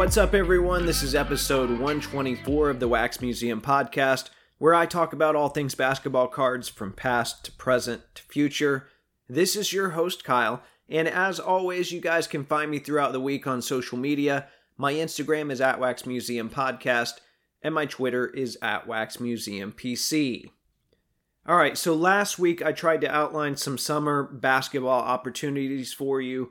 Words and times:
What's 0.00 0.16
up, 0.16 0.32
everyone? 0.32 0.86
This 0.86 1.02
is 1.02 1.14
episode 1.14 1.68
124 1.68 2.70
of 2.70 2.80
the 2.80 2.88
Wax 2.88 3.20
Museum 3.20 3.60
podcast, 3.60 4.30
where 4.56 4.74
I 4.74 4.86
talk 4.86 5.12
about 5.12 5.36
all 5.36 5.50
things 5.50 5.74
basketball 5.74 6.26
cards 6.26 6.70
from 6.70 6.94
past 6.94 7.44
to 7.44 7.52
present 7.52 8.00
to 8.14 8.22
future. 8.22 8.88
This 9.28 9.54
is 9.54 9.74
your 9.74 9.90
host, 9.90 10.24
Kyle, 10.24 10.62
and 10.88 11.06
as 11.06 11.38
always, 11.38 11.92
you 11.92 12.00
guys 12.00 12.26
can 12.26 12.46
find 12.46 12.70
me 12.70 12.78
throughout 12.78 13.12
the 13.12 13.20
week 13.20 13.46
on 13.46 13.60
social 13.60 13.98
media. 13.98 14.48
My 14.78 14.94
Instagram 14.94 15.52
is 15.52 15.60
at 15.60 15.78
Wax 15.78 16.06
Museum 16.06 16.48
Podcast, 16.48 17.18
and 17.60 17.74
my 17.74 17.84
Twitter 17.84 18.26
is 18.26 18.56
at 18.62 18.86
Wax 18.86 19.20
Museum 19.20 19.70
PC. 19.70 20.50
All 21.46 21.58
right, 21.58 21.76
so 21.76 21.94
last 21.94 22.38
week 22.38 22.62
I 22.62 22.72
tried 22.72 23.02
to 23.02 23.14
outline 23.14 23.56
some 23.56 23.76
summer 23.76 24.22
basketball 24.22 25.02
opportunities 25.02 25.92
for 25.92 26.22
you. 26.22 26.50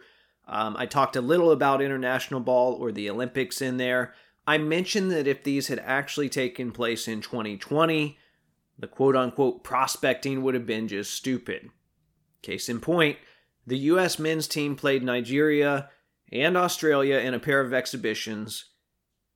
Um, 0.50 0.76
I 0.78 0.88
talked 0.88 1.16
a 1.16 1.22
little 1.22 1.52
about 1.52 1.82
international 1.82 2.40
ball 2.40 2.74
or 2.74 2.92
the 2.92 3.10
Olympics 3.10 3.62
in 3.62 3.78
there. 3.78 4.16
I 4.48 4.58
mentioned 4.58 5.12
that 5.12 5.28
if 5.28 5.44
these 5.44 5.68
had 5.68 5.80
actually 5.86 6.28
taken 6.28 6.72
place 6.72 7.08
in 7.08 7.22
2020, 7.22 8.18
the 8.80 8.88
quote 8.88 9.16
unquote 9.16 9.64
prospecting 9.64 10.42
would 10.42 10.56
have 10.56 10.66
been 10.66 10.88
just 10.88 11.14
stupid. 11.14 11.70
Case 12.42 12.68
in 12.68 12.80
point, 12.80 13.18
the 13.68 13.78
U.S. 13.78 14.18
men's 14.18 14.48
team 14.48 14.76
played 14.76 15.04
Nigeria 15.04 15.90
and 16.32 16.58
Australia 16.58 17.18
in 17.18 17.36
a 17.36 17.40
pair 17.40 17.62
of 17.62 17.74
exhibitions, 17.74 18.66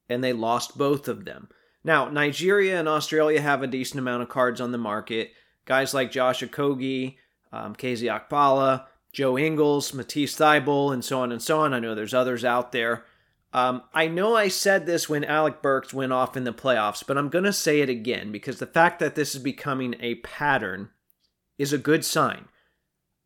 and 0.09 0.23
they 0.23 0.33
lost 0.33 0.80
both 0.80 1.08
of 1.08 1.25
them. 1.25 1.48
Now, 1.83 2.09
Nigeria 2.09 2.80
and 2.80 2.88
Australia 2.88 3.42
have 3.42 3.61
a 3.61 3.67
decent 3.67 4.00
amount 4.00 4.23
of 4.23 4.30
cards 4.30 4.59
on 4.59 4.72
the 4.72 4.77
market. 4.80 5.31
Guys 5.66 5.94
like 5.94 6.11
Josh 6.11 6.42
Okogie, 6.42 7.17
um, 7.52 7.75
KZ 7.75 8.09
Okpala, 8.09 8.86
Joe 9.14 9.38
Ingles, 9.38 9.94
Matisse 9.94 10.36
Thybulle, 10.36 10.92
and 10.92 11.06
so 11.06 11.22
on 11.22 11.31
and 11.31 11.42
so 11.42 11.61
on. 11.61 11.73
I 11.73 11.80
know 11.80 11.95
there's 11.95 12.14
others 12.14 12.44
out 12.44 12.72
there. 12.72 13.06
Um, 13.53 13.83
I 13.94 14.08
know 14.08 14.36
I 14.36 14.47
said 14.47 14.88
this 14.88 15.08
when 15.08 15.23
Alec 15.23 15.61
Burks 15.61 15.94
went 15.94 16.11
off 16.11 16.36
in 16.36 16.44
the 16.44 16.52
playoffs, 16.52 17.03
but 17.05 17.20
I'm 17.20 17.30
going 17.30 17.44
to 17.44 17.53
say 17.53 17.81
it 17.81 17.89
again 17.89 18.31
because 18.31 18.58
the 18.58 18.66
fact 18.66 18.97
that 19.00 19.14
this 19.14 19.36
is 19.36 19.42
becoming 19.42 19.95
a 20.00 20.16
pattern 20.16 20.89
is 21.59 21.72
a 21.72 21.78
good 21.78 22.03
sign. 22.03 22.45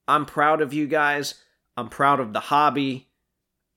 I'm 0.06 0.26
proud 0.26 0.60
of 0.62 0.74
you 0.74 0.86
guys. 0.86 1.36
I'm 1.78 1.88
proud 1.88 2.20
of 2.20 2.34
the 2.34 2.42
hobby. 2.42 3.08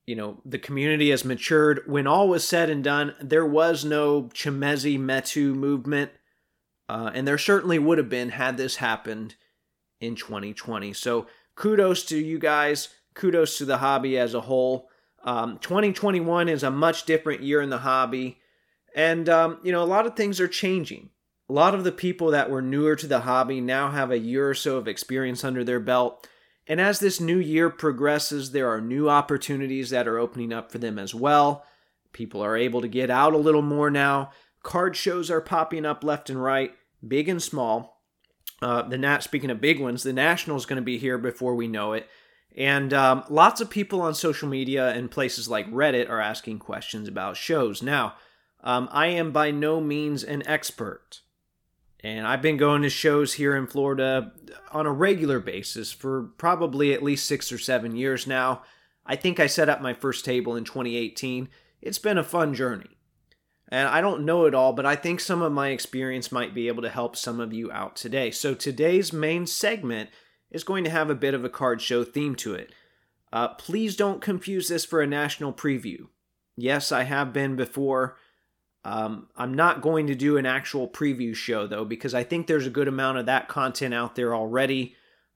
You 0.05 0.17
know, 0.17 0.41
the 0.43 0.59
community 0.59 1.09
has 1.11 1.23
matured. 1.23 1.83
When 1.85 2.07
all 2.07 2.27
was 2.27 2.45
said 2.45 2.69
and 2.69 2.83
done, 2.83 3.15
there 3.21 3.45
was 3.45 3.85
no 3.85 4.23
Chimezie 4.23 4.99
Metu 4.99 5.55
movement. 5.55 6.11
Uh, 6.89 7.11
and 7.13 7.25
there 7.25 7.37
certainly 7.37 7.79
would 7.79 7.97
have 7.97 8.09
been 8.09 8.29
had 8.29 8.57
this 8.57 8.77
happened 8.77 9.35
in 10.01 10.15
2020. 10.15 10.91
So 10.91 11.27
kudos 11.61 12.03
to 12.05 12.17
you 12.17 12.39
guys. 12.39 12.89
Kudos 13.13 13.59
to 13.59 13.65
the 13.65 13.77
hobby 13.77 14.17
as 14.17 14.33
a 14.33 14.41
whole. 14.41 14.89
Um, 15.23 15.59
2021 15.59 16.49
is 16.49 16.63
a 16.63 16.71
much 16.71 17.05
different 17.05 17.43
year 17.43 17.61
in 17.61 17.69
the 17.69 17.77
hobby. 17.77 18.39
And, 18.95 19.29
um, 19.29 19.59
you 19.61 19.71
know, 19.71 19.83
a 19.83 19.85
lot 19.85 20.07
of 20.07 20.15
things 20.15 20.39
are 20.39 20.47
changing. 20.47 21.11
A 21.49 21.53
lot 21.53 21.75
of 21.75 21.83
the 21.83 21.91
people 21.91 22.31
that 22.31 22.49
were 22.49 22.63
newer 22.63 22.95
to 22.95 23.05
the 23.05 23.19
hobby 23.19 23.61
now 23.61 23.91
have 23.91 24.09
a 24.09 24.17
year 24.17 24.49
or 24.49 24.55
so 24.55 24.77
of 24.77 24.87
experience 24.87 25.43
under 25.43 25.63
their 25.63 25.79
belt. 25.79 26.27
And 26.65 26.81
as 26.81 26.99
this 26.99 27.19
new 27.19 27.37
year 27.37 27.69
progresses, 27.69 28.51
there 28.51 28.69
are 28.69 28.81
new 28.81 29.07
opportunities 29.07 29.91
that 29.91 30.07
are 30.07 30.17
opening 30.17 30.51
up 30.51 30.71
for 30.71 30.79
them 30.79 30.97
as 30.97 31.13
well. 31.13 31.63
People 32.11 32.41
are 32.41 32.57
able 32.57 32.81
to 32.81 32.87
get 32.87 33.11
out 33.11 33.33
a 33.33 33.37
little 33.37 33.61
more 33.61 33.91
now. 33.91 34.31
Card 34.63 34.95
shows 34.95 35.29
are 35.29 35.41
popping 35.41 35.85
up 35.85 36.03
left 36.03 36.31
and 36.31 36.41
right, 36.41 36.73
big 37.07 37.29
and 37.29 37.41
small. 37.41 38.00
Uh, 38.61 38.83
the 38.83 38.97
Nat, 38.97 39.23
speaking 39.23 39.49
of 39.49 39.59
big 39.59 39.79
ones, 39.79 40.03
the 40.03 40.13
National 40.13 40.57
is 40.57 40.65
going 40.65 40.77
to 40.77 40.83
be 40.83 40.97
here 40.97 41.17
before 41.17 41.55
we 41.55 41.67
know 41.67 41.93
it, 41.93 42.07
and 42.55 42.93
um, 42.93 43.23
lots 43.29 43.59
of 43.59 43.69
people 43.69 44.01
on 44.01 44.13
social 44.13 44.47
media 44.47 44.89
and 44.89 45.09
places 45.09 45.49
like 45.49 45.71
Reddit 45.71 46.09
are 46.09 46.19
asking 46.19 46.59
questions 46.59 47.07
about 47.07 47.37
shows. 47.37 47.81
Now, 47.81 48.15
um, 48.63 48.87
I 48.91 49.07
am 49.07 49.31
by 49.31 49.49
no 49.49 49.81
means 49.81 50.23
an 50.23 50.45
expert, 50.47 51.21
and 52.01 52.27
I've 52.27 52.41
been 52.41 52.57
going 52.57 52.83
to 52.83 52.89
shows 52.89 53.33
here 53.33 53.55
in 53.55 53.65
Florida 53.65 54.31
on 54.71 54.85
a 54.85 54.91
regular 54.91 55.39
basis 55.39 55.91
for 55.91 56.23
probably 56.37 56.93
at 56.93 57.03
least 57.03 57.25
six 57.25 57.51
or 57.51 57.57
seven 57.57 57.95
years 57.95 58.27
now. 58.27 58.61
I 59.05 59.15
think 59.15 59.39
I 59.39 59.47
set 59.47 59.69
up 59.69 59.81
my 59.81 59.93
first 59.93 60.23
table 60.23 60.55
in 60.55 60.63
2018. 60.63 61.49
It's 61.81 61.99
been 61.99 62.19
a 62.19 62.23
fun 62.23 62.53
journey. 62.53 62.97
And 63.71 63.87
I 63.87 64.01
don't 64.01 64.25
know 64.25 64.45
it 64.45 64.53
all, 64.53 64.73
but 64.73 64.85
I 64.85 64.97
think 64.97 65.21
some 65.21 65.41
of 65.41 65.53
my 65.53 65.69
experience 65.69 66.29
might 66.31 66.53
be 66.53 66.67
able 66.67 66.81
to 66.81 66.89
help 66.89 67.15
some 67.15 67.39
of 67.39 67.53
you 67.53 67.71
out 67.71 67.95
today. 67.95 68.29
So 68.29 68.53
today's 68.53 69.13
main 69.13 69.47
segment 69.47 70.09
is 70.51 70.65
going 70.65 70.83
to 70.83 70.89
have 70.89 71.09
a 71.09 71.15
bit 71.15 71.33
of 71.33 71.45
a 71.45 71.49
card 71.49 71.81
show 71.81 72.03
theme 72.03 72.35
to 72.35 72.53
it. 72.53 72.73
Uh, 73.31 73.47
please 73.47 73.95
don't 73.95 74.21
confuse 74.21 74.67
this 74.67 74.83
for 74.83 75.01
a 75.01 75.07
national 75.07 75.53
preview. 75.53 76.07
Yes, 76.57 76.91
I 76.91 77.03
have 77.03 77.31
been 77.31 77.55
before. 77.55 78.17
Um, 78.83 79.27
I'm 79.37 79.53
not 79.53 79.81
going 79.81 80.07
to 80.07 80.15
do 80.15 80.35
an 80.35 80.45
actual 80.45 80.89
preview 80.89 81.33
show 81.33 81.65
though, 81.65 81.85
because 81.85 82.13
I 82.13 82.25
think 82.25 82.47
there's 82.47 82.67
a 82.67 82.71
good 82.71 82.89
amount 82.89 83.19
of 83.19 83.27
that 83.27 83.47
content 83.47 83.93
out 83.93 84.15
there 84.15 84.35
already. 84.35 84.95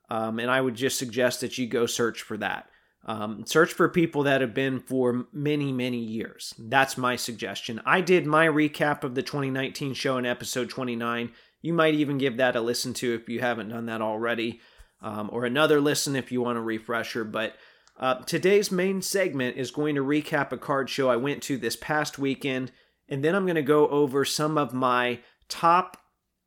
Um, 0.10 0.40
and 0.40 0.52
I 0.52 0.60
would 0.60 0.76
just 0.76 1.00
suggest 1.00 1.40
that 1.40 1.58
you 1.58 1.68
go 1.68 1.86
search 1.86 2.22
for 2.22 2.36
that. 2.38 2.70
Um, 3.08 3.46
search 3.46 3.72
for 3.72 3.88
people 3.88 4.24
that 4.24 4.42
have 4.42 4.56
been 4.56 4.80
for 4.80 5.28
many, 5.32 5.72
many 5.72 6.00
years. 6.00 6.56
That's 6.58 6.98
my 6.98 7.16
suggestion. 7.16 7.80
I 7.86 8.02
did 8.02 8.26
my 8.26 8.48
recap 8.48 9.04
of 9.04 9.14
the 9.14 9.22
2019 9.22 9.94
show 9.94 10.18
in 10.18 10.26
episode 10.26 10.70
29. 10.70 11.32
You 11.62 11.74
might 11.74 11.94
even 11.94 12.18
give 12.18 12.38
that 12.38 12.56
a 12.56 12.62
listen 12.62 12.94
to 12.96 13.14
if 13.14 13.30
you 13.30 13.42
haven't 13.42 13.70
done 13.70 13.86
that 13.86 14.02
already, 14.02 14.60
um, 15.02 15.30
or 15.32 15.46
another 15.46 15.80
listen 15.80 16.16
if 16.16 16.32
you 16.32 16.42
want 16.42 16.58
a 16.58 16.62
refresher. 16.62 17.24
But 17.24 17.56
uh, 18.00 18.16
today's 18.24 18.72
main 18.72 19.04
segment 19.04 19.56
is 19.56 19.70
going 19.70 19.96
to 19.96 20.04
recap 20.04 20.52
a 20.52 20.58
card 20.58 20.90
show 20.90 21.08
I 21.08 21.16
went 21.16 21.44
to 21.44 21.58
this 21.58 21.76
past 21.76 22.18
weekend, 22.18 22.72
and 23.08 23.24
then 23.24 23.36
I'm 23.36 23.46
going 23.46 23.56
to 23.56 23.62
go 23.62 23.88
over 23.88 24.26
some 24.26 24.58
of 24.58 24.74
my 24.74 25.20
top 25.48 25.98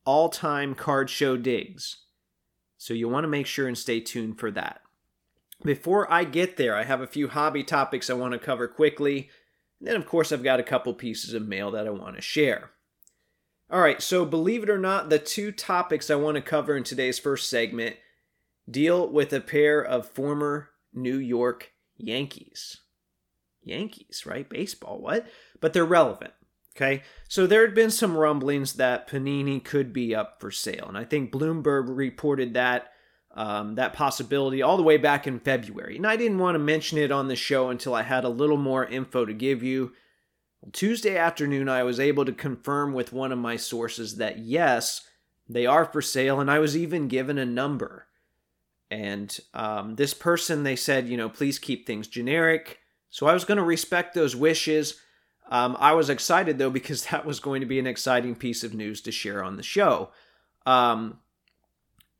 all 0.04 0.28
time 0.28 0.74
card 0.74 1.08
show 1.08 1.36
digs. 1.36 2.04
So 2.76 2.94
you 2.94 3.08
want 3.08 3.24
to 3.24 3.28
make 3.28 3.46
sure 3.46 3.68
and 3.68 3.78
stay 3.78 4.00
tuned 4.00 4.40
for 4.40 4.50
that. 4.52 4.80
Before 5.62 6.10
I 6.12 6.24
get 6.24 6.56
there, 6.56 6.76
I 6.76 6.84
have 6.84 7.00
a 7.00 7.06
few 7.06 7.28
hobby 7.28 7.64
topics 7.64 8.08
I 8.08 8.14
want 8.14 8.32
to 8.32 8.38
cover 8.38 8.68
quickly. 8.68 9.28
And 9.80 9.88
then, 9.88 9.96
of 9.96 10.06
course, 10.06 10.32
I've 10.32 10.42
got 10.42 10.60
a 10.60 10.64
couple 10.64 10.94
pieces 10.94 11.34
of 11.34 11.48
mail 11.48 11.70
that 11.72 11.86
I 11.86 11.90
want 11.90 12.16
to 12.16 12.22
share. 12.22 12.70
All 13.70 13.80
right, 13.80 14.00
so 14.00 14.24
believe 14.24 14.62
it 14.62 14.70
or 14.70 14.78
not, 14.78 15.10
the 15.10 15.18
two 15.18 15.52
topics 15.52 16.10
I 16.10 16.14
want 16.14 16.36
to 16.36 16.40
cover 16.40 16.76
in 16.76 16.84
today's 16.84 17.18
first 17.18 17.50
segment 17.50 17.96
deal 18.70 19.08
with 19.08 19.32
a 19.32 19.40
pair 19.40 19.80
of 19.82 20.08
former 20.08 20.70
New 20.94 21.18
York 21.18 21.72
Yankees. 21.96 22.78
Yankees, 23.62 24.24
right? 24.24 24.48
Baseball, 24.48 25.00
what? 25.00 25.26
But 25.60 25.74
they're 25.74 25.84
relevant. 25.84 26.32
Okay, 26.76 27.02
so 27.28 27.46
there 27.46 27.62
had 27.62 27.74
been 27.74 27.90
some 27.90 28.16
rumblings 28.16 28.74
that 28.74 29.08
Panini 29.08 29.62
could 29.62 29.92
be 29.92 30.14
up 30.14 30.40
for 30.40 30.52
sale, 30.52 30.86
and 30.86 30.96
I 30.96 31.04
think 31.04 31.32
Bloomberg 31.32 31.86
reported 31.88 32.54
that 32.54 32.92
um, 33.38 33.76
that 33.76 33.92
possibility 33.92 34.62
all 34.62 34.76
the 34.76 34.82
way 34.82 34.96
back 34.96 35.28
in 35.28 35.38
February. 35.38 35.96
And 35.96 36.08
I 36.08 36.16
didn't 36.16 36.40
want 36.40 36.56
to 36.56 36.58
mention 36.58 36.98
it 36.98 37.12
on 37.12 37.28
the 37.28 37.36
show 37.36 37.70
until 37.70 37.94
I 37.94 38.02
had 38.02 38.24
a 38.24 38.28
little 38.28 38.56
more 38.56 38.84
info 38.84 39.24
to 39.24 39.32
give 39.32 39.62
you. 39.62 39.92
Tuesday 40.72 41.16
afternoon, 41.16 41.68
I 41.68 41.84
was 41.84 42.00
able 42.00 42.24
to 42.24 42.32
confirm 42.32 42.94
with 42.94 43.12
one 43.12 43.30
of 43.30 43.38
my 43.38 43.54
sources 43.54 44.16
that 44.16 44.40
yes, 44.40 45.02
they 45.48 45.66
are 45.66 45.84
for 45.84 46.02
sale, 46.02 46.40
and 46.40 46.50
I 46.50 46.58
was 46.58 46.76
even 46.76 47.06
given 47.06 47.38
a 47.38 47.46
number. 47.46 48.08
And 48.90 49.38
um, 49.54 49.94
this 49.94 50.14
person, 50.14 50.64
they 50.64 50.74
said, 50.74 51.08
you 51.08 51.16
know, 51.16 51.28
please 51.28 51.60
keep 51.60 51.86
things 51.86 52.08
generic. 52.08 52.80
So 53.08 53.28
I 53.28 53.34
was 53.34 53.44
going 53.44 53.58
to 53.58 53.62
respect 53.62 54.14
those 54.14 54.34
wishes. 54.34 55.00
Um, 55.48 55.76
I 55.78 55.92
was 55.92 56.10
excited 56.10 56.58
though 56.58 56.70
because 56.78 57.04
that 57.04 57.24
was 57.24 57.38
going 57.38 57.60
to 57.60 57.68
be 57.68 57.78
an 57.78 57.86
exciting 57.86 58.34
piece 58.34 58.64
of 58.64 58.74
news 58.74 59.00
to 59.02 59.12
share 59.12 59.44
on 59.44 59.56
the 59.56 59.62
show. 59.62 60.10
Um, 60.66 61.20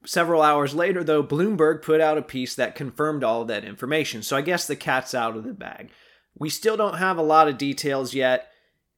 Several 0.06 0.42
hours 0.42 0.74
later, 0.74 1.02
though, 1.02 1.22
Bloomberg 1.22 1.82
put 1.82 2.00
out 2.00 2.18
a 2.18 2.22
piece 2.22 2.54
that 2.54 2.74
confirmed 2.74 3.24
all 3.24 3.42
of 3.42 3.48
that 3.48 3.64
information. 3.64 4.22
So 4.22 4.36
I 4.36 4.42
guess 4.42 4.66
the 4.66 4.76
cat's 4.76 5.14
out 5.14 5.36
of 5.36 5.44
the 5.44 5.52
bag. 5.52 5.90
We 6.38 6.48
still 6.48 6.76
don't 6.76 6.98
have 6.98 7.18
a 7.18 7.22
lot 7.22 7.48
of 7.48 7.58
details 7.58 8.14
yet. 8.14 8.50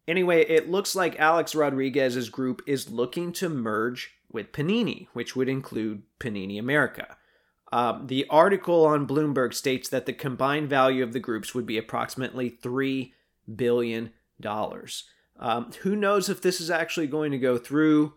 Anyway, 0.07 0.43
it 0.43 0.71
looks 0.71 0.95
like 0.95 1.19
Alex 1.19 1.55
Rodriguez's 1.55 2.29
group 2.29 2.63
is 2.67 2.91
looking 2.91 3.33
to 3.35 3.49
merge 3.49 4.13
with 4.31 4.53
Panini, 4.53 5.09
which 5.13 5.35
would 5.35 5.49
include 5.49 6.03
Panini 6.19 6.59
America. 6.59 7.17
Um, 7.73 8.09
the 8.09 8.27
article 8.29 8.85
on 8.85 9.07
Bloomberg 9.07 9.55
states 9.55 9.89
that 9.89 10.07
the 10.07 10.13
combined 10.13 10.69
value 10.69 11.03
of 11.03 11.13
the 11.13 11.21
groups 11.21 11.55
would 11.55 11.67
be 11.67 11.79
approximately 11.79 12.51
$3 12.51 13.13
billion. 13.55 14.11
Um, 14.45 15.71
who 15.83 15.97
knows 15.97 16.29
if 16.29 16.43
this 16.43 16.61
is 16.61 16.71
actually 16.71 17.07
going 17.07 17.31
to 17.31 17.39
go 17.39 17.57
through? 17.57 18.15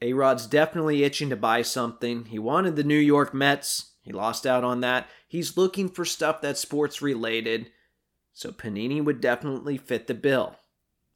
A 0.00 0.12
Rod's 0.12 0.46
definitely 0.46 1.02
itching 1.02 1.30
to 1.30 1.36
buy 1.36 1.62
something. 1.62 2.26
He 2.26 2.38
wanted 2.38 2.76
the 2.76 2.84
New 2.84 2.98
York 2.98 3.34
Mets. 3.34 3.92
He 4.02 4.12
lost 4.12 4.46
out 4.46 4.64
on 4.64 4.80
that. 4.80 5.08
He's 5.26 5.56
looking 5.56 5.88
for 5.88 6.04
stuff 6.04 6.40
that's 6.40 6.60
sports 6.60 7.02
related. 7.02 7.70
So 8.32 8.52
Panini 8.52 9.04
would 9.04 9.20
definitely 9.20 9.76
fit 9.76 10.06
the 10.06 10.14
bill. 10.14 10.56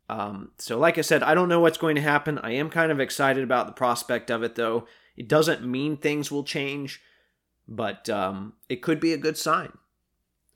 Um, 0.09 0.51
so, 0.59 0.79
like 0.79 0.99
I 0.99 1.03
said, 1.03 1.23
I 1.23 1.35
don't 1.35 1.49
know 1.49 1.61
what's 1.61 1.79
going 1.79 1.95
to 1.95 2.03
happen. 2.03 2.39
I 2.39 2.51
am 2.53 2.69
kind 2.69 2.93
of 2.93 3.01
excited 3.01 3.45
about 3.45 3.67
the 3.67 3.73
prospect 3.73 4.31
of 4.31 4.43
it, 4.43 4.57
though. 4.57 4.87
It 5.17 5.29
doesn't 5.29 5.65
mean 5.65 5.97
things 5.97 6.31
will 6.31 6.45
change, 6.45 7.01
but 7.67 8.11
um, 8.11 8.55
it 8.69 8.83
could 8.83 9.01
be 9.01 9.13
a 9.13 9.19
good 9.19 9.39
sign. 9.39 9.73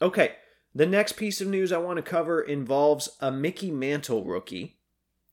Okay, 0.03 0.33
The 0.77 0.85
next 0.85 1.13
piece 1.13 1.41
of 1.41 1.49
news 1.49 1.73
I 1.73 1.79
want 1.79 1.97
to 1.97 2.03
cover 2.03 2.39
involves 2.39 3.17
a 3.21 3.33
Mickey 3.33 3.71
Mantle 3.71 4.25
rookie, 4.25 4.76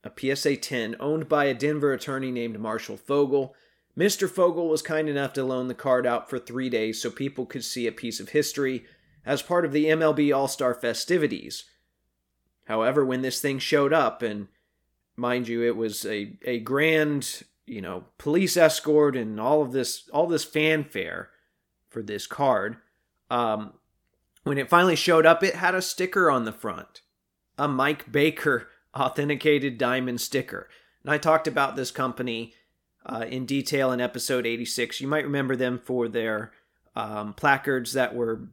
a 0.04 0.12
PSA 0.16 0.58
10 0.58 0.96
owned 1.00 1.30
by 1.30 1.46
a 1.46 1.54
Denver 1.54 1.94
attorney 1.94 2.32
named 2.32 2.60
Marshall 2.60 2.98
Fogel. 2.98 3.56
Mr. 3.98 4.30
Fogel 4.30 4.68
was 4.68 4.82
kind 4.82 5.08
enough 5.08 5.34
to 5.34 5.44
loan 5.44 5.68
the 5.68 5.74
card 5.74 6.06
out 6.06 6.30
for 6.30 6.40
three 6.40 6.70
days 6.70 7.02
so 7.02 7.10
people 7.10 7.46
could 7.46 7.64
see 7.64 7.88
a 7.88 7.92
piece 7.92 8.20
of 8.20 8.30
history 8.30 8.86
as 9.26 9.42
part 9.42 9.66
of 9.66 9.72
the 9.72 9.86
MLB 9.86 10.36
All 10.36 10.48
Star 10.48 10.74
festivities. 10.74 11.66
However, 12.66 13.06
when 13.06 13.22
this 13.22 13.40
thing 13.40 13.60
showed 13.60 13.94
up, 13.94 14.22
and 14.22 14.48
mind 15.16 15.48
you, 15.48 15.64
it 15.64 15.76
was 15.76 16.06
a, 16.06 16.38
a 16.44 16.60
grand, 16.60 17.44
you 17.66 17.82
know, 17.82 18.06
police 18.18 18.58
escort 18.58 19.16
and 19.16 19.40
all 19.40 19.62
of 19.62 19.72
this 19.72 20.10
all 20.12 20.28
this 20.28 20.44
fanfare 20.44 21.30
for 21.90 22.02
this 22.02 22.26
card. 22.26 22.78
Um, 23.30 23.74
when 24.44 24.58
it 24.58 24.70
finally 24.70 24.96
showed 24.96 25.26
up, 25.26 25.44
it 25.44 25.56
had 25.56 25.76
a 25.76 25.82
sticker 25.82 26.30
on 26.30 26.46
the 26.46 26.52
front, 26.52 27.02
a 27.58 27.68
Mike 27.68 28.12
Baker 28.12 28.68
authenticated 28.96 29.78
diamond 29.78 30.22
sticker. 30.22 30.70
And 31.04 31.12
I 31.12 31.18
talked 31.18 31.48
about 31.48 31.76
this 31.76 31.92
company 31.92 32.54
uh, 33.06 33.26
in 33.28 33.46
detail 33.46 33.92
in 33.92 34.00
episode 34.00 34.46
86. 34.46 35.02
You 35.02 35.08
might 35.08 35.26
remember 35.26 35.56
them 35.56 35.80
for 35.84 36.08
their 36.08 36.52
um, 36.96 37.34
placards 37.34 37.94
that 37.94 38.16
were, 38.16 38.48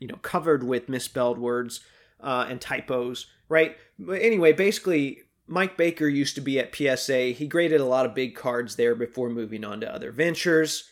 you 0.00 0.08
know, 0.08 0.16
covered 0.16 0.64
with 0.64 0.88
misspelled 0.88 1.38
words 1.38 1.80
uh, 2.20 2.46
and 2.48 2.60
typos, 2.60 3.26
right? 3.48 3.76
But 3.98 4.22
anyway, 4.22 4.52
basically, 4.52 5.22
Mike 5.46 5.76
Baker 5.76 6.08
used 6.08 6.34
to 6.34 6.40
be 6.40 6.58
at 6.58 6.74
PSA. 6.74 7.30
He 7.30 7.46
graded 7.46 7.80
a 7.80 7.86
lot 7.86 8.06
of 8.06 8.14
big 8.14 8.34
cards 8.34 8.76
there 8.76 8.94
before 8.94 9.30
moving 9.30 9.64
on 9.64 9.80
to 9.80 9.92
other 9.92 10.12
ventures. 10.12 10.88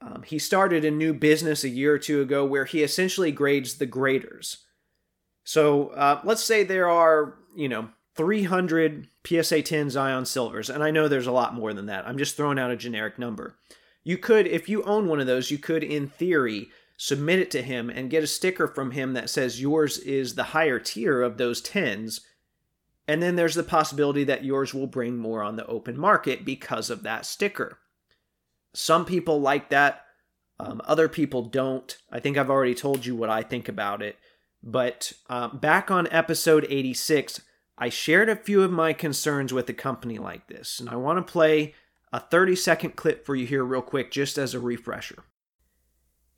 Um, 0.00 0.22
he 0.24 0.38
started 0.38 0.84
a 0.84 0.90
new 0.90 1.12
business 1.12 1.64
a 1.64 1.68
year 1.68 1.94
or 1.94 1.98
two 1.98 2.20
ago 2.20 2.44
where 2.44 2.64
he 2.64 2.82
essentially 2.82 3.32
grades 3.32 3.74
the 3.74 3.86
graders. 3.86 4.58
So 5.44 5.88
uh, 5.88 6.20
let's 6.24 6.44
say 6.44 6.62
there 6.62 6.88
are, 6.88 7.34
you 7.56 7.68
know, 7.68 7.88
300 8.18 9.08
PSA 9.24 9.62
10 9.62 9.90
Zion 9.90 10.26
Silvers, 10.26 10.68
and 10.68 10.82
I 10.82 10.90
know 10.90 11.06
there's 11.06 11.28
a 11.28 11.32
lot 11.32 11.54
more 11.54 11.72
than 11.72 11.86
that. 11.86 12.06
I'm 12.06 12.18
just 12.18 12.36
throwing 12.36 12.58
out 12.58 12.72
a 12.72 12.76
generic 12.76 13.16
number. 13.16 13.56
You 14.02 14.18
could, 14.18 14.48
if 14.48 14.68
you 14.68 14.82
own 14.82 15.06
one 15.06 15.20
of 15.20 15.28
those, 15.28 15.52
you 15.52 15.58
could, 15.58 15.84
in 15.84 16.08
theory, 16.08 16.66
submit 16.96 17.38
it 17.38 17.50
to 17.52 17.62
him 17.62 17.88
and 17.88 18.10
get 18.10 18.24
a 18.24 18.26
sticker 18.26 18.66
from 18.66 18.90
him 18.90 19.12
that 19.12 19.30
says 19.30 19.60
yours 19.60 19.98
is 19.98 20.34
the 20.34 20.42
higher 20.42 20.80
tier 20.80 21.22
of 21.22 21.38
those 21.38 21.62
10s. 21.62 22.20
And 23.06 23.22
then 23.22 23.36
there's 23.36 23.54
the 23.54 23.62
possibility 23.62 24.24
that 24.24 24.44
yours 24.44 24.74
will 24.74 24.88
bring 24.88 25.16
more 25.16 25.44
on 25.44 25.54
the 25.54 25.66
open 25.66 25.96
market 25.96 26.44
because 26.44 26.90
of 26.90 27.04
that 27.04 27.24
sticker. 27.24 27.78
Some 28.74 29.04
people 29.04 29.40
like 29.40 29.70
that, 29.70 30.04
um, 30.58 30.82
other 30.86 31.08
people 31.08 31.42
don't. 31.42 31.96
I 32.10 32.18
think 32.18 32.36
I've 32.36 32.50
already 32.50 32.74
told 32.74 33.06
you 33.06 33.14
what 33.14 33.30
I 33.30 33.42
think 33.42 33.68
about 33.68 34.02
it. 34.02 34.16
But 34.60 35.12
uh, 35.30 35.48
back 35.48 35.88
on 35.92 36.08
episode 36.10 36.66
86, 36.68 37.42
I 37.78 37.88
shared 37.88 38.28
a 38.28 38.36
few 38.36 38.62
of 38.62 38.72
my 38.72 38.92
concerns 38.92 39.52
with 39.52 39.68
a 39.70 39.74
company 39.74 40.18
like 40.18 40.48
this, 40.48 40.80
and 40.80 40.88
I 40.88 40.96
want 40.96 41.24
to 41.24 41.32
play 41.32 41.74
a 42.12 42.18
30 42.18 42.56
second 42.56 42.96
clip 42.96 43.24
for 43.24 43.36
you 43.36 43.46
here, 43.46 43.64
real 43.64 43.82
quick, 43.82 44.10
just 44.10 44.36
as 44.36 44.52
a 44.52 44.60
refresher. 44.60 45.24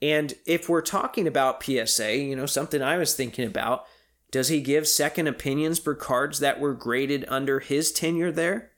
And 0.03 0.35
if 0.47 0.69
we're 0.69 0.83
talking 0.83 1.27
about 1.27 1.63
PSA, 1.63 2.17
you 2.17 2.37
know, 2.37 2.47
something 2.47 2.83
I 2.83 2.99
was 2.99 3.15
thinking 3.15 3.47
about, 3.47 3.87
does 4.31 4.49
he 4.49 4.61
give 4.61 4.87
second 4.87 5.27
opinions 5.27 5.79
for 5.79 5.95
cards 5.95 6.41
that 6.41 6.61
were 6.61 6.75
graded 6.75 7.25
under 7.29 7.61
his 7.61 7.91
tenure 7.91 8.31
there? 8.31 8.71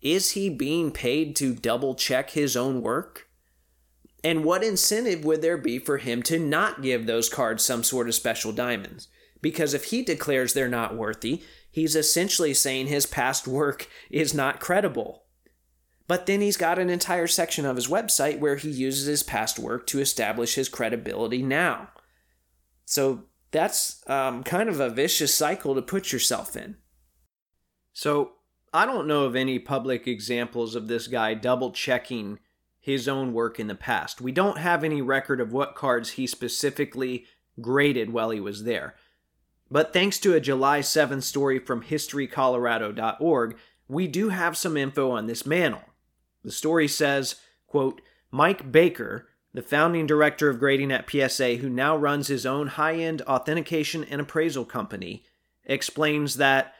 Is 0.00 0.32
he 0.32 0.48
being 0.48 0.90
paid 0.92 1.36
to 1.36 1.54
double 1.54 1.94
check 1.94 2.30
his 2.30 2.56
own 2.56 2.82
work? 2.82 3.28
And 4.24 4.44
what 4.44 4.64
incentive 4.64 5.24
would 5.24 5.42
there 5.42 5.58
be 5.58 5.78
for 5.78 5.98
him 5.98 6.22
to 6.24 6.38
not 6.38 6.82
give 6.82 7.06
those 7.06 7.28
cards 7.28 7.64
some 7.64 7.84
sort 7.84 8.08
of 8.08 8.14
special 8.14 8.52
diamonds? 8.52 9.08
Because 9.40 9.74
if 9.74 9.84
he 9.84 10.02
declares 10.02 10.52
they're 10.52 10.68
not 10.68 10.96
worthy, 10.96 11.42
he's 11.70 11.96
essentially 11.96 12.54
saying 12.54 12.86
his 12.86 13.06
past 13.06 13.46
work 13.46 13.88
is 14.10 14.34
not 14.34 14.60
credible. 14.60 15.24
But 16.08 16.26
then 16.26 16.40
he's 16.40 16.56
got 16.56 16.78
an 16.78 16.88
entire 16.88 17.26
section 17.26 17.66
of 17.66 17.76
his 17.76 17.88
website 17.88 18.38
where 18.38 18.56
he 18.56 18.70
uses 18.70 19.06
his 19.06 19.22
past 19.22 19.58
work 19.58 19.86
to 19.88 20.00
establish 20.00 20.54
his 20.54 20.68
credibility 20.68 21.42
now. 21.42 21.88
So 22.84 23.24
that's 23.50 24.02
um, 24.08 24.44
kind 24.44 24.68
of 24.68 24.80
a 24.80 24.90
vicious 24.90 25.34
cycle 25.34 25.74
to 25.74 25.82
put 25.82 26.12
yourself 26.12 26.56
in. 26.56 26.76
So 27.92 28.32
I 28.72 28.86
don't 28.86 29.06
know 29.06 29.24
of 29.24 29.34
any 29.34 29.58
public 29.58 30.06
examples 30.06 30.74
of 30.74 30.86
this 30.86 31.08
guy 31.08 31.34
double 31.34 31.72
checking 31.72 32.38
his 32.78 33.08
own 33.08 33.32
work 33.32 33.58
in 33.58 33.66
the 33.66 33.74
past. 33.74 34.20
We 34.20 34.30
don't 34.30 34.58
have 34.58 34.84
any 34.84 35.02
record 35.02 35.40
of 35.40 35.52
what 35.52 35.74
cards 35.74 36.10
he 36.10 36.26
specifically 36.26 37.24
graded 37.60 38.12
while 38.12 38.30
he 38.30 38.38
was 38.38 38.62
there. 38.62 38.94
But 39.70 39.92
thanks 39.92 40.18
to 40.20 40.34
a 40.34 40.40
July 40.40 40.80
7th 40.80 41.24
story 41.24 41.58
from 41.58 41.82
historycolorado.org, 41.82 43.56
we 43.88 44.06
do 44.06 44.28
have 44.28 44.56
some 44.56 44.76
info 44.76 45.10
on 45.10 45.26
this 45.26 45.46
Mantle. 45.46 45.82
The 46.44 46.52
story 46.52 46.88
says, 46.88 47.36
quote, 47.66 48.00
Mike 48.30 48.70
Baker, 48.70 49.28
the 49.52 49.62
founding 49.62 50.06
director 50.06 50.48
of 50.48 50.58
grading 50.58 50.92
at 50.92 51.10
PSA, 51.10 51.56
who 51.56 51.68
now 51.68 51.96
runs 51.96 52.28
his 52.28 52.46
own 52.46 52.68
high 52.68 52.96
end 52.96 53.22
authentication 53.22 54.04
and 54.04 54.20
appraisal 54.20 54.64
company, 54.64 55.24
explains 55.64 56.36
that 56.36 56.74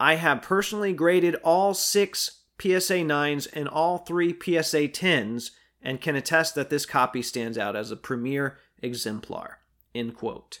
I 0.00 0.16
have 0.16 0.42
personally 0.42 0.92
graded 0.92 1.36
all 1.36 1.74
six 1.74 2.42
PSA 2.60 3.02
9s 3.02 3.48
and 3.52 3.68
all 3.68 3.98
three 3.98 4.32
PSA 4.32 4.88
10s 4.88 5.50
and 5.82 6.00
can 6.00 6.16
attest 6.16 6.54
that 6.54 6.70
this 6.70 6.86
copy 6.86 7.20
stands 7.20 7.58
out 7.58 7.76
as 7.76 7.90
a 7.90 7.96
premier 7.96 8.58
exemplar. 8.82 9.58
End 9.94 10.14
quote. 10.14 10.60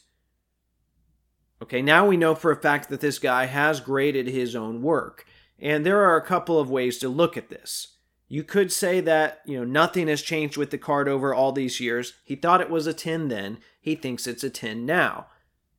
Okay, 1.64 1.80
now 1.80 2.06
we 2.06 2.18
know 2.18 2.34
for 2.34 2.50
a 2.50 2.60
fact 2.60 2.90
that 2.90 3.00
this 3.00 3.18
guy 3.18 3.46
has 3.46 3.80
graded 3.80 4.26
his 4.26 4.54
own 4.54 4.82
work. 4.82 5.24
And 5.58 5.86
there 5.86 6.04
are 6.04 6.18
a 6.18 6.26
couple 6.26 6.60
of 6.60 6.70
ways 6.70 6.98
to 6.98 7.08
look 7.08 7.38
at 7.38 7.48
this. 7.48 7.96
You 8.28 8.44
could 8.44 8.70
say 8.70 9.00
that, 9.00 9.40
you 9.46 9.58
know, 9.58 9.64
nothing 9.64 10.08
has 10.08 10.20
changed 10.20 10.58
with 10.58 10.70
the 10.70 10.76
card 10.76 11.08
over 11.08 11.32
all 11.32 11.52
these 11.52 11.80
years. 11.80 12.12
He 12.22 12.36
thought 12.36 12.60
it 12.60 12.68
was 12.68 12.86
a 12.86 12.92
10 12.92 13.28
then, 13.28 13.60
he 13.80 13.94
thinks 13.94 14.26
it's 14.26 14.44
a 14.44 14.50
10 14.50 14.84
now. 14.84 15.28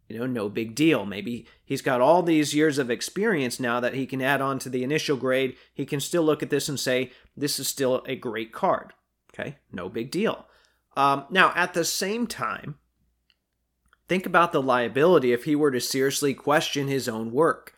You 0.10 0.18
know, 0.18 0.26
no 0.26 0.50
big 0.50 0.74
deal. 0.74 1.06
Maybe 1.06 1.46
he's 1.64 1.84
got 1.84 2.02
all 2.02 2.24
these 2.24 2.56
years 2.56 2.80
of 2.80 2.90
experience 2.90 3.60
now 3.60 3.80
that 3.80 3.94
he 3.94 4.08
can 4.08 4.24
add 4.24 4.42
on 4.42 4.58
to 4.60 4.70
the 4.70 4.84
initial 4.84 5.18
grade. 5.18 5.56
He 5.72 5.86
can 5.86 6.00
still 6.00 6.24
look 6.24 6.42
at 6.42 6.50
this 6.50 6.68
and 6.68 6.80
say, 6.80 7.12
this 7.38 7.60
is 7.60 7.68
still 7.68 8.04
a 8.08 8.16
great 8.16 8.52
card. 8.52 8.94
Okay, 9.32 9.58
no 9.72 9.88
big 9.88 10.10
deal. 10.10 10.48
Um, 10.98 11.26
now, 11.30 11.54
at 11.56 11.76
the 11.76 11.86
same 11.86 12.26
time, 12.26 12.80
Think 14.08 14.26
about 14.26 14.52
the 14.52 14.62
liability 14.62 15.34
if 15.34 15.46
he 15.46 15.56
were 15.56 15.72
to 15.72 15.82
seriously 15.82 16.34
question 16.34 16.88
his 16.88 17.10
own 17.10 17.32
work. 17.32 17.74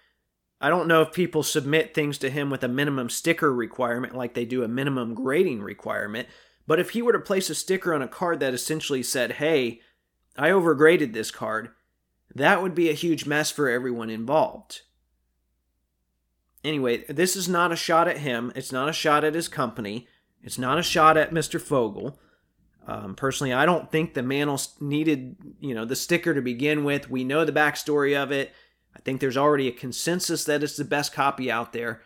I 0.59 0.69
don't 0.69 0.87
know 0.87 1.01
if 1.01 1.13
people 1.13 1.43
submit 1.43 1.93
things 1.93 2.17
to 2.19 2.29
him 2.29 2.49
with 2.49 2.63
a 2.63 2.67
minimum 2.67 3.09
sticker 3.09 3.53
requirement 3.53 4.15
like 4.15 4.33
they 4.33 4.45
do 4.45 4.63
a 4.63 4.67
minimum 4.67 5.13
grading 5.13 5.61
requirement, 5.61 6.27
but 6.65 6.79
if 6.79 6.91
he 6.91 7.01
were 7.01 7.13
to 7.13 7.19
place 7.19 7.49
a 7.49 7.55
sticker 7.55 7.93
on 7.93 8.01
a 8.01 8.07
card 8.07 8.39
that 8.39 8.53
essentially 8.53 9.03
said, 9.03 9.33
hey, 9.33 9.81
I 10.35 10.49
overgraded 10.49 11.13
this 11.13 11.31
card, 11.31 11.69
that 12.33 12.61
would 12.61 12.75
be 12.75 12.89
a 12.89 12.93
huge 12.93 13.25
mess 13.25 13.51
for 13.51 13.69
everyone 13.69 14.09
involved. 14.09 14.81
Anyway, 16.63 17.05
this 17.07 17.35
is 17.35 17.47
not 17.47 17.71
a 17.71 17.77
shot 17.77 18.07
at 18.07 18.17
him. 18.17 18.51
It's 18.55 18.71
not 18.71 18.89
a 18.89 18.93
shot 18.93 19.23
at 19.23 19.35
his 19.35 19.47
company. 19.47 20.07
It's 20.41 20.57
not 20.57 20.77
a 20.77 20.83
shot 20.83 21.15
at 21.15 21.31
Mr. 21.31 21.61
Fogel. 21.61 22.19
Um, 22.89 23.15
personally, 23.15 23.51
I 23.51 23.65
don't 23.65 23.91
think 23.91 24.13
the 24.13 24.23
Mantle 24.23 24.61
needed, 24.79 25.35
you 25.59 25.75
know, 25.75 25.83
the 25.83 25.95
sticker 25.95 26.33
to 26.33 26.41
begin 26.41 26.85
with. 26.85 27.09
We 27.09 27.25
know 27.25 27.43
the 27.43 27.51
backstory 27.51 28.15
of 28.15 28.31
it. 28.31 28.53
I 28.95 28.99
think 28.99 29.19
there's 29.19 29.37
already 29.37 29.67
a 29.67 29.73
consensus 29.73 30.45
that 30.45 30.63
it's 30.63 30.77
the 30.77 30.85
best 30.85 31.13
copy 31.13 31.51
out 31.51 31.73
there. 31.73 32.01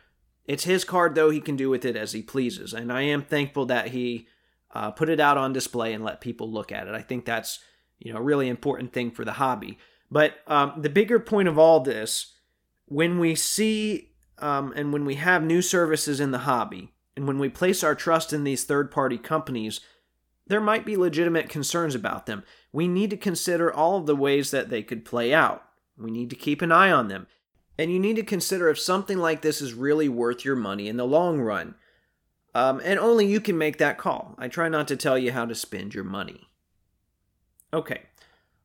It's 0.46 0.64
his 0.64 0.84
card, 0.84 1.14
though. 1.14 1.30
He 1.30 1.40
can 1.40 1.56
do 1.56 1.70
with 1.70 1.86
it 1.86 1.96
as 1.96 2.14
he 2.14 2.24
pleases, 2.24 2.74
and 2.74 2.92
I 2.92 3.04
am 3.04 3.22
thankful 3.22 3.68
that 3.68 3.90
he 3.90 4.28
uh, 4.74 4.90
put 4.90 5.08
it 5.08 5.20
out 5.20 5.38
on 5.38 5.54
display 5.54 5.94
and 5.94 6.04
let 6.04 6.20
people 6.20 6.52
look 6.52 6.72
at 6.72 6.88
it. 6.88 6.96
I 6.96 7.02
think 7.02 7.26
that's, 7.26 7.60
you 8.00 8.12
know, 8.12 8.20
a 8.20 8.24
really 8.24 8.50
important 8.50 8.92
thing 8.92 9.12
for 9.12 9.24
the 9.24 9.34
hobby. 9.34 9.78
But 10.10 10.40
um, 10.48 10.74
the 10.78 10.90
bigger 10.90 11.20
point 11.20 11.48
of 11.48 11.60
all 11.60 11.80
this, 11.80 12.34
when 12.88 13.20
we 13.20 13.36
see 13.36 14.10
um, 14.40 14.74
and 14.76 14.92
when 14.92 15.06
we 15.06 15.16
have 15.16 15.44
new 15.44 15.62
services 15.62 16.20
in 16.20 16.32
the 16.32 16.40
hobby, 16.40 16.92
and 17.16 17.28
when 17.28 17.38
we 17.38 17.50
place 17.50 17.84
our 17.84 17.96
trust 17.96 18.34
in 18.34 18.44
these 18.44 18.64
third-party 18.64 19.20
companies 19.20 19.80
there 20.48 20.62
might 20.62 20.86
be 20.86 20.98
legitimate 20.98 21.50
concerns 21.50 21.96
about 21.96 22.26
them. 22.26 22.44
We 22.72 22.88
need 22.88 23.10
to 23.12 23.18
consider 23.18 23.72
all 23.72 23.98
of 23.98 24.06
the 24.06 24.16
ways 24.16 24.52
that 24.52 24.70
they 24.70 24.84
could 24.84 25.06
play 25.06 25.34
out. 25.34 25.64
We 25.98 26.12
need 26.12 26.30
to 26.32 26.36
keep 26.36 26.62
an 26.62 26.72
eye 26.72 26.92
on 26.92 27.08
them. 27.08 27.28
And 27.78 27.92
you 27.92 28.00
need 28.00 28.16
to 28.18 28.24
consider 28.24 28.70
if 28.70 28.80
something 28.80 29.18
like 29.18 29.42
this 29.42 29.62
is 29.62 29.74
really 29.74 30.10
worth 30.10 30.44
your 30.44 30.56
money 30.56 30.88
in 30.88 30.98
the 30.98 31.06
long 31.06 31.40
run. 31.40 31.76
Um, 32.54 32.82
and 32.84 33.00
only 33.00 33.26
you 33.26 33.40
can 33.40 33.58
make 33.58 33.78
that 33.78 33.98
call. 33.98 34.36
I 34.38 34.48
try 34.48 34.68
not 34.68 34.88
to 34.90 34.98
tell 34.98 35.18
you 35.18 35.32
how 35.32 35.46
to 35.46 35.56
spend 35.56 35.94
your 35.94 36.04
money. 36.04 36.50
Okay, 37.74 38.02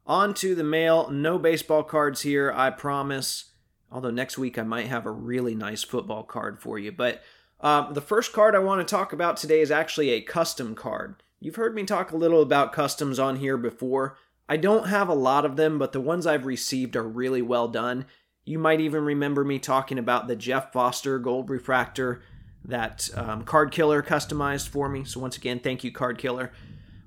on 0.06 0.35
to 0.35 0.54
the 0.54 0.64
mail. 0.64 1.09
No 1.11 1.38
baseball 1.38 1.85
cards 1.85 2.23
here, 2.23 2.52
I 2.54 2.71
promise. 2.71 3.52
Although 3.90 4.11
next 4.11 4.37
week 4.37 4.59
I 4.59 4.62
might 4.62 4.88
have 4.88 5.06
a 5.06 5.12
really 5.12 5.54
nice 5.54 5.85
football 5.85 6.25
card 6.25 6.61
for 6.61 6.78
you. 6.78 6.90
But 6.90 7.23
uh, 7.61 7.92
the 7.92 8.00
first 8.00 8.33
card 8.33 8.54
I 8.54 8.59
want 8.59 8.87
to 8.87 8.90
talk 8.90 9.12
about 9.12 9.37
today 9.37 9.61
is 9.61 9.71
actually 9.71 10.11
a 10.11 10.21
custom 10.21 10.75
card. 10.75 11.23
You've 11.40 11.57
heard 11.57 11.75
me 11.75 11.85
talk 11.85 12.12
a 12.12 12.16
little 12.16 12.43
about 12.43 12.73
customs 12.73 13.19
on 13.19 13.37
here 13.37 13.57
before. 13.57 14.16
I 14.49 14.57
don't 14.57 14.88
have 14.88 15.09
a 15.09 15.14
lot 15.14 15.45
of 15.45 15.57
them, 15.57 15.78
but 15.78 15.93
the 15.93 16.00
ones 16.00 16.26
I've 16.26 16.47
received 16.47 16.97
are 16.97 17.02
really 17.02 17.43
well 17.43 17.69
done. 17.69 18.07
You 18.45 18.59
might 18.59 18.81
even 18.81 19.05
remember 19.05 19.45
me 19.45 19.59
talking 19.59 19.99
about 19.99 20.28
the 20.28 20.37
Jeff 20.37 20.73
Foster 20.73 21.19
gold 21.19 21.50
refractor 21.50 22.23
that 22.64 23.11
um, 23.14 23.45
Card 23.45 23.71
Killer 23.71 24.02
customized 24.02 24.69
for 24.69 24.88
me. 24.88 25.05
So, 25.05 25.21
once 25.21 25.37
again, 25.37 25.59
thank 25.59 25.85
you, 25.85 25.93
Card 25.93 26.19
Killer. 26.19 26.52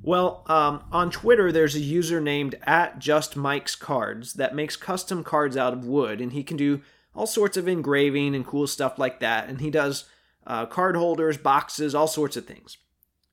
Well, 0.02 0.44
um, 0.48 0.84
on 0.92 1.12
Twitter, 1.12 1.52
there's 1.52 1.76
a 1.76 1.82
user 1.82 2.22
named 2.22 2.56
at 2.64 3.00
Just 3.00 3.36
Mike's 3.36 3.76
Cards 3.76 4.34
that 4.34 4.56
makes 4.56 4.76
custom 4.76 5.24
cards 5.24 5.58
out 5.58 5.74
of 5.74 5.86
wood, 5.86 6.22
and 6.22 6.32
he 6.34 6.44
can 6.44 6.56
do 6.56 6.82
all 7.14 7.28
sorts 7.28 7.58
of 7.58 7.68
engraving 7.68 8.36
and 8.36 8.46
cool 8.46 8.68
stuff 8.68 8.98
like 8.98 9.20
that. 9.20 9.50
And 9.50 9.60
he 9.60 9.70
does 9.70 10.06
uh, 10.48 10.66
card 10.66 10.96
holders, 10.96 11.38
boxes, 11.38 11.94
all 11.94 12.08
sorts 12.08 12.38
of 12.38 12.46
things. 12.46 12.78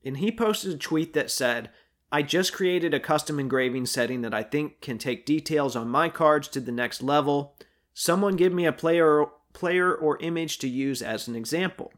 And 0.07 0.19
he 0.19 0.31
posted 0.31 0.73
a 0.73 0.79
tweet 0.79 1.15
that 1.15 1.31
said, 1.31 1.71
I 2.13 2.23
just 2.23 2.53
created 2.53 2.95
a 2.95 3.01
custom 3.01 3.41
engraving 3.41 3.87
setting 3.87 4.23
that 4.23 4.33
I 4.33 4.45
think 4.45 4.81
can 4.81 4.99
take 4.99 5.27
details 5.27 5.75
on 5.75 5.89
my 5.89 6.09
cards 6.09 6.47
to 6.49 6.61
the 6.61 6.73
next 6.73 7.03
level. 7.03 7.57
Someone 7.93 8.37
give 8.37 8.53
me 8.53 8.65
a 8.65 8.73
player, 8.73 9.27
player 9.53 9.93
or 9.93 10.23
image 10.23 10.59
to 10.59 10.69
use 10.69 11.03
as 11.03 11.27
an 11.27 11.35
example. 11.35 11.93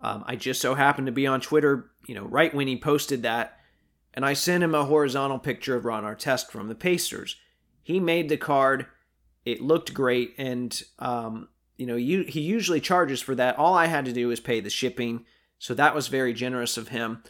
Um, 0.00 0.22
I 0.26 0.36
just 0.36 0.60
so 0.60 0.74
happened 0.74 1.06
to 1.06 1.12
be 1.12 1.26
on 1.26 1.40
Twitter, 1.40 1.90
you 2.06 2.14
know, 2.14 2.24
right 2.24 2.54
when 2.54 2.68
he 2.68 2.76
posted 2.76 3.22
that, 3.22 3.58
and 4.14 4.24
I 4.24 4.34
sent 4.34 4.62
him 4.62 4.74
a 4.74 4.84
horizontal 4.84 5.38
picture 5.38 5.74
of 5.74 5.84
Ron 5.84 6.04
Artest 6.04 6.50
from 6.50 6.68
the 6.68 6.74
Pacers. 6.74 7.36
He 7.82 7.98
made 7.98 8.28
the 8.28 8.36
card. 8.36 8.86
It 9.44 9.60
looked 9.60 9.94
great, 9.94 10.34
and 10.38 10.80
um, 10.98 11.48
you 11.76 11.86
know, 11.86 11.96
you, 11.96 12.22
he 12.22 12.40
usually 12.40 12.80
charges 12.80 13.20
for 13.20 13.34
that. 13.36 13.58
All 13.58 13.74
I 13.74 13.86
had 13.86 14.04
to 14.04 14.12
do 14.12 14.28
was 14.28 14.40
pay 14.40 14.60
the 14.60 14.70
shipping, 14.70 15.24
so 15.62 15.74
that 15.74 15.94
was 15.94 16.08
very 16.08 16.32
generous 16.32 16.76
of 16.76 16.88
him. 16.88 17.22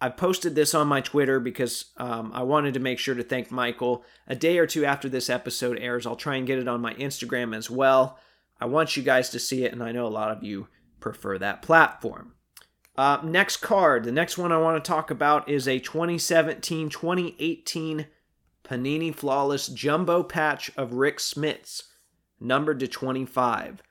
I 0.00 0.08
posted 0.08 0.54
this 0.54 0.74
on 0.74 0.86
my 0.86 1.00
Twitter 1.00 1.40
because 1.40 1.86
um, 1.96 2.30
I 2.32 2.44
wanted 2.44 2.74
to 2.74 2.80
make 2.80 3.00
sure 3.00 3.16
to 3.16 3.24
thank 3.24 3.50
Michael. 3.50 4.04
A 4.28 4.36
day 4.36 4.58
or 4.58 4.66
two 4.66 4.84
after 4.84 5.08
this 5.08 5.28
episode 5.28 5.80
airs, 5.80 6.06
I'll 6.06 6.14
try 6.14 6.36
and 6.36 6.46
get 6.46 6.60
it 6.60 6.68
on 6.68 6.80
my 6.80 6.94
Instagram 6.94 7.52
as 7.52 7.68
well. 7.68 8.16
I 8.60 8.66
want 8.66 8.96
you 8.96 9.02
guys 9.02 9.28
to 9.30 9.40
see 9.40 9.64
it, 9.64 9.72
and 9.72 9.82
I 9.82 9.90
know 9.90 10.06
a 10.06 10.08
lot 10.08 10.30
of 10.30 10.44
you 10.44 10.68
prefer 11.00 11.36
that 11.38 11.62
platform. 11.62 12.34
Uh, 12.96 13.18
next 13.24 13.56
card, 13.56 14.04
the 14.04 14.12
next 14.12 14.38
one 14.38 14.52
I 14.52 14.58
want 14.58 14.82
to 14.82 14.88
talk 14.88 15.10
about 15.10 15.48
is 15.48 15.66
a 15.66 15.80
2017 15.80 16.90
2018 16.90 18.06
Panini 18.62 19.12
Flawless 19.12 19.66
Jumbo 19.66 20.22
Patch 20.22 20.70
of 20.76 20.92
Rick 20.92 21.18
Smits, 21.18 21.82
numbered 22.38 22.78
to 22.78 22.86
25. 22.86 23.82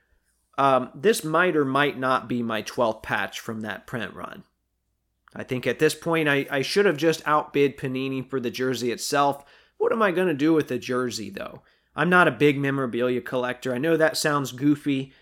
Um, 0.57 0.89
this 0.93 1.23
might 1.23 1.55
or 1.55 1.65
might 1.65 1.97
not 1.97 2.27
be 2.27 2.43
my 2.43 2.61
12th 2.61 3.01
patch 3.01 3.39
from 3.39 3.61
that 3.61 3.87
print 3.87 4.13
run. 4.13 4.43
I 5.35 5.43
think 5.43 5.65
at 5.65 5.79
this 5.79 5.95
point 5.95 6.29
I, 6.29 6.45
I 6.51 6.61
should 6.61 6.85
have 6.85 6.97
just 6.97 7.23
outbid 7.25 7.77
Panini 7.77 8.27
for 8.29 8.39
the 8.39 8.51
jersey 8.51 8.91
itself. 8.91 9.43
What 9.77 9.91
am 9.91 10.01
I 10.01 10.11
going 10.11 10.27
to 10.27 10.33
do 10.35 10.53
with 10.53 10.67
the 10.67 10.77
jersey, 10.77 11.31
though? 11.31 11.63
I'm 11.95 12.09
not 12.09 12.27
a 12.27 12.31
big 12.31 12.59
memorabilia 12.59 13.21
collector. 13.21 13.73
I 13.73 13.79
know 13.79 13.97
that 13.97 14.15
sounds 14.15 14.51
goofy, 14.51 15.13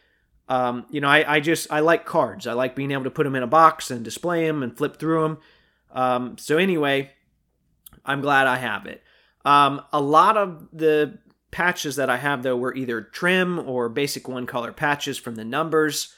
um, 0.52 0.86
you 0.90 1.00
know, 1.00 1.08
I, 1.08 1.36
I 1.36 1.40
just 1.40 1.72
I 1.72 1.80
like 1.80 2.06
cards. 2.06 2.46
I 2.46 2.52
like 2.52 2.76
being 2.76 2.92
able 2.92 3.06
to 3.06 3.10
put 3.10 3.24
them 3.24 3.38
in 3.38 3.44
a 3.44 3.48
box 3.48 3.90
and 3.90 4.04
display 4.04 4.46
them 4.46 4.64
and 4.64 4.76
flip 4.76 4.98
through 4.98 5.22
them. 5.22 5.38
Um, 5.92 6.38
so 6.38 6.58
anyway, 6.58 7.10
I'm 8.04 8.20
glad 8.20 8.48
I 8.48 8.58
have 8.58 8.86
it. 8.86 9.02
Um, 9.46 9.82
a 9.94 10.02
lot 10.02 10.36
of 10.36 10.68
the 10.74 11.20
patches 11.52 11.98
that 11.98 12.10
I 12.10 12.18
have 12.18 12.44
though 12.44 12.58
were 12.58 12.74
either 12.74 13.02
trim 13.02 13.60
or 13.60 13.90
basic 13.90 14.28
one 14.28 14.46
color 14.46 14.72
patches 14.72 15.18
from 15.18 15.36
the 15.36 15.46
numbers. 15.46 16.16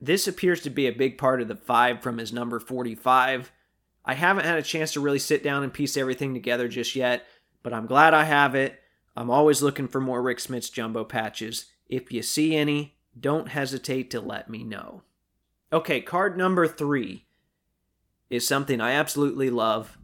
This 0.00 0.26
appears 0.26 0.62
to 0.62 0.70
be 0.70 0.86
a 0.86 0.92
big 0.92 1.18
part 1.18 1.40
of 1.40 1.48
the 1.48 1.56
five 1.56 2.02
from 2.02 2.18
his 2.18 2.32
number 2.32 2.58
45. 2.58 3.52
I 4.04 4.14
haven't 4.14 4.46
had 4.46 4.58
a 4.58 4.62
chance 4.62 4.92
to 4.94 5.00
really 5.00 5.18
sit 5.18 5.42
down 5.42 5.62
and 5.62 5.72
piece 5.72 5.96
everything 5.96 6.32
together 6.32 6.68
just 6.68 6.96
yet, 6.96 7.26
but 7.62 7.74
I'm 7.74 7.86
glad 7.86 8.14
I 8.14 8.24
have 8.24 8.54
it. 8.54 8.80
I'm 9.14 9.30
always 9.30 9.60
looking 9.60 9.88
for 9.88 10.00
more 10.00 10.22
Rick 10.22 10.38
Smits 10.38 10.72
jumbo 10.72 11.04
patches. 11.04 11.66
If 11.88 12.10
you 12.10 12.22
see 12.22 12.56
any, 12.56 12.96
don't 13.18 13.48
hesitate 13.48 14.10
to 14.12 14.20
let 14.20 14.48
me 14.48 14.64
know. 14.64 15.02
Okay, 15.72 16.00
card 16.00 16.38
number 16.38 16.66
three 16.66 17.26
is 18.30 18.46
something 18.46 18.80
I 18.80 18.92
absolutely 18.92 19.50
love 19.50 19.98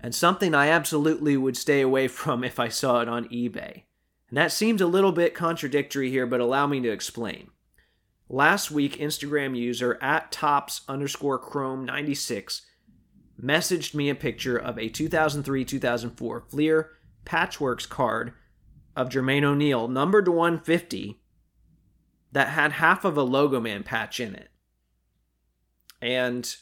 and 0.00 0.14
something 0.14 0.54
I 0.54 0.68
absolutely 0.68 1.36
would 1.36 1.56
stay 1.56 1.80
away 1.80 2.08
from 2.08 2.42
if 2.42 2.58
I 2.58 2.68
saw 2.68 3.00
it 3.00 3.08
on 3.08 3.28
eBay. 3.28 3.84
And 4.30 4.38
that 4.38 4.52
seems 4.52 4.80
a 4.80 4.86
little 4.86 5.12
bit 5.12 5.34
contradictory 5.34 6.10
here, 6.10 6.26
but 6.26 6.40
allow 6.40 6.66
me 6.66 6.80
to 6.80 6.90
explain. 6.90 7.50
Last 8.28 8.70
week, 8.70 8.96
Instagram 8.98 9.56
user 9.56 9.98
at 10.00 10.30
tops 10.30 10.82
underscore 10.88 11.38
chrome 11.38 11.84
96 11.84 12.62
messaged 13.42 13.94
me 13.94 14.08
a 14.08 14.14
picture 14.14 14.56
of 14.56 14.78
a 14.78 14.88
2003 14.88 15.64
2004 15.64 16.40
Fleer 16.48 16.90
Patchworks 17.24 17.88
card 17.88 18.32
of 18.94 19.08
Jermaine 19.08 19.44
O'Neal, 19.44 19.88
numbered 19.88 20.26
to 20.26 20.30
150, 20.30 21.20
that 22.32 22.48
had 22.48 22.72
half 22.72 23.04
of 23.04 23.16
a 23.16 23.22
Logo 23.22 23.60
Man 23.60 23.82
patch 23.82 24.20
in 24.20 24.34
it. 24.34 24.50
And 26.00 26.54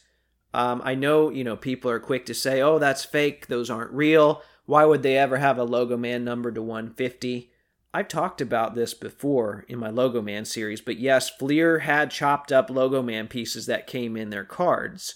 um, 0.55 0.81
I 0.85 0.95
know, 0.95 1.31
you 1.31 1.45
know, 1.45 1.57
people 1.57 1.91
are 1.91 2.01
quick 2.01 2.27
to 2.27 2.35
say, 2.35 2.63
oh, 2.63 2.79
that's 2.79 3.05
fake. 3.05 3.49
Those 3.49 3.71
aren't 3.71 3.93
real. 3.93 4.43
Why 4.67 4.85
would 4.85 5.03
they 5.03 5.17
ever 5.17 5.37
have 5.37 5.59
a 5.59 5.65
Logo 5.65 5.97
Man 5.97 6.25
number 6.25 6.51
to 6.51 6.63
150? 6.63 7.48
I've 7.95 8.09
talked 8.09 8.41
about 8.41 8.75
this 8.75 8.93
before 8.93 9.65
in 9.69 9.79
my 9.79 9.89
Logo 9.89 10.21
Man 10.21 10.45
series, 10.45 10.81
but 10.81 10.99
yes, 10.99 11.31
Fleer 11.31 11.81
had 11.81 12.11
chopped 12.11 12.53
up 12.53 12.69
Logo 12.69 13.03
Man 13.03 13.29
pieces 13.29 13.67
that 13.67 13.87
came 13.87 14.17
in 14.17 14.31
their 14.31 14.45
cards. 14.45 15.15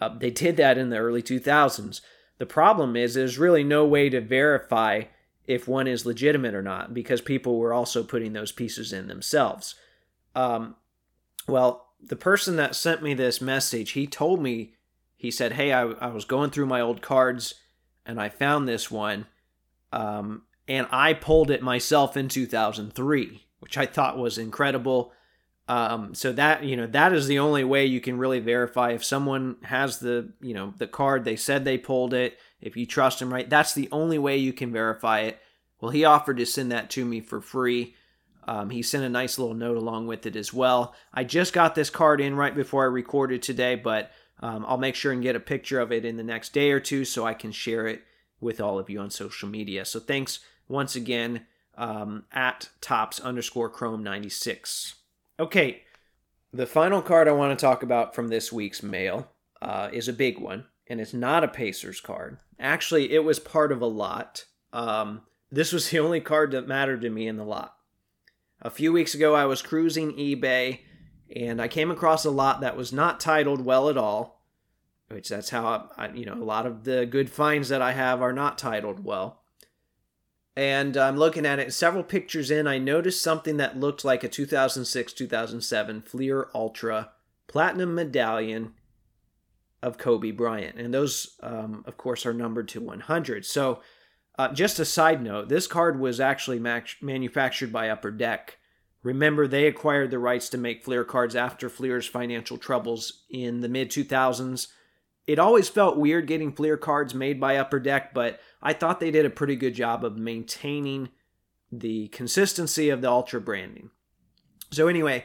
Uh, 0.00 0.10
they 0.10 0.30
did 0.30 0.56
that 0.58 0.76
in 0.76 0.90
the 0.90 0.98
early 0.98 1.22
2000s. 1.22 2.00
The 2.38 2.46
problem 2.46 2.96
is, 2.96 3.14
there's 3.14 3.38
really 3.38 3.64
no 3.64 3.86
way 3.86 4.10
to 4.10 4.20
verify 4.20 5.04
if 5.46 5.68
one 5.68 5.86
is 5.86 6.06
legitimate 6.06 6.54
or 6.54 6.62
not 6.62 6.92
because 6.92 7.20
people 7.20 7.58
were 7.58 7.72
also 7.72 8.02
putting 8.02 8.32
those 8.32 8.52
pieces 8.52 8.92
in 8.92 9.08
themselves. 9.08 9.74
Um, 10.34 10.76
well, 11.46 11.92
the 12.02 12.16
person 12.16 12.56
that 12.56 12.74
sent 12.74 13.02
me 13.02 13.14
this 13.14 13.40
message, 13.40 13.92
he 13.92 14.06
told 14.06 14.42
me, 14.42 14.74
he 15.16 15.30
said, 15.30 15.52
Hey, 15.52 15.72
I, 15.72 15.82
I 15.82 16.08
was 16.08 16.24
going 16.24 16.50
through 16.50 16.66
my 16.66 16.80
old 16.80 17.00
cards 17.00 17.54
and 18.04 18.20
I 18.20 18.28
found 18.28 18.68
this 18.68 18.90
one. 18.90 19.26
Um, 19.92 20.42
and 20.68 20.86
I 20.90 21.14
pulled 21.14 21.50
it 21.50 21.62
myself 21.62 22.16
in 22.16 22.28
2003, 22.28 23.46
which 23.60 23.76
I 23.78 23.86
thought 23.86 24.18
was 24.18 24.38
incredible. 24.38 25.12
Um, 25.66 26.14
so 26.14 26.30
that 26.32 26.62
you 26.62 26.76
know 26.76 26.86
that 26.88 27.14
is 27.14 27.26
the 27.26 27.38
only 27.38 27.64
way 27.64 27.86
you 27.86 27.98
can 27.98 28.18
really 28.18 28.40
verify 28.40 28.90
if 28.90 29.02
someone 29.02 29.56
has 29.62 29.98
the 29.98 30.30
you 30.42 30.52
know 30.52 30.74
the 30.76 30.86
card. 30.86 31.24
They 31.24 31.36
said 31.36 31.64
they 31.64 31.78
pulled 31.78 32.12
it. 32.12 32.38
If 32.60 32.76
you 32.76 32.84
trust 32.84 33.18
them 33.18 33.32
right 33.32 33.48
that's 33.48 33.72
the 33.72 33.88
only 33.90 34.18
way 34.18 34.36
you 34.36 34.52
can 34.52 34.72
verify 34.72 35.20
it. 35.20 35.38
Well 35.80 35.90
he 35.90 36.04
offered 36.04 36.36
to 36.36 36.46
send 36.46 36.70
that 36.72 36.90
to 36.90 37.04
me 37.06 37.20
for 37.20 37.40
free. 37.40 37.94
Um, 38.46 38.68
he 38.68 38.82
sent 38.82 39.04
a 39.04 39.08
nice 39.08 39.38
little 39.38 39.54
note 39.54 39.78
along 39.78 40.06
with 40.06 40.26
it 40.26 40.36
as 40.36 40.52
well. 40.52 40.94
I 41.14 41.24
just 41.24 41.54
got 41.54 41.74
this 41.74 41.88
card 41.88 42.20
in 42.20 42.36
right 42.36 42.54
before 42.54 42.82
i 42.82 42.86
recorded 42.86 43.40
today 43.40 43.74
but 43.74 44.10
um, 44.40 44.66
i'll 44.68 44.76
make 44.76 44.94
sure 44.94 45.12
and 45.12 45.22
get 45.22 45.34
a 45.34 45.40
picture 45.40 45.80
of 45.80 45.92
it 45.92 46.04
in 46.04 46.18
the 46.18 46.22
next 46.22 46.52
day 46.52 46.72
or 46.72 46.80
two 46.80 47.06
so 47.06 47.24
i 47.24 47.32
can 47.32 47.52
share 47.52 47.86
it 47.86 48.02
with 48.44 48.60
all 48.60 48.78
of 48.78 48.90
you 48.90 49.00
on 49.00 49.10
social 49.10 49.48
media. 49.48 49.84
So 49.84 49.98
thanks 49.98 50.40
once 50.68 50.96
again 50.96 51.46
um, 51.76 52.24
at 52.32 52.68
tops 52.80 53.20
underscore 53.20 53.68
chrome 53.68 54.02
96 54.02 54.94
Okay, 55.38 55.82
the 56.52 56.66
final 56.66 57.02
card 57.02 57.26
I 57.26 57.32
want 57.32 57.58
to 57.58 57.60
talk 57.60 57.82
about 57.82 58.14
from 58.14 58.28
this 58.28 58.52
week's 58.52 58.84
mail 58.84 59.28
uh, 59.60 59.88
is 59.92 60.06
a 60.06 60.12
big 60.12 60.38
one, 60.38 60.66
and 60.86 61.00
it's 61.00 61.12
not 61.12 61.42
a 61.42 61.48
Pacers 61.48 62.00
card. 62.00 62.38
Actually, 62.60 63.12
it 63.12 63.24
was 63.24 63.40
part 63.40 63.72
of 63.72 63.82
a 63.82 63.86
lot. 63.86 64.44
Um, 64.72 65.22
this 65.50 65.72
was 65.72 65.90
the 65.90 65.98
only 65.98 66.20
card 66.20 66.52
that 66.52 66.68
mattered 66.68 67.00
to 67.00 67.10
me 67.10 67.26
in 67.26 67.36
the 67.36 67.44
lot. 67.44 67.76
A 68.62 68.70
few 68.70 68.92
weeks 68.92 69.12
ago, 69.12 69.34
I 69.34 69.46
was 69.46 69.60
cruising 69.60 70.12
eBay, 70.12 70.80
and 71.34 71.60
I 71.60 71.66
came 71.66 71.90
across 71.90 72.24
a 72.24 72.30
lot 72.30 72.60
that 72.60 72.76
was 72.76 72.92
not 72.92 73.18
titled 73.18 73.64
well 73.64 73.88
at 73.88 73.98
all. 73.98 74.40
Which 75.08 75.28
that's 75.28 75.50
how 75.50 75.90
I, 75.98 76.08
you 76.10 76.24
know 76.24 76.34
a 76.34 76.44
lot 76.44 76.64
of 76.64 76.84
the 76.84 77.06
good 77.06 77.28
finds 77.28 77.68
that 77.68 77.82
I 77.82 77.92
have 77.92 78.22
are 78.22 78.32
not 78.32 78.56
titled 78.56 79.04
well 79.04 79.43
and 80.56 80.96
I'm 80.96 81.16
looking 81.16 81.46
at 81.46 81.58
it. 81.58 81.72
Several 81.72 82.04
pictures 82.04 82.50
in, 82.50 82.66
I 82.66 82.78
noticed 82.78 83.22
something 83.22 83.56
that 83.56 83.78
looked 83.78 84.04
like 84.04 84.22
a 84.22 84.28
2006 84.28 85.12
2007 85.12 86.02
Fleer 86.02 86.48
Ultra 86.54 87.10
Platinum 87.48 87.94
Medallion 87.94 88.74
of 89.82 89.98
Kobe 89.98 90.30
Bryant. 90.30 90.76
And 90.78 90.94
those, 90.94 91.36
um, 91.42 91.84
of 91.86 91.96
course, 91.96 92.24
are 92.24 92.32
numbered 92.32 92.68
to 92.68 92.80
100. 92.80 93.44
So, 93.44 93.80
uh, 94.36 94.52
just 94.52 94.80
a 94.80 94.84
side 94.84 95.22
note 95.22 95.48
this 95.48 95.66
card 95.66 96.00
was 96.00 96.18
actually 96.18 96.58
manufactured 96.58 97.72
by 97.72 97.88
Upper 97.88 98.10
Deck. 98.10 98.58
Remember, 99.02 99.46
they 99.46 99.66
acquired 99.66 100.10
the 100.10 100.18
rights 100.18 100.48
to 100.48 100.58
make 100.58 100.82
Fleer 100.82 101.04
cards 101.04 101.36
after 101.36 101.68
Fleer's 101.68 102.06
financial 102.06 102.56
troubles 102.56 103.24
in 103.28 103.60
the 103.60 103.68
mid 103.68 103.90
2000s. 103.90 104.68
It 105.26 105.38
always 105.38 105.68
felt 105.68 105.96
weird 105.96 106.26
getting 106.26 106.52
Fleer 106.52 106.76
cards 106.76 107.14
made 107.14 107.40
by 107.40 107.56
Upper 107.56 107.80
Deck, 107.80 108.12
but 108.12 108.40
I 108.62 108.72
thought 108.72 109.00
they 109.00 109.10
did 109.10 109.24
a 109.24 109.30
pretty 109.30 109.56
good 109.56 109.74
job 109.74 110.04
of 110.04 110.18
maintaining 110.18 111.08
the 111.72 112.08
consistency 112.08 112.90
of 112.90 113.00
the 113.00 113.10
Ultra 113.10 113.40
branding. 113.40 113.90
So, 114.70 114.88
anyway, 114.88 115.24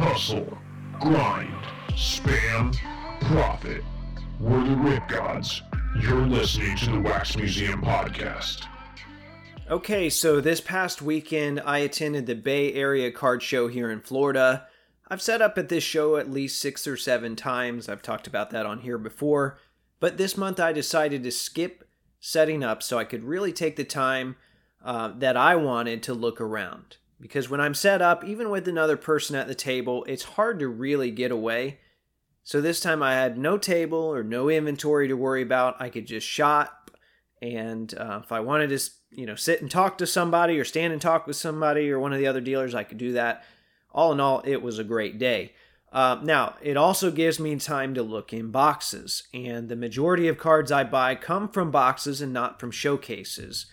Hustle, 0.00 0.56
grind, 1.00 1.52
spam, 1.90 2.72
profit. 3.22 3.82
We're 4.38 4.62
the 4.62 4.76
Rip 4.76 5.08
Gods. 5.08 5.60
You're 6.00 6.24
listening 6.24 6.76
to 6.76 6.92
the 6.92 7.00
Wax 7.00 7.36
Museum 7.36 7.82
Podcast. 7.82 8.64
Okay, 9.68 10.08
so 10.08 10.40
this 10.40 10.60
past 10.60 11.02
weekend 11.02 11.60
I 11.66 11.78
attended 11.78 12.26
the 12.26 12.36
Bay 12.36 12.72
Area 12.74 13.10
Card 13.10 13.42
Show 13.42 13.66
here 13.66 13.90
in 13.90 14.00
Florida. 14.00 14.68
I've 15.08 15.20
set 15.20 15.42
up 15.42 15.58
at 15.58 15.68
this 15.68 15.82
show 15.82 16.14
at 16.16 16.30
least 16.30 16.60
six 16.60 16.86
or 16.86 16.96
seven 16.96 17.34
times. 17.34 17.88
I've 17.88 18.00
talked 18.00 18.28
about 18.28 18.50
that 18.50 18.66
on 18.66 18.78
here 18.78 18.98
before. 18.98 19.58
But 19.98 20.16
this 20.16 20.36
month 20.36 20.60
I 20.60 20.72
decided 20.72 21.24
to 21.24 21.32
skip 21.32 21.82
setting 22.20 22.62
up 22.62 22.84
so 22.84 23.00
I 23.00 23.04
could 23.04 23.24
really 23.24 23.52
take 23.52 23.74
the 23.74 23.82
time 23.82 24.36
uh, 24.84 25.08
that 25.16 25.36
I 25.36 25.56
wanted 25.56 26.04
to 26.04 26.14
look 26.14 26.40
around. 26.40 26.98
Because 27.20 27.50
when 27.50 27.60
I'm 27.60 27.74
set 27.74 28.00
up, 28.00 28.24
even 28.24 28.50
with 28.50 28.68
another 28.68 28.96
person 28.96 29.34
at 29.34 29.48
the 29.48 29.54
table, 29.54 30.04
it's 30.04 30.22
hard 30.22 30.60
to 30.60 30.68
really 30.68 31.10
get 31.10 31.30
away. 31.32 31.80
So 32.44 32.60
this 32.60 32.80
time 32.80 33.02
I 33.02 33.14
had 33.14 33.36
no 33.36 33.58
table 33.58 33.98
or 33.98 34.22
no 34.22 34.48
inventory 34.48 35.08
to 35.08 35.16
worry 35.16 35.42
about. 35.42 35.80
I 35.80 35.90
could 35.90 36.06
just 36.06 36.26
shop, 36.26 36.90
and 37.42 37.92
uh, 37.94 38.20
if 38.22 38.32
I 38.32 38.40
wanted 38.40 38.70
to, 38.70 38.90
you 39.10 39.26
know, 39.26 39.34
sit 39.34 39.60
and 39.60 39.70
talk 39.70 39.98
to 39.98 40.06
somebody 40.06 40.58
or 40.58 40.64
stand 40.64 40.92
and 40.92 41.02
talk 41.02 41.26
with 41.26 41.36
somebody 41.36 41.90
or 41.90 41.98
one 41.98 42.12
of 42.12 42.18
the 42.18 42.26
other 42.26 42.40
dealers, 42.40 42.74
I 42.74 42.84
could 42.84 42.98
do 42.98 43.12
that. 43.12 43.44
All 43.90 44.12
in 44.12 44.20
all, 44.20 44.42
it 44.44 44.62
was 44.62 44.78
a 44.78 44.84
great 44.84 45.18
day. 45.18 45.52
Uh, 45.92 46.18
now, 46.22 46.54
it 46.62 46.76
also 46.76 47.10
gives 47.10 47.40
me 47.40 47.56
time 47.56 47.94
to 47.94 48.02
look 48.02 48.32
in 48.32 48.50
boxes, 48.50 49.24
and 49.32 49.68
the 49.68 49.76
majority 49.76 50.28
of 50.28 50.38
cards 50.38 50.70
I 50.70 50.84
buy 50.84 51.14
come 51.14 51.48
from 51.48 51.70
boxes 51.70 52.20
and 52.20 52.32
not 52.32 52.60
from 52.60 52.70
showcases. 52.70 53.66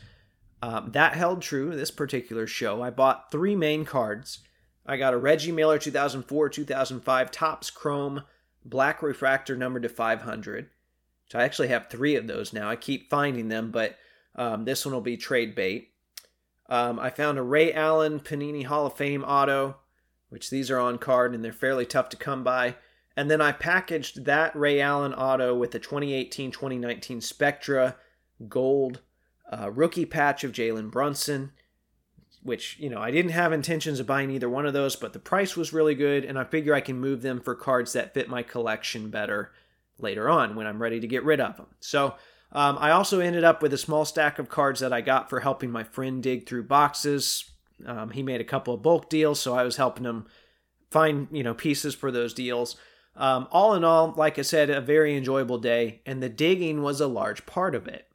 Um, 0.66 0.92
that 0.94 1.14
held 1.14 1.44
true 1.44 1.76
this 1.76 1.92
particular 1.92 2.48
show. 2.48 2.82
I 2.82 2.90
bought 2.90 3.32
three 3.32 3.56
main 3.56 3.86
cards. 3.86 4.40
I 4.86 4.98
got 4.98 5.14
a 5.14 5.18
Reggie 5.18 5.52
Miller 5.52 5.78
2004 5.78 6.50
2005 6.50 7.32
Topps 7.32 7.70
Chrome 7.70 8.24
Black 8.64 9.04
Refractor 9.04 9.56
numbered 9.56 9.84
to 9.84 9.90
500. 9.90 10.70
So 11.30 11.38
I 11.38 11.44
actually 11.44 11.68
have 11.68 11.88
three 11.88 12.16
of 12.16 12.26
those 12.26 12.52
now. 12.52 12.68
I 12.68 12.76
keep 12.76 13.12
finding 13.12 13.48
them, 13.48 13.70
but 13.70 13.98
um, 14.36 14.66
this 14.66 14.86
one 14.86 14.94
will 14.94 15.02
be 15.02 15.18
trade 15.18 15.54
bait. 15.54 15.92
Um, 16.68 17.00
I 17.00 17.12
found 17.12 17.38
a 17.38 17.44
Ray 17.44 17.72
Allen 17.72 18.20
Panini 18.20 18.66
Hall 18.66 18.88
of 18.88 18.96
Fame 18.96 19.24
auto 19.24 19.78
which 20.30 20.50
these 20.50 20.72
are 20.72 20.80
on 20.80 20.98
card 20.98 21.34
and 21.34 21.46
they're 21.46 21.54
fairly 21.54 21.86
tough 21.86 22.10
to 22.10 22.18
come 22.18 22.44
by. 22.44 22.76
And 23.16 23.32
then 23.32 23.40
I 23.40 23.52
packaged 23.54 24.26
that 24.26 24.56
Ray 24.56 24.82
Allen 24.82 25.14
auto 25.14 25.56
with 25.56 25.74
a 25.76 25.80
2018 25.80 26.52
2019 26.52 27.22
Spectra 27.22 27.96
Gold 28.50 29.02
uh, 29.52 29.70
rookie 29.72 30.06
patch 30.06 30.44
of 30.44 30.52
Jalen 30.52 30.92
Brunson, 30.92 31.52
which, 32.44 32.78
you 32.80 32.90
know, 32.90 33.00
I 33.00 33.12
didn't 33.12 33.32
have 33.32 33.54
intentions 33.54 34.00
of 34.00 34.08
buying 34.08 34.32
either 34.32 34.50
one 34.50 34.66
of 34.66 34.74
those, 34.74 34.96
but 34.96 35.14
the 35.14 35.20
price 35.20 35.56
was 35.56 35.74
really 35.74 35.96
good, 35.96 36.24
and 36.26 36.38
I 36.38 36.44
figure 36.44 36.74
I 36.74 36.82
can 36.82 37.00
move 37.00 37.22
them 37.22 37.42
for 37.42 37.56
cards 37.56 37.94
that 37.94 38.14
fit 38.14 38.30
my 38.30 38.44
collection 38.44 39.10
better 39.10 39.52
later 39.98 40.30
on 40.30 40.56
when 40.56 40.68
I'm 40.68 40.82
ready 40.82 41.00
to 41.00 41.08
get 41.08 41.24
rid 41.24 41.40
of 41.40 41.58
them. 41.58 41.68
So, 41.80 42.16
um, 42.52 42.78
I 42.80 42.92
also 42.92 43.20
ended 43.20 43.44
up 43.44 43.62
with 43.62 43.74
a 43.74 43.78
small 43.78 44.06
stack 44.06 44.40
of 44.40 44.50
cards 44.50 44.80
that 44.80 44.94
I 44.94 45.02
got 45.02 45.30
for 45.30 45.42
helping 45.42 45.72
my 45.72 45.84
friend 45.84 46.22
dig 46.22 46.48
through 46.48 46.64
boxes 46.64 47.52
um, 47.86 48.12
he 48.12 48.24
made 48.24 48.42
a 48.42 48.46
couple 48.46 48.74
of 48.74 48.82
bulk 48.82 49.10
deals, 49.10 49.40
so 49.40 49.56
I 49.56 49.64
was 49.64 49.78
helping 49.78 50.06
him 50.06 50.28
find 50.92 51.28
you 51.32 51.44
know 51.44 51.54
pieces 51.54 51.96
for 51.96 52.12
those 52.12 52.34
deals. 52.34 52.78
Um, 53.16 53.48
all 53.52 53.74
in 53.74 53.84
all, 53.84 54.14
like 54.16 54.38
I 54.38 54.44
said, 54.44 54.70
a 54.70 54.82
very 54.82 55.16
enjoyable 55.16 55.58
day, 55.58 56.02
and 56.06 56.22
the 56.22 56.30
digging 56.30 56.82
was 56.82 57.02
a 57.02 57.08
large 57.08 57.46
part 57.46 57.76
of 57.76 57.88
it. 57.88 58.08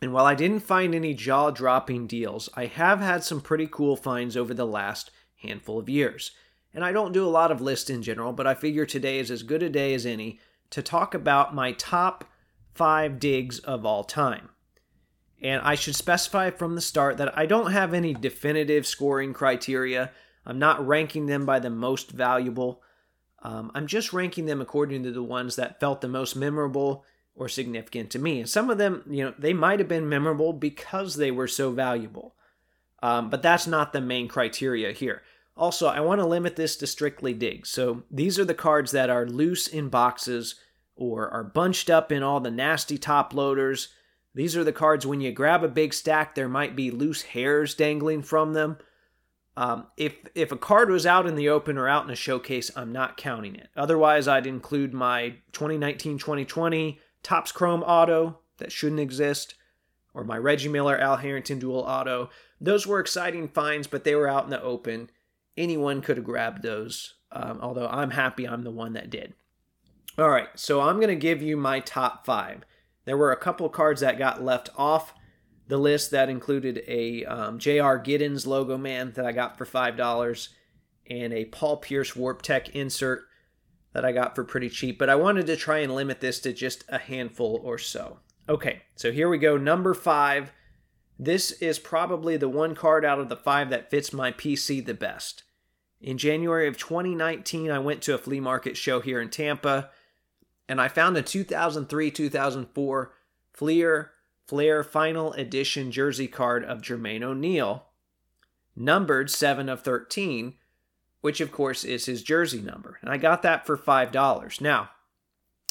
And 0.00 0.12
while 0.12 0.26
I 0.26 0.34
didn't 0.34 0.60
find 0.60 0.94
any 0.94 1.14
jaw 1.14 1.50
dropping 1.50 2.06
deals, 2.06 2.48
I 2.54 2.66
have 2.66 3.00
had 3.00 3.24
some 3.24 3.40
pretty 3.40 3.66
cool 3.70 3.96
finds 3.96 4.36
over 4.36 4.52
the 4.52 4.66
last 4.66 5.10
handful 5.42 5.78
of 5.78 5.88
years. 5.88 6.32
And 6.74 6.84
I 6.84 6.92
don't 6.92 7.12
do 7.12 7.24
a 7.24 7.28
lot 7.28 7.50
of 7.50 7.62
lists 7.62 7.88
in 7.88 8.02
general, 8.02 8.32
but 8.32 8.46
I 8.46 8.54
figure 8.54 8.84
today 8.84 9.18
is 9.18 9.30
as 9.30 9.42
good 9.42 9.62
a 9.62 9.70
day 9.70 9.94
as 9.94 10.04
any 10.04 10.38
to 10.70 10.82
talk 10.82 11.14
about 11.14 11.54
my 11.54 11.72
top 11.72 12.24
five 12.74 13.18
digs 13.18 13.58
of 13.60 13.86
all 13.86 14.04
time. 14.04 14.50
And 15.40 15.62
I 15.62 15.74
should 15.74 15.94
specify 15.94 16.50
from 16.50 16.74
the 16.74 16.80
start 16.80 17.16
that 17.16 17.36
I 17.36 17.46
don't 17.46 17.72
have 17.72 17.94
any 17.94 18.12
definitive 18.12 18.86
scoring 18.86 19.32
criteria. 19.32 20.10
I'm 20.44 20.58
not 20.58 20.86
ranking 20.86 21.26
them 21.26 21.46
by 21.46 21.58
the 21.58 21.70
most 21.70 22.10
valuable. 22.10 22.82
Um, 23.42 23.70
I'm 23.74 23.86
just 23.86 24.12
ranking 24.12 24.46
them 24.46 24.60
according 24.60 25.02
to 25.04 25.12
the 25.12 25.22
ones 25.22 25.56
that 25.56 25.80
felt 25.80 26.00
the 26.00 26.08
most 26.08 26.36
memorable 26.36 27.04
or 27.36 27.48
significant 27.48 28.10
to 28.10 28.18
me. 28.18 28.40
And 28.40 28.48
some 28.48 28.70
of 28.70 28.78
them, 28.78 29.04
you 29.08 29.24
know, 29.24 29.34
they 29.38 29.52
might 29.52 29.78
have 29.78 29.88
been 29.88 30.08
memorable 30.08 30.52
because 30.52 31.16
they 31.16 31.30
were 31.30 31.46
so 31.46 31.70
valuable. 31.70 32.34
Um, 33.02 33.30
but 33.30 33.42
that's 33.42 33.66
not 33.66 33.92
the 33.92 34.00
main 34.00 34.26
criteria 34.26 34.92
here. 34.92 35.22
Also, 35.56 35.86
I 35.86 36.00
want 36.00 36.20
to 36.20 36.26
limit 36.26 36.56
this 36.56 36.76
to 36.76 36.86
strictly 36.86 37.32
digs. 37.32 37.70
So 37.70 38.02
these 38.10 38.38
are 38.38 38.44
the 38.44 38.54
cards 38.54 38.90
that 38.92 39.10
are 39.10 39.26
loose 39.26 39.68
in 39.68 39.88
boxes 39.88 40.56
or 40.96 41.28
are 41.30 41.44
bunched 41.44 41.90
up 41.90 42.10
in 42.10 42.22
all 42.22 42.40
the 42.40 42.50
nasty 42.50 42.98
top 42.98 43.32
loaders 43.32 43.88
these 44.36 44.54
are 44.54 44.64
the 44.64 44.72
cards 44.72 45.06
when 45.06 45.22
you 45.22 45.32
grab 45.32 45.64
a 45.64 45.68
big 45.68 45.94
stack, 45.94 46.34
there 46.34 46.46
might 46.48 46.76
be 46.76 46.90
loose 46.90 47.22
hairs 47.22 47.74
dangling 47.74 48.20
from 48.20 48.52
them. 48.52 48.76
Um, 49.56 49.86
if 49.96 50.14
if 50.34 50.52
a 50.52 50.58
card 50.58 50.90
was 50.90 51.06
out 51.06 51.26
in 51.26 51.36
the 51.36 51.48
open 51.48 51.78
or 51.78 51.88
out 51.88 52.04
in 52.04 52.10
a 52.10 52.16
showcase, 52.16 52.70
I'm 52.76 52.92
not 52.92 53.16
counting 53.16 53.56
it. 53.56 53.70
Otherwise, 53.74 54.28
I'd 54.28 54.46
include 54.46 54.92
my 54.92 55.36
2019-2020 55.52 56.98
Topps 57.26 57.50
Chrome 57.50 57.82
Auto 57.82 58.38
that 58.58 58.70
shouldn't 58.70 59.00
exist, 59.00 59.56
or 60.14 60.22
my 60.22 60.38
Reggie 60.38 60.68
Miller 60.68 60.96
Al 60.96 61.16
Harrington 61.16 61.58
Dual 61.58 61.80
Auto. 61.80 62.30
Those 62.60 62.86
were 62.86 63.00
exciting 63.00 63.48
finds, 63.48 63.88
but 63.88 64.04
they 64.04 64.14
were 64.14 64.28
out 64.28 64.44
in 64.44 64.50
the 64.50 64.62
open. 64.62 65.10
Anyone 65.56 66.02
could 66.02 66.18
have 66.18 66.24
grabbed 66.24 66.62
those. 66.62 67.14
Um, 67.32 67.58
although 67.60 67.88
I'm 67.88 68.12
happy 68.12 68.46
I'm 68.46 68.62
the 68.62 68.70
one 68.70 68.92
that 68.92 69.10
did. 69.10 69.34
All 70.16 70.30
right, 70.30 70.46
so 70.54 70.80
I'm 70.80 70.98
going 70.98 71.08
to 71.08 71.16
give 71.16 71.42
you 71.42 71.56
my 71.56 71.80
top 71.80 72.24
five. 72.24 72.62
There 73.06 73.16
were 73.16 73.32
a 73.32 73.36
couple 73.36 73.68
cards 73.70 74.02
that 74.02 74.18
got 74.18 74.44
left 74.44 74.70
off 74.76 75.12
the 75.66 75.78
list 75.78 76.12
that 76.12 76.28
included 76.28 76.84
a 76.86 77.24
um, 77.24 77.58
J.R. 77.58 77.98
Giddens 77.98 78.46
logo 78.46 78.78
man 78.78 79.14
that 79.16 79.26
I 79.26 79.32
got 79.32 79.58
for 79.58 79.66
$5 79.66 80.48
and 81.10 81.32
a 81.32 81.46
Paul 81.46 81.78
Pierce 81.78 82.14
Warp 82.14 82.42
Tech 82.42 82.68
insert 82.68 83.24
that 83.96 84.04
I 84.04 84.12
got 84.12 84.34
for 84.34 84.44
pretty 84.44 84.68
cheap, 84.68 84.98
but 84.98 85.08
I 85.08 85.14
wanted 85.14 85.46
to 85.46 85.56
try 85.56 85.78
and 85.78 85.94
limit 85.94 86.20
this 86.20 86.38
to 86.40 86.52
just 86.52 86.84
a 86.90 86.98
handful 86.98 87.62
or 87.64 87.78
so. 87.78 88.18
Okay, 88.46 88.82
so 88.94 89.10
here 89.10 89.26
we 89.26 89.38
go. 89.38 89.56
Number 89.56 89.94
five. 89.94 90.52
This 91.18 91.50
is 91.50 91.78
probably 91.78 92.36
the 92.36 92.46
one 92.46 92.74
card 92.74 93.06
out 93.06 93.20
of 93.20 93.30
the 93.30 93.38
five 93.38 93.70
that 93.70 93.90
fits 93.90 94.12
my 94.12 94.32
PC 94.32 94.84
the 94.84 94.92
best. 94.92 95.44
In 95.98 96.18
January 96.18 96.68
of 96.68 96.76
2019, 96.76 97.70
I 97.70 97.78
went 97.78 98.02
to 98.02 98.12
a 98.12 98.18
flea 98.18 98.38
market 98.38 98.76
show 98.76 99.00
here 99.00 99.18
in 99.18 99.30
Tampa 99.30 99.88
and 100.68 100.78
I 100.78 100.88
found 100.88 101.16
a 101.16 101.22
2003 101.22 102.10
2004 102.10 103.14
Fleer 103.54 104.10
Flair 104.46 104.84
Final 104.84 105.32
Edition 105.32 105.90
jersey 105.90 106.28
card 106.28 106.66
of 106.66 106.82
Jermaine 106.82 107.22
O'Neal, 107.22 107.86
numbered 108.76 109.30
7 109.30 109.70
of 109.70 109.80
13, 109.80 110.52
which 111.26 111.40
of 111.40 111.50
course 111.50 111.82
is 111.82 112.06
his 112.06 112.22
jersey 112.22 112.60
number. 112.60 113.00
And 113.02 113.10
I 113.10 113.16
got 113.16 113.42
that 113.42 113.66
for 113.66 113.76
$5. 113.76 114.60
Now, 114.60 114.90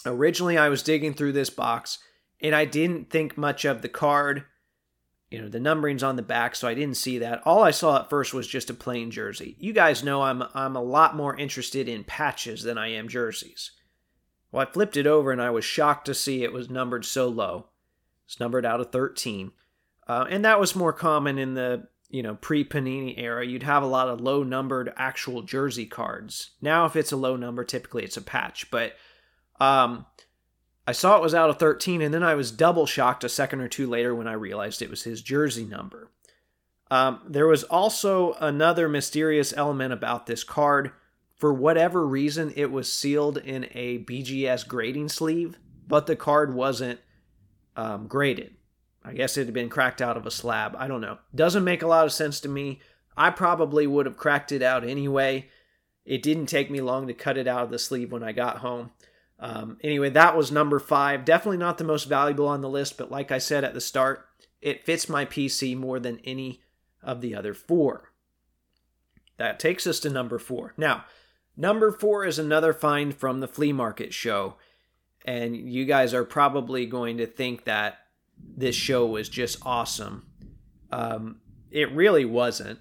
originally 0.06 0.58
I 0.58 0.68
was 0.68 0.84
digging 0.84 1.14
through 1.14 1.32
this 1.32 1.50
box 1.50 1.98
and 2.42 2.54
I 2.54 2.66
didn't 2.66 3.10
think 3.10 3.38
much 3.38 3.64
of 3.64 3.82
the 3.82 3.88
card. 3.88 4.44
You 5.32 5.42
know, 5.42 5.48
the 5.48 5.62
numbering's 5.62 6.04
on 6.04 6.18
the 6.18 6.22
back, 6.22 6.58
so 6.58 6.68
I 6.68 6.74
didn't 6.74 6.98
see 6.98 7.20
that. 7.20 7.42
All 7.46 7.64
I 7.64 7.72
saw 7.72 8.02
at 8.02 8.10
first 8.10 8.34
was 8.34 8.50
just 8.50 8.70
a 8.70 8.74
plain 8.74 9.12
jersey. 9.12 9.56
You 9.58 9.72
guys 9.72 10.04
know 10.04 10.24
I'm 10.24 10.44
I'm 10.54 10.76
a 10.76 10.84
lot 10.84 11.16
more 11.16 11.38
interested 11.38 11.88
in 11.88 12.04
patches 12.04 12.64
than 12.64 12.78
I 12.78 12.90
am 12.90 13.08
jerseys. 13.08 13.72
Well, 14.52 14.68
I 14.68 14.70
flipped 14.70 14.98
it 14.98 15.08
over 15.08 15.32
and 15.32 15.42
I 15.42 15.52
was 15.52 15.64
shocked 15.64 16.08
to 16.08 16.14
see 16.14 16.44
it 16.44 16.52
was 16.52 16.70
numbered 16.70 17.06
so 17.06 17.30
low. 17.30 17.68
It's 18.26 18.42
numbered 18.42 18.66
out 18.66 18.82
of 18.82 18.92
13. 18.92 19.54
Uh, 20.06 20.26
and 20.30 20.44
that 20.44 20.60
was 20.60 20.76
more 20.76 20.92
common 20.92 21.38
in 21.38 21.54
the 21.54 21.88
you 22.16 22.24
know 22.24 22.36
pre-Panini 22.36 23.16
era. 23.18 23.46
You'd 23.46 23.64
have 23.64 23.84
a 23.84 23.88
lot 23.88 24.08
of 24.08 24.22
low 24.22 24.42
numbered 24.42 24.94
actual 24.96 25.42
jersey 25.42 25.86
cards. 25.86 26.52
Now, 26.62 26.86
if 26.86 26.96
it's 26.96 27.12
a 27.12 27.18
low 27.18 27.36
number, 27.36 27.66
typically 27.66 28.06
it's 28.06 28.16
a 28.16 28.22
patch. 28.22 28.72
But 28.72 28.94
um, 29.60 30.06
I 30.88 30.94
saw 30.94 31.18
it 31.18 31.22
was 31.22 31.36
out 31.36 31.50
of 31.50 31.60
13, 31.60 32.02
and 32.02 32.14
then 32.14 32.24
I 32.24 32.36
was 32.36 32.52
double 32.52 32.86
shocked 32.86 33.26
a 33.26 33.30
second 33.30 33.60
or 33.60 33.68
two 33.68 33.86
later 33.86 34.16
when 34.16 34.30
I 34.30 34.34
realized 34.34 34.82
it 34.82 34.90
was 34.90 35.04
his 35.04 35.22
jersey 35.22 35.66
number. 35.66 36.10
Um, 36.90 37.20
there 37.28 37.48
was 37.48 37.64
also 37.64 38.34
another 38.40 38.88
mysterious 38.88 39.54
element 39.58 39.92
about 39.92 40.26
this 40.26 40.46
card. 40.46 40.92
For 41.36 41.54
whatever 41.54 42.08
reason, 42.08 42.54
it 42.56 42.72
was 42.72 42.92
sealed 42.92 43.40
in 43.40 43.68
a 43.74 44.00
BGS 44.06 44.70
grading 44.70 45.10
sleeve, 45.10 45.58
but 45.86 46.08
the 46.08 46.16
card 46.16 46.54
wasn't 46.54 47.02
um, 47.76 48.08
graded. 48.08 48.56
I 49.06 49.14
guess 49.14 49.38
it 49.38 49.46
had 49.46 49.54
been 49.54 49.70
cracked 49.70 50.02
out 50.02 50.18
of 50.18 50.26
a 50.26 50.32
slab. 50.32 50.76
I 50.78 50.88
don't 50.88 51.02
know. 51.02 51.20
Doesn't 51.34 51.64
make 51.64 51.84
a 51.84 51.88
lot 51.88 52.06
of 52.06 52.12
sense 52.12 52.40
to 52.42 52.50
me. 52.50 52.82
I 53.16 53.30
probably 53.30 53.86
would 53.88 54.06
have 54.06 54.18
cracked 54.18 54.52
it 54.52 54.62
out 54.62 54.84
anyway. 54.84 55.50
It 56.06 56.24
didn't 56.24 56.48
take 56.48 56.72
me 56.72 56.82
long 56.82 57.08
to 57.08 57.14
cut 57.14 57.38
it 57.38 57.48
out 57.48 57.64
of 57.64 57.72
the 57.72 57.80
sleeve 57.80 58.12
when 58.12 58.24
I 58.24 58.32
got 58.32 58.58
home. 58.58 58.92
Um, 59.40 59.78
anyway, 59.84 60.10
that 60.12 60.36
was 60.36 60.52
number 60.52 60.80
five. 60.80 61.26
Definitely 61.26 61.58
not 61.58 61.78
the 61.78 61.84
most 61.84 62.06
valuable 62.06 62.48
on 62.48 62.62
the 62.62 62.70
list, 62.70 62.98
but 62.98 63.12
like 63.12 63.32
I 63.32 63.38
said 63.38 63.64
at 63.64 63.74
the 63.74 63.82
start, 63.82 64.28
it 64.62 64.86
fits 64.86 65.08
my 65.08 65.26
PC 65.26 65.76
more 65.76 66.00
than 66.00 66.20
any 66.24 66.62
of 67.04 67.22
the 67.22 67.36
other 67.36 67.54
four. 67.54 68.12
That 69.38 69.60
takes 69.60 69.86
us 69.86 70.00
to 70.02 70.10
number 70.10 70.40
four. 70.40 70.74
Now, 70.78 71.06
number 71.58 71.92
four 71.92 72.26
is 72.26 72.40
another 72.40 72.74
find 72.74 73.16
from 73.16 73.40
the 73.40 73.48
flea 73.48 73.74
market 73.74 74.14
show. 74.14 74.56
And 75.26 75.56
you 75.56 75.86
guys 75.86 76.14
are 76.14 76.24
probably 76.24 76.86
going 76.86 77.18
to 77.18 77.28
think 77.28 77.66
that 77.66 78.05
this 78.38 78.76
show 78.76 79.06
was 79.06 79.30
just 79.30 79.58
awesome. 79.64 80.26
Um, 80.92 81.38
it 81.72 81.92
really 81.92 82.26
wasn't. 82.26 82.80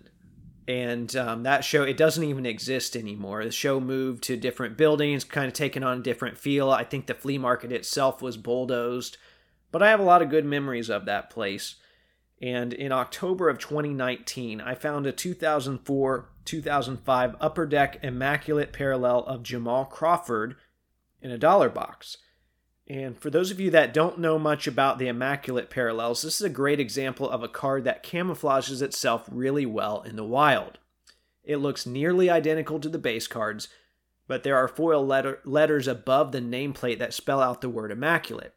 And 0.67 1.15
um, 1.17 1.43
that 1.43 1.65
show 1.65 1.83
it 1.83 1.97
doesn't 1.97 2.25
even 2.25 2.47
exist 2.47 2.97
anymore. 2.97 3.45
The 3.45 3.51
show 3.51 3.81
moved 3.81 4.23
to 4.25 4.37
different 4.37 4.79
buildings 4.79 5.25
kind 5.25 5.47
of 5.47 5.53
taken 5.53 5.85
on 5.85 5.99
a 5.99 6.03
different 6.03 6.39
feel. 6.39 6.71
I 6.71 6.85
think 6.85 7.07
the 7.07 7.15
flea 7.15 7.37
market 7.37 7.71
itself 7.71 8.23
was 8.23 8.37
bulldozed 8.37 9.19
but 9.75 9.83
i 9.83 9.91
have 9.91 9.99
a 9.99 10.05
lot 10.05 10.23
of 10.23 10.31
good 10.31 10.45
memories 10.45 10.89
of 10.89 11.05
that 11.05 11.31
place. 11.31 11.75
And 12.41 12.73
in 12.73 12.93
october 12.93 13.49
of 13.49 13.59
2019 13.59 14.61
i 14.61 14.73
found 14.73 15.05
a 15.05 15.11
2004 15.11 16.31
2005 16.45 17.37
upper 17.41 17.67
deck 17.67 17.99
immaculate 18.01 18.73
parallel 18.73 19.25
of 19.25 19.43
jamal 19.43 19.85
crawford 19.85 20.55
in 21.21 21.33
a 21.33 21.39
dollar 21.39 21.69
box 21.69 22.19
and 22.87 23.19
for 23.19 23.31
those 23.31 23.51
of 23.51 23.59
you 23.59 23.71
that 23.71 23.95
don't 23.95 24.19
know 24.19 24.39
much 24.39 24.67
about 24.67 24.99
the 24.99 25.09
Immaculate 25.09 25.71
Parallels, 25.71 26.21
this 26.23 26.37
is 26.37 26.43
a 26.43 26.51
great 26.51 26.79
example 26.79 27.29
of 27.29 27.43
a 27.43 27.49
card 27.49 27.85
that 27.85 28.05
camouflages 28.05 28.83
itself 28.83 29.27
really 29.31 29.65
well 29.65 30.03
in 30.03 30.17
the 30.17 30.25
wild. 30.25 30.79
It 31.45 31.57
looks 31.57 31.87
nearly 31.87 32.29
identical 32.29 32.79
to 32.81 32.89
the 32.91 32.99
base 32.99 33.27
cards, 33.27 33.69
but 34.27 34.43
there 34.43 34.57
are 34.57 34.69
foil 34.69 35.05
letter- 35.05 35.41
letters 35.45 35.89
above 35.89 36.33
the 36.33 36.41
nameplate 36.41 36.99
that 36.99 37.15
spell 37.15 37.41
out 37.41 37.63
the 37.63 37.71
word 37.71 37.91
Immaculate. 37.91 38.55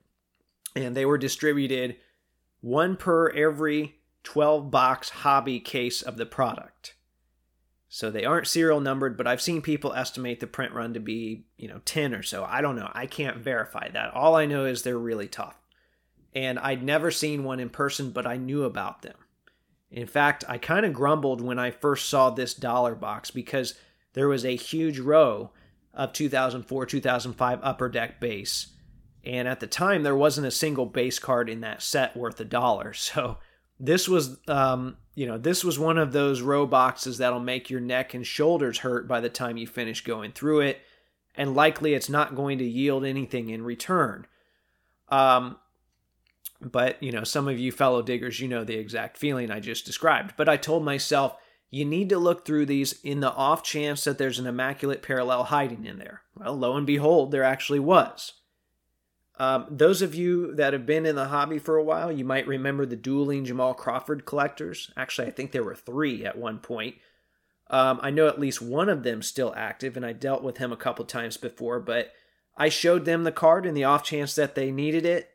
And 0.76 0.96
they 0.96 1.06
were 1.06 1.18
distributed 1.18 1.96
one 2.60 2.98
per 2.98 3.30
every 3.30 4.02
12 4.24 4.70
box 4.70 5.10
hobby 5.10 5.62
case 5.62 6.02
of 6.02 6.18
the 6.18 6.26
product. 6.26 6.96
So 7.90 8.12
they 8.12 8.26
aren't 8.26 8.48
serial 8.48 8.82
numbered, 8.82 9.16
but 9.16 9.28
I've 9.28 9.42
seen 9.42 9.62
people 9.62 9.94
estimate 9.94 10.40
the 10.40 10.48
print 10.48 10.74
run 10.74 10.94
to 10.94 11.00
be, 11.00 11.46
you 11.58 11.70
know, 11.70 11.82
10 11.86 12.14
or 12.14 12.24
so. 12.24 12.44
I 12.44 12.62
don't 12.62 12.76
know. 12.76 12.92
I 12.94 13.06
can't 13.06 13.38
verify 13.38 13.90
that. 13.90 14.14
All 14.14 14.36
I 14.36 14.46
know 14.46 14.66
is 14.66 14.82
they're 14.82 14.98
really 14.98 15.28
tough. 15.28 15.58
And 16.36 16.60
I'd 16.60 16.84
never 16.84 17.12
seen 17.12 17.44
one 17.46 17.60
in 17.60 17.70
person, 17.70 18.12
but 18.12 18.28
I 18.28 18.36
knew 18.36 18.64
about 18.64 19.04
them. 19.04 19.16
In 19.90 20.06
fact, 20.06 20.44
I 20.50 20.58
kind 20.58 20.86
of 20.86 20.94
grumbled 20.94 21.40
when 21.40 21.58
I 21.58 21.72
first 21.72 22.10
saw 22.10 22.30
this 22.30 22.54
dollar 22.54 22.94
box 22.94 23.32
because 23.32 23.74
there 24.14 24.28
was 24.28 24.44
a 24.44 24.56
huge 24.56 25.00
row 25.00 25.52
of 25.94 26.12
2004 26.12 26.86
2005 26.86 27.60
Upper 27.64 27.90
Deck 27.90 28.20
base. 28.20 28.68
And 29.24 29.48
at 29.48 29.62
the 29.62 29.68
time, 29.68 30.04
there 30.04 30.16
wasn't 30.16 30.48
a 30.48 30.52
single 30.52 30.86
base 30.86 31.20
card 31.20 31.50
in 31.50 31.62
that 31.62 31.82
set 31.82 32.16
worth 32.18 32.40
a 32.40 32.46
dollar. 32.46 32.94
So 32.98 33.38
this 33.80 34.08
was 34.08 34.38
um, 34.48 34.98
you 35.18 35.26
know, 35.26 35.40
this 35.40 35.64
was 35.64 35.80
one 35.80 35.98
of 35.98 36.12
those 36.12 36.42
row 36.42 36.68
boxes 36.68 37.18
that'll 37.18 37.40
make 37.40 37.72
your 37.72 37.80
neck 37.80 38.14
and 38.14 38.26
shoulders 38.26 38.78
hurt 38.78 39.08
by 39.08 39.20
the 39.20 39.30
time 39.30 39.58
you 39.58 39.66
finish 39.66 40.04
going 40.04 40.32
through 40.32 40.60
it, 40.60 40.80
and 41.34 41.56
likely 41.56 41.96
it's 41.96 42.08
not 42.08 42.36
going 42.36 42.60
to 42.60 42.64
yield 42.64 43.04
anything 43.04 43.50
in 43.50 43.64
return. 43.64 44.28
Um, 45.10 45.58
but, 46.62 47.02
you 47.02 47.12
know, 47.12 47.24
some 47.24 47.48
of 47.48 47.58
you 47.58 47.72
fellow 47.72 48.04
diggers, 48.04 48.40
you 48.40 48.48
know 48.48 48.64
the 48.64 48.76
exact 48.76 49.18
feeling 49.18 49.50
I 49.50 49.60
just 49.60 49.88
described. 49.88 50.36
But 50.38 50.48
I 50.48 50.56
told 50.56 50.86
myself, 50.86 51.36
you 51.72 51.84
need 51.84 52.10
to 52.10 52.20
look 52.20 52.46
through 52.46 52.68
these 52.68 52.94
in 53.02 53.20
the 53.20 53.34
off 53.34 53.64
chance 53.64 54.04
that 54.04 54.20
there's 54.20 54.38
an 54.38 54.46
immaculate 54.46 55.02
parallel 55.02 55.46
hiding 55.46 55.86
in 55.86 55.98
there. 55.98 56.22
Well, 56.36 56.56
lo 56.56 56.78
and 56.78 56.86
behold, 56.86 57.32
there 57.32 57.44
actually 57.44 57.80
was. 57.80 58.34
Um, 59.40 59.68
those 59.70 60.02
of 60.02 60.16
you 60.16 60.56
that 60.56 60.74
have 60.74 60.86
been 60.86 61.06
in 61.06 61.16
the 61.16 61.28
hobby 61.28 61.60
for 61.60 61.78
a 61.78 61.84
while, 61.84 62.12
you 62.12 62.26
might 62.26 62.48
remember 62.48 62.86
the 62.86 62.96
dueling 62.96 63.46
Jamal 63.46 63.76
Crawford 63.76 64.26
collectors. 64.26 64.92
Actually, 64.98 65.28
I 65.28 65.32
think 65.32 65.52
there 65.52 65.64
were 65.64 65.76
three 65.76 66.26
at 66.26 66.38
one 66.38 66.58
point. 66.58 66.96
Um, 67.70 68.00
I 68.02 68.10
know 68.10 68.28
at 68.28 68.40
least 68.40 68.62
one 68.62 68.90
of 68.90 69.04
them 69.04 69.22
still 69.22 69.54
active, 69.56 69.96
and 69.96 70.06
I 70.06 70.14
dealt 70.14 70.42
with 70.42 70.58
him 70.58 70.72
a 70.72 70.78
couple 70.78 71.06
times 71.06 71.38
before, 71.38 71.80
but 71.80 72.12
I 72.58 72.70
showed 72.70 73.06
them 73.06 73.24
the 73.24 73.32
card 73.32 73.66
in 73.66 73.76
the 73.76 73.84
off 73.84 74.04
chance 74.04 74.34
that 74.36 74.56
they 74.56 74.72
needed 74.72 75.06
it. 75.06 75.30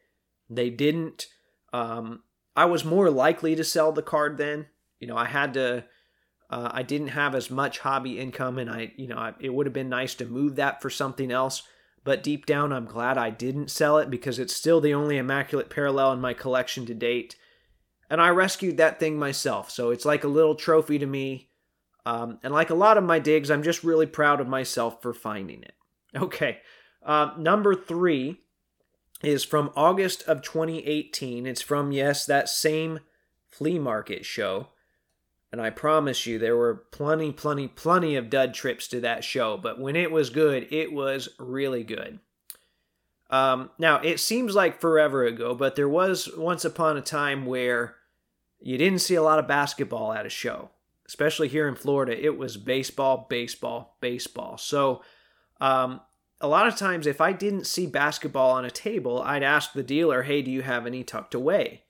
They 0.50 0.70
didn't. 0.70 1.26
Um, 1.72 2.24
I 2.56 2.64
was 2.64 2.84
more 2.84 3.10
likely 3.10 3.54
to 3.54 3.64
sell 3.64 3.92
the 3.92 4.02
card 4.02 4.36
then. 4.36 4.66
You 4.98 5.06
know, 5.06 5.16
I 5.16 5.26
had 5.26 5.54
to. 5.54 5.84
Uh, 6.50 6.70
I 6.72 6.82
didn't 6.82 7.08
have 7.08 7.34
as 7.34 7.50
much 7.50 7.78
hobby 7.78 8.18
income, 8.18 8.58
and 8.58 8.68
I, 8.68 8.92
you 8.96 9.06
know, 9.06 9.16
I, 9.16 9.32
it 9.40 9.54
would 9.54 9.66
have 9.66 9.72
been 9.72 9.88
nice 9.88 10.14
to 10.16 10.26
move 10.26 10.56
that 10.56 10.82
for 10.82 10.90
something 10.90 11.30
else 11.30 11.62
but 12.04 12.22
deep 12.22 12.46
down 12.46 12.72
I'm 12.72 12.86
glad 12.86 13.18
I 13.18 13.30
didn't 13.30 13.70
sell 13.70 13.98
it 13.98 14.10
because 14.10 14.38
it's 14.38 14.54
still 14.54 14.80
the 14.80 14.94
only 14.94 15.16
immaculate 15.16 15.70
parallel 15.70 16.12
in 16.12 16.20
my 16.20 16.34
collection 16.34 16.86
to 16.86 16.94
date. 16.94 17.36
And 18.10 18.20
I 18.20 18.28
rescued 18.28 18.76
that 18.76 19.00
thing 19.00 19.18
myself, 19.18 19.70
so 19.70 19.90
it's 19.90 20.04
like 20.04 20.24
a 20.24 20.28
little 20.28 20.54
trophy 20.54 20.98
to 20.98 21.06
me. 21.06 21.48
Um, 22.04 22.38
and 22.42 22.52
like 22.52 22.70
a 22.70 22.74
lot 22.74 22.98
of 22.98 23.04
my 23.04 23.18
digs, 23.18 23.50
I'm 23.50 23.62
just 23.62 23.84
really 23.84 24.06
proud 24.06 24.40
of 24.40 24.48
myself 24.48 25.00
for 25.02 25.14
finding 25.14 25.62
it. 25.62 25.74
Okay, 26.14 26.58
uh, 27.02 27.30
number 27.38 27.74
three 27.74 28.42
is 29.22 29.44
from 29.44 29.70
August 29.74 30.22
of 30.24 30.42
2018. 30.42 31.46
It's 31.46 31.62
from, 31.62 31.92
yes, 31.92 32.26
that 32.26 32.48
same 32.48 33.00
flea 33.48 33.78
market 33.78 34.24
show. 34.24 34.68
And 35.52 35.60
I 35.60 35.68
promise 35.68 36.26
you, 36.26 36.38
there 36.38 36.56
were 36.56 36.74
plenty, 36.74 37.30
plenty, 37.30 37.68
plenty 37.68 38.16
of 38.16 38.30
dud 38.30 38.54
trips 38.54 38.88
to 38.88 39.00
that 39.00 39.22
show. 39.22 39.58
But 39.58 39.78
when 39.78 39.96
it 39.96 40.10
was 40.10 40.30
good, 40.30 40.72
it 40.72 40.92
was 40.92 41.28
really 41.38 41.84
good. 41.84 42.18
Um, 43.28 43.70
now, 43.78 43.98
it 43.98 44.18
seems 44.18 44.54
like 44.54 44.80
forever 44.80 45.24
ago, 45.24 45.54
but 45.54 45.76
there 45.76 45.88
was 45.88 46.28
once 46.36 46.64
upon 46.64 46.96
a 46.96 47.02
time 47.02 47.44
where 47.44 47.96
you 48.60 48.78
didn't 48.78 49.00
see 49.00 49.14
a 49.14 49.22
lot 49.22 49.38
of 49.38 49.48
basketball 49.48 50.12
at 50.12 50.26
a 50.26 50.30
show, 50.30 50.70
especially 51.06 51.48
here 51.48 51.68
in 51.68 51.74
Florida. 51.74 52.18
It 52.18 52.38
was 52.38 52.56
baseball, 52.56 53.26
baseball, 53.28 53.96
baseball. 54.00 54.58
So, 54.58 55.02
um, 55.60 56.00
a 56.40 56.48
lot 56.48 56.66
of 56.66 56.76
times, 56.76 57.06
if 57.06 57.20
I 57.20 57.32
didn't 57.32 57.66
see 57.66 57.86
basketball 57.86 58.50
on 58.50 58.64
a 58.64 58.70
table, 58.70 59.22
I'd 59.22 59.44
ask 59.44 59.72
the 59.72 59.82
dealer, 59.82 60.22
"Hey, 60.22 60.42
do 60.42 60.50
you 60.50 60.62
have 60.62 60.86
any 60.86 61.04
tucked 61.04 61.34
away?" 61.34 61.84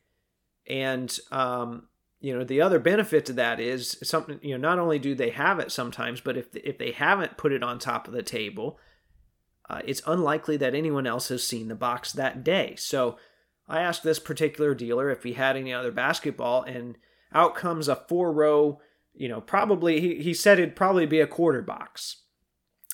And 0.68 1.16
um, 1.30 1.88
you 2.22 2.36
know 2.36 2.44
the 2.44 2.60
other 2.60 2.78
benefit 2.78 3.26
to 3.26 3.32
that 3.34 3.60
is 3.60 3.98
something 4.02 4.38
you 4.42 4.56
know 4.56 4.68
not 4.68 4.78
only 4.78 4.98
do 4.98 5.14
they 5.14 5.30
have 5.30 5.58
it 5.58 5.70
sometimes 5.70 6.20
but 6.20 6.36
if 6.36 6.54
if 6.56 6.78
they 6.78 6.92
haven't 6.92 7.36
put 7.36 7.52
it 7.52 7.62
on 7.62 7.78
top 7.78 8.08
of 8.08 8.14
the 8.14 8.22
table 8.22 8.78
uh, 9.68 9.80
it's 9.84 10.02
unlikely 10.06 10.56
that 10.56 10.74
anyone 10.74 11.06
else 11.06 11.28
has 11.28 11.46
seen 11.46 11.68
the 11.68 11.74
box 11.74 12.12
that 12.12 12.42
day 12.42 12.74
so 12.76 13.18
I 13.68 13.80
asked 13.80 14.02
this 14.02 14.18
particular 14.18 14.74
dealer 14.74 15.10
if 15.10 15.22
he 15.22 15.34
had 15.34 15.56
any 15.56 15.72
other 15.72 15.92
basketball, 15.92 16.62
and 16.62 16.96
out 17.32 17.54
comes 17.54 17.88
a 17.88 17.96
four 17.96 18.32
row, 18.32 18.80
you 19.14 19.28
know, 19.28 19.40
probably, 19.40 20.00
he, 20.00 20.16
he 20.16 20.34
said 20.34 20.58
it'd 20.58 20.76
probably 20.76 21.06
be 21.06 21.20
a 21.20 21.26
quarter 21.26 21.62
box. 21.62 22.22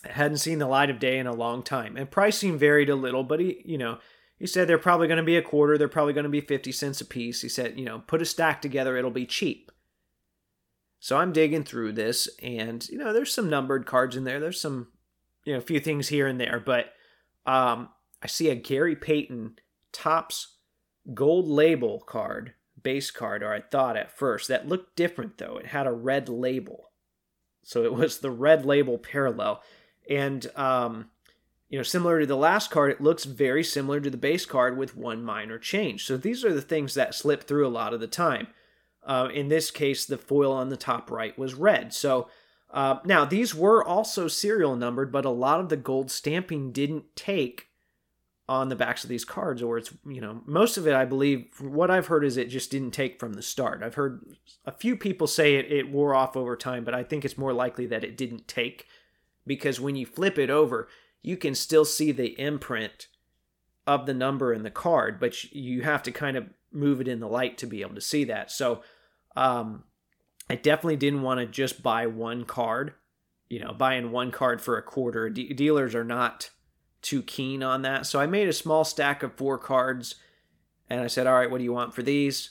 It 0.04 0.12
hadn't 0.12 0.38
seen 0.38 0.60
the 0.60 0.66
light 0.66 0.90
of 0.90 1.00
day 1.00 1.18
in 1.18 1.26
a 1.26 1.34
long 1.34 1.62
time. 1.62 1.96
And 1.96 2.10
pricing 2.10 2.56
varied 2.56 2.90
a 2.90 2.94
little, 2.94 3.24
but 3.24 3.40
he, 3.40 3.60
you 3.64 3.78
know, 3.78 3.98
he 4.38 4.46
said 4.46 4.68
they're 4.68 4.78
probably 4.78 5.08
going 5.08 5.18
to 5.18 5.22
be 5.22 5.36
a 5.36 5.42
quarter, 5.42 5.76
they're 5.76 5.88
probably 5.88 6.12
going 6.12 6.24
to 6.24 6.30
be 6.30 6.40
50 6.40 6.70
cents 6.72 7.00
a 7.00 7.04
piece. 7.04 7.42
He 7.42 7.48
said, 7.48 7.78
you 7.78 7.84
know, 7.84 8.02
put 8.06 8.22
a 8.22 8.24
stack 8.24 8.62
together, 8.62 8.96
it'll 8.96 9.10
be 9.10 9.26
cheap. 9.26 9.72
So 11.00 11.16
I'm 11.16 11.32
digging 11.32 11.64
through 11.64 11.92
this, 11.92 12.28
and, 12.42 12.88
you 12.88 12.98
know, 12.98 13.12
there's 13.12 13.32
some 13.32 13.48
numbered 13.48 13.86
cards 13.86 14.16
in 14.16 14.24
there. 14.24 14.40
There's 14.40 14.60
some, 14.60 14.88
you 15.44 15.52
know, 15.52 15.58
a 15.58 15.62
few 15.62 15.80
things 15.80 16.08
here 16.08 16.26
and 16.26 16.40
there, 16.40 16.60
but 16.64 16.92
um, 17.46 17.90
I 18.22 18.26
see 18.26 18.50
a 18.50 18.56
Gary 18.56 18.96
Payton 18.96 19.56
Topps 19.92 20.56
gold 21.14 21.46
label 21.46 22.00
card, 22.00 22.54
base 22.82 23.10
card, 23.10 23.42
or 23.42 23.52
I 23.52 23.60
thought 23.60 23.96
at 23.96 24.16
first. 24.16 24.48
That 24.48 24.68
looked 24.68 24.96
different 24.96 25.38
though. 25.38 25.56
It 25.56 25.66
had 25.66 25.86
a 25.86 25.92
red 25.92 26.28
label. 26.28 26.90
So 27.62 27.84
it 27.84 27.94
was 27.94 28.18
the 28.18 28.30
red 28.30 28.66
label 28.66 28.98
parallel. 28.98 29.62
And, 30.08 30.46
um, 30.56 31.10
you 31.68 31.78
know, 31.78 31.82
similar 31.82 32.20
to 32.20 32.26
the 32.26 32.36
last 32.36 32.70
card, 32.70 32.90
it 32.90 33.00
looks 33.00 33.24
very 33.24 33.62
similar 33.62 34.00
to 34.00 34.10
the 34.10 34.16
base 34.16 34.46
card 34.46 34.76
with 34.78 34.96
one 34.96 35.22
minor 35.22 35.58
change. 35.58 36.06
So 36.06 36.16
these 36.16 36.44
are 36.44 36.52
the 36.52 36.62
things 36.62 36.94
that 36.94 37.14
slip 37.14 37.44
through 37.44 37.66
a 37.66 37.68
lot 37.68 37.92
of 37.92 38.00
the 38.00 38.06
time. 38.06 38.48
Uh, 39.04 39.28
in 39.32 39.48
this 39.48 39.70
case, 39.70 40.04
the 40.04 40.18
foil 40.18 40.52
on 40.52 40.70
the 40.70 40.76
top 40.76 41.10
right 41.10 41.38
was 41.38 41.54
red. 41.54 41.92
So 41.92 42.28
uh, 42.70 42.96
now 43.04 43.24
these 43.24 43.54
were 43.54 43.84
also 43.84 44.28
serial 44.28 44.76
numbered, 44.76 45.12
but 45.12 45.24
a 45.24 45.30
lot 45.30 45.60
of 45.60 45.68
the 45.68 45.76
gold 45.76 46.10
stamping 46.10 46.72
didn't 46.72 47.16
take 47.16 47.66
on 48.48 48.70
the 48.70 48.76
backs 48.76 49.04
of 49.04 49.10
these 49.10 49.26
cards, 49.26 49.62
or 49.62 49.76
it's, 49.76 49.92
you 50.06 50.22
know, 50.22 50.40
most 50.46 50.78
of 50.78 50.86
it, 50.86 50.94
I 50.94 51.04
believe, 51.04 51.48
what 51.60 51.90
I've 51.90 52.06
heard 52.06 52.24
is 52.24 52.38
it 52.38 52.48
just 52.48 52.70
didn't 52.70 52.92
take 52.92 53.20
from 53.20 53.34
the 53.34 53.42
start. 53.42 53.82
I've 53.82 53.96
heard 53.96 54.24
a 54.64 54.72
few 54.72 54.96
people 54.96 55.26
say 55.26 55.56
it, 55.56 55.70
it 55.70 55.90
wore 55.90 56.14
off 56.14 56.34
over 56.34 56.56
time, 56.56 56.82
but 56.82 56.94
I 56.94 57.02
think 57.02 57.24
it's 57.24 57.36
more 57.36 57.52
likely 57.52 57.84
that 57.86 58.04
it 58.04 58.16
didn't 58.16 58.48
take 58.48 58.86
because 59.46 59.80
when 59.80 59.96
you 59.96 60.06
flip 60.06 60.38
it 60.38 60.48
over, 60.48 60.88
you 61.22 61.36
can 61.36 61.54
still 61.54 61.84
see 61.84 62.12
the 62.12 62.38
imprint 62.40 63.08
of 63.86 64.06
the 64.06 64.14
number 64.14 64.52
in 64.52 64.62
the 64.62 64.70
card, 64.70 65.18
but 65.18 65.44
you 65.52 65.82
have 65.82 66.02
to 66.02 66.12
kind 66.12 66.36
of 66.36 66.48
move 66.70 67.00
it 67.00 67.08
in 67.08 67.20
the 67.20 67.28
light 67.28 67.56
to 67.58 67.66
be 67.66 67.80
able 67.80 67.94
to 67.94 68.00
see 68.00 68.24
that. 68.24 68.50
So, 68.50 68.82
um, 69.36 69.84
I 70.50 70.54
definitely 70.54 70.96
didn't 70.96 71.22
want 71.22 71.40
to 71.40 71.46
just 71.46 71.82
buy 71.82 72.06
one 72.06 72.44
card. 72.44 72.94
You 73.48 73.60
know, 73.60 73.72
buying 73.72 74.10
one 74.10 74.30
card 74.30 74.60
for 74.60 74.76
a 74.76 74.82
quarter. 74.82 75.30
De- 75.30 75.52
dealers 75.54 75.94
are 75.94 76.04
not 76.04 76.50
too 77.00 77.22
keen 77.22 77.62
on 77.62 77.82
that. 77.82 78.06
So 78.06 78.20
I 78.20 78.26
made 78.26 78.48
a 78.48 78.52
small 78.52 78.84
stack 78.84 79.22
of 79.22 79.34
four 79.34 79.58
cards 79.58 80.16
and 80.90 81.00
I 81.00 81.06
said, 81.06 81.26
All 81.26 81.34
right, 81.34 81.50
what 81.50 81.58
do 81.58 81.64
you 81.64 81.72
want 81.72 81.94
for 81.94 82.02
these? 82.02 82.50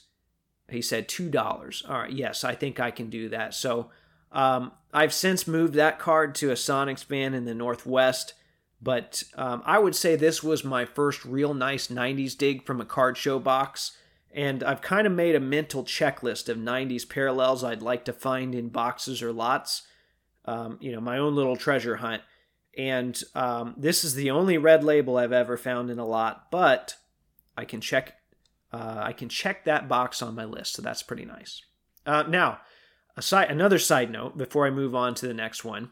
He 0.70 0.82
said, 0.82 1.08
$2. 1.08 1.90
All 1.90 2.00
right, 2.00 2.12
yes, 2.12 2.44
I 2.44 2.54
think 2.54 2.80
I 2.80 2.92
can 2.92 3.10
do 3.10 3.30
that. 3.30 3.54
So 3.54 3.90
um, 4.32 4.74
I've 4.94 5.14
since 5.14 5.48
moved 5.48 5.76
that 5.76 6.00
card 6.00 6.36
to 6.36 6.52
a 6.52 6.56
Sonics 6.56 7.04
fan 7.04 7.34
in 7.34 7.46
the 7.46 7.56
Northwest. 7.56 8.34
But 8.82 9.24
um, 9.36 9.64
I 9.66 9.80
would 9.80 9.96
say 9.96 10.16
this 10.16 10.44
was 10.44 10.64
my 10.64 10.86
first 10.86 11.26
real 11.26 11.54
nice 11.54 11.88
90s 11.88 12.38
dig 12.38 12.66
from 12.66 12.80
a 12.80 12.86
card 12.86 13.18
show 13.18 13.40
box. 13.40 13.98
And 14.32 14.64
I've 14.64 14.82
kind 14.82 15.08
of 15.08 15.14
made 15.14 15.36
a 15.36 15.40
mental 15.40 15.84
checklist 15.84 16.48
of 16.48 16.58
90s 16.58 17.10
parallels 17.10 17.64
I'd 17.64 17.82
like 17.82 18.06
to 18.06 18.14
find 18.14 18.54
in 18.54 18.70
boxes 18.70 19.24
or 19.24 19.34
lots. 19.34 19.88
Um, 20.46 20.78
you 20.80 20.92
know, 20.92 21.02
my 21.02 21.18
own 21.18 21.36
little 21.36 21.58
treasure 21.58 21.98
hunt. 21.98 22.22
And 22.78 23.20
um, 23.34 23.74
this 23.76 24.04
is 24.04 24.14
the 24.14 24.30
only 24.30 24.60
red 24.60 24.84
label 24.84 25.18
I've 25.18 25.32
ever 25.32 25.58
found 25.58 25.90
in 25.90 25.98
a 25.98 26.06
lot, 26.06 26.52
but 26.52 26.96
I 27.58 27.66
can 27.66 27.82
check 27.82 28.14
uh, 28.72 29.02
I 29.02 29.14
can 29.14 29.30
check 29.30 29.64
that 29.64 29.88
box 29.88 30.22
on 30.22 30.36
my 30.36 30.44
list, 30.44 30.74
so 30.74 30.82
that's 30.82 31.02
pretty 31.02 31.26
nice. 31.26 31.64
Uh, 32.06 32.24
now, 32.24 32.60
another 33.32 33.80
side 33.80 34.12
note 34.12 34.38
before 34.38 34.68
I 34.68 34.72
move 34.72 34.94
on 34.94 35.16
to 35.16 35.28
the 35.28 35.34
next 35.34 35.64
one. 35.64 35.92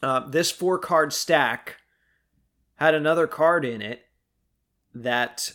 Uh, 0.00 0.20
this 0.28 0.50
four 0.50 0.78
card 0.78 1.12
stack 1.12 1.76
had 2.78 2.94
another 2.94 3.26
card 3.26 3.64
in 3.64 3.82
it 3.82 4.06
that, 4.94 5.52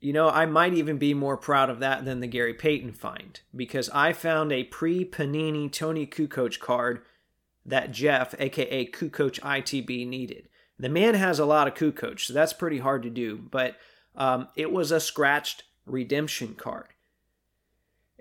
you 0.00 0.12
know, 0.12 0.28
I 0.28 0.46
might 0.46 0.74
even 0.74 0.98
be 0.98 1.14
more 1.14 1.36
proud 1.36 1.70
of 1.70 1.80
that 1.80 2.04
than 2.04 2.20
the 2.20 2.26
Gary 2.26 2.54
Payton 2.54 2.92
find 2.92 3.40
because 3.54 3.88
I 3.90 4.12
found 4.12 4.52
a 4.52 4.64
pre 4.64 5.04
Panini 5.04 5.72
Toni 5.72 6.06
Kukoc 6.06 6.58
card 6.58 7.02
that 7.64 7.92
Jeff, 7.92 8.34
aka 8.38 8.86
Kukoc 8.86 9.40
ITB, 9.40 10.06
needed. 10.06 10.48
The 10.78 10.88
man 10.88 11.14
has 11.14 11.38
a 11.38 11.46
lot 11.46 11.66
of 11.66 11.74
Kukoc, 11.74 12.20
so 12.20 12.32
that's 12.32 12.52
pretty 12.52 12.78
hard 12.78 13.02
to 13.02 13.10
do, 13.10 13.36
but 13.36 13.76
um, 14.14 14.48
it 14.54 14.70
was 14.70 14.90
a 14.90 15.00
scratched 15.00 15.64
redemption 15.86 16.54
card. 16.54 16.88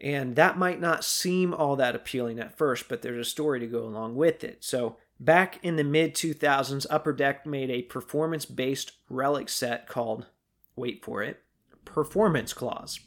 And 0.02 0.38
that 0.38 0.58
might 0.58 0.80
not 0.80 1.04
seem 1.04 1.54
all 1.54 1.76
that 1.76 1.96
appealing 1.96 2.40
at 2.40 2.58
first, 2.58 2.88
but 2.88 3.02
there's 3.02 3.28
a 3.28 3.30
story 3.30 3.60
to 3.60 3.68
go 3.68 3.84
along 3.84 4.16
with 4.16 4.46
it. 4.46 4.64
So, 4.64 4.96
back 5.20 5.60
in 5.64 5.76
the 5.76 5.84
mid 5.84 6.14
2000s, 6.14 6.86
Upper 6.90 7.14
Deck 7.14 7.46
made 7.46 7.70
a 7.70 7.82
performance 7.84 8.46
based 8.46 8.94
relic 9.10 9.50
set 9.50 9.88
called, 9.88 10.28
wait 10.76 11.04
for 11.04 11.22
it, 11.24 11.42
Performance 11.86 12.54
Clause 12.54 13.00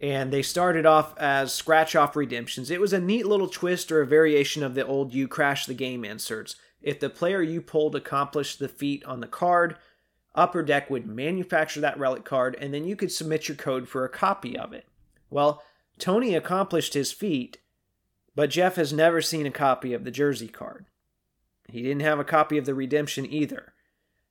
and 0.00 0.32
they 0.32 0.42
started 0.42 0.86
off 0.86 1.16
as 1.18 1.52
scratch 1.52 1.96
off 1.96 2.14
redemptions. 2.14 2.70
It 2.70 2.80
was 2.80 2.92
a 2.92 3.00
neat 3.00 3.26
little 3.26 3.48
twist 3.48 3.90
or 3.90 4.00
a 4.00 4.06
variation 4.06 4.62
of 4.62 4.74
the 4.74 4.86
old 4.86 5.12
you 5.12 5.26
crash 5.26 5.66
the 5.66 5.74
game 5.74 6.04
inserts. 6.04 6.56
If 6.80 7.00
the 7.00 7.10
player 7.10 7.42
you 7.42 7.60
pulled 7.60 7.96
accomplished 7.96 8.58
the 8.58 8.68
feat 8.68 9.04
on 9.04 9.20
the 9.20 9.26
card, 9.26 9.76
Upper 10.34 10.62
Deck 10.62 10.88
would 10.88 11.06
manufacture 11.06 11.80
that 11.80 11.98
relic 11.98 12.24
card 12.24 12.56
and 12.60 12.72
then 12.72 12.84
you 12.84 12.94
could 12.94 13.10
submit 13.10 13.48
your 13.48 13.56
code 13.56 13.88
for 13.88 14.04
a 14.04 14.08
copy 14.08 14.56
of 14.56 14.72
it. 14.72 14.86
Well, 15.30 15.62
Toni 15.98 16.34
accomplished 16.36 16.94
his 16.94 17.10
feat, 17.10 17.58
but 18.36 18.50
Jeff 18.50 18.76
has 18.76 18.92
never 18.92 19.20
seen 19.20 19.46
a 19.46 19.50
copy 19.50 19.92
of 19.92 20.04
the 20.04 20.12
jersey 20.12 20.46
card. 20.46 20.86
He 21.68 21.82
didn't 21.82 22.00
have 22.00 22.18
a 22.18 22.24
copy 22.24 22.58
of 22.58 22.66
the 22.66 22.74
redemption 22.74 23.26
either. 23.30 23.72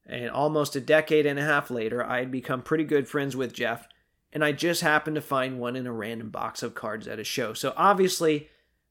And 0.05 0.29
almost 0.29 0.75
a 0.75 0.81
decade 0.81 1.25
and 1.25 1.37
a 1.37 1.43
half 1.43 1.69
later, 1.69 2.03
I 2.03 2.19
had 2.19 2.31
become 2.31 2.61
pretty 2.61 2.83
good 2.83 3.07
friends 3.07 3.35
with 3.35 3.53
Jeff 3.53 3.87
and 4.33 4.43
I 4.43 4.51
just 4.51 4.81
happened 4.81 5.15
to 5.15 5.21
find 5.21 5.59
one 5.59 5.75
in 5.75 5.87
a 5.87 5.91
random 5.91 6.29
box 6.29 6.61
of 6.61 6.75
cards 6.75 7.07
at 7.07 7.19
a 7.19 7.23
show. 7.23 7.53
So 7.53 7.73
obviously, 7.77 8.49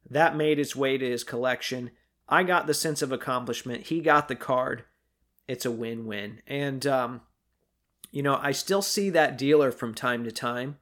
that 0.09 0.37
made 0.37 0.59
its 0.59 0.74
way 0.74 0.98
to 0.98 1.09
his 1.09 1.24
collection. 1.24 1.90
I 2.28 2.42
got 2.42 2.66
the 2.66 2.74
sense 2.74 3.02
of 3.02 3.12
accomplishment. 3.12 3.87
He 3.87 4.00
got 4.00 4.28
the 4.28 4.37
card. 4.37 4.85
It's 5.46 5.66
a 5.66 5.70
win 5.70 6.06
win. 6.06 6.40
And, 6.46 6.87
um, 6.87 7.20
you 8.11 8.22
know, 8.22 8.38
I 8.42 8.52
still 8.52 8.82
see 8.82 9.11
that 9.11 9.38
dealer 9.38 9.70
from 9.70 9.94
time 9.94 10.24
to 10.24 10.32
time. 10.32 10.78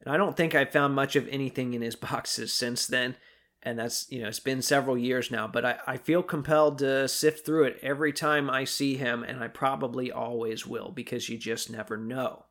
And 0.00 0.12
I 0.12 0.16
don't 0.16 0.36
think 0.36 0.54
I've 0.54 0.72
found 0.72 0.94
much 0.94 1.14
of 1.14 1.28
anything 1.28 1.74
in 1.74 1.82
his 1.82 1.96
boxes 2.10 2.52
since 2.52 2.86
then. 2.86 3.16
And 3.62 3.78
that's, 3.78 4.10
you 4.10 4.20
know, 4.20 4.28
it's 4.28 4.40
been 4.40 4.62
several 4.62 4.98
years 4.98 5.30
now. 5.30 5.46
But 5.46 5.64
I, 5.64 5.78
I 5.86 5.96
feel 5.96 6.22
compelled 6.22 6.78
to 6.78 7.06
sift 7.06 7.46
through 7.46 7.64
it 7.64 7.78
every 7.82 8.12
time 8.12 8.50
I 8.50 8.64
see 8.64 8.96
him. 8.96 9.22
And 9.22 9.42
I 9.42 9.48
probably 9.48 10.10
always 10.10 10.66
will 10.66 10.90
because 10.90 11.28
you 11.28 11.38
just 11.38 11.70
never 11.70 11.96
know. 11.96 12.46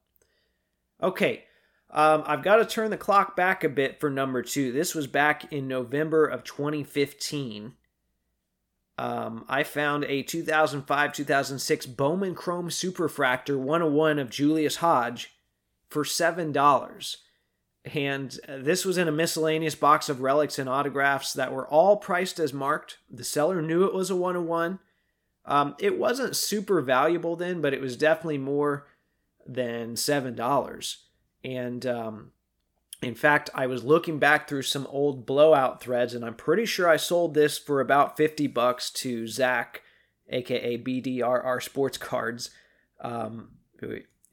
Okay, 1.04 1.46
um, 1.90 2.24
I've 2.26 2.44
got 2.44 2.58
to 2.58 2.66
turn 2.66 2.90
the 2.90 2.98
clock 2.98 3.36
back 3.36 3.64
a 3.64 3.70
bit 3.70 4.00
for 4.00 4.10
number 4.10 4.42
two. 4.42 4.72
This 4.72 4.96
was 4.96 5.08
back 5.08 5.52
in 5.52 5.68
November 5.68 6.26
of 6.26 6.44
2015. 6.44 7.74
Um, 8.98 9.46
I 9.50 9.64
found 9.64 10.06
a 10.06 10.22
2005 10.24 11.14
2006 11.14 11.86
Bowman 11.88 12.36
Chrome 12.36 12.70
Superfractor 12.70 13.58
101 13.58 14.20
of 14.20 14.30
Julius 14.30 14.78
Hodge 14.78 15.36
for 15.90 16.04
$7. 16.04 17.18
And 17.84 18.40
this 18.48 18.86
was 18.86 18.98
in 18.98 19.08
a 19.08 19.12
miscellaneous 19.12 19.74
box 19.74 20.08
of 20.08 20.22
relics 20.22 20.60
and 20.60 20.70
autographs 20.70 21.34
that 21.34 21.52
were 21.52 21.68
all 21.68 21.98
priced 21.98 22.40
as 22.40 22.54
marked. 22.54 23.00
The 23.10 23.24
seller 23.24 23.62
knew 23.62 23.86
it 23.86 23.94
was 23.94 24.12
a 24.12 24.16
101. 24.16 24.80
Um, 25.46 25.76
it 25.80 25.98
wasn't 25.98 26.36
super 26.36 26.82
valuable 26.82 27.36
then, 27.36 27.62
but 27.62 27.74
it 27.74 27.82
was 27.82 27.98
definitely 27.98 28.38
more 28.38 28.88
than 29.48 29.96
seven 29.96 30.36
dollars. 30.36 31.06
And 31.44 31.86
um, 31.86 32.32
in 33.02 33.16
fact, 33.16 33.50
I 33.56 33.66
was 33.66 33.84
looking 33.84 34.20
back 34.20 34.48
through 34.48 34.62
some 34.62 34.86
old 34.88 35.26
blowout 35.26 35.82
threads, 35.82 36.14
and 36.14 36.24
I'm 36.24 36.36
pretty 36.36 36.66
sure 36.66 36.88
I 36.88 36.98
sold 36.98 37.34
this 37.34 37.58
for 37.58 37.82
about 37.82 38.18
fifty 38.18 38.48
bucks 38.48 38.92
to 38.92 39.28
Zach, 39.28 39.82
aka 40.30 40.78
BDRR 40.78 41.64
Sports 41.64 41.98
Cards. 41.98 42.52
Um, 43.00 43.50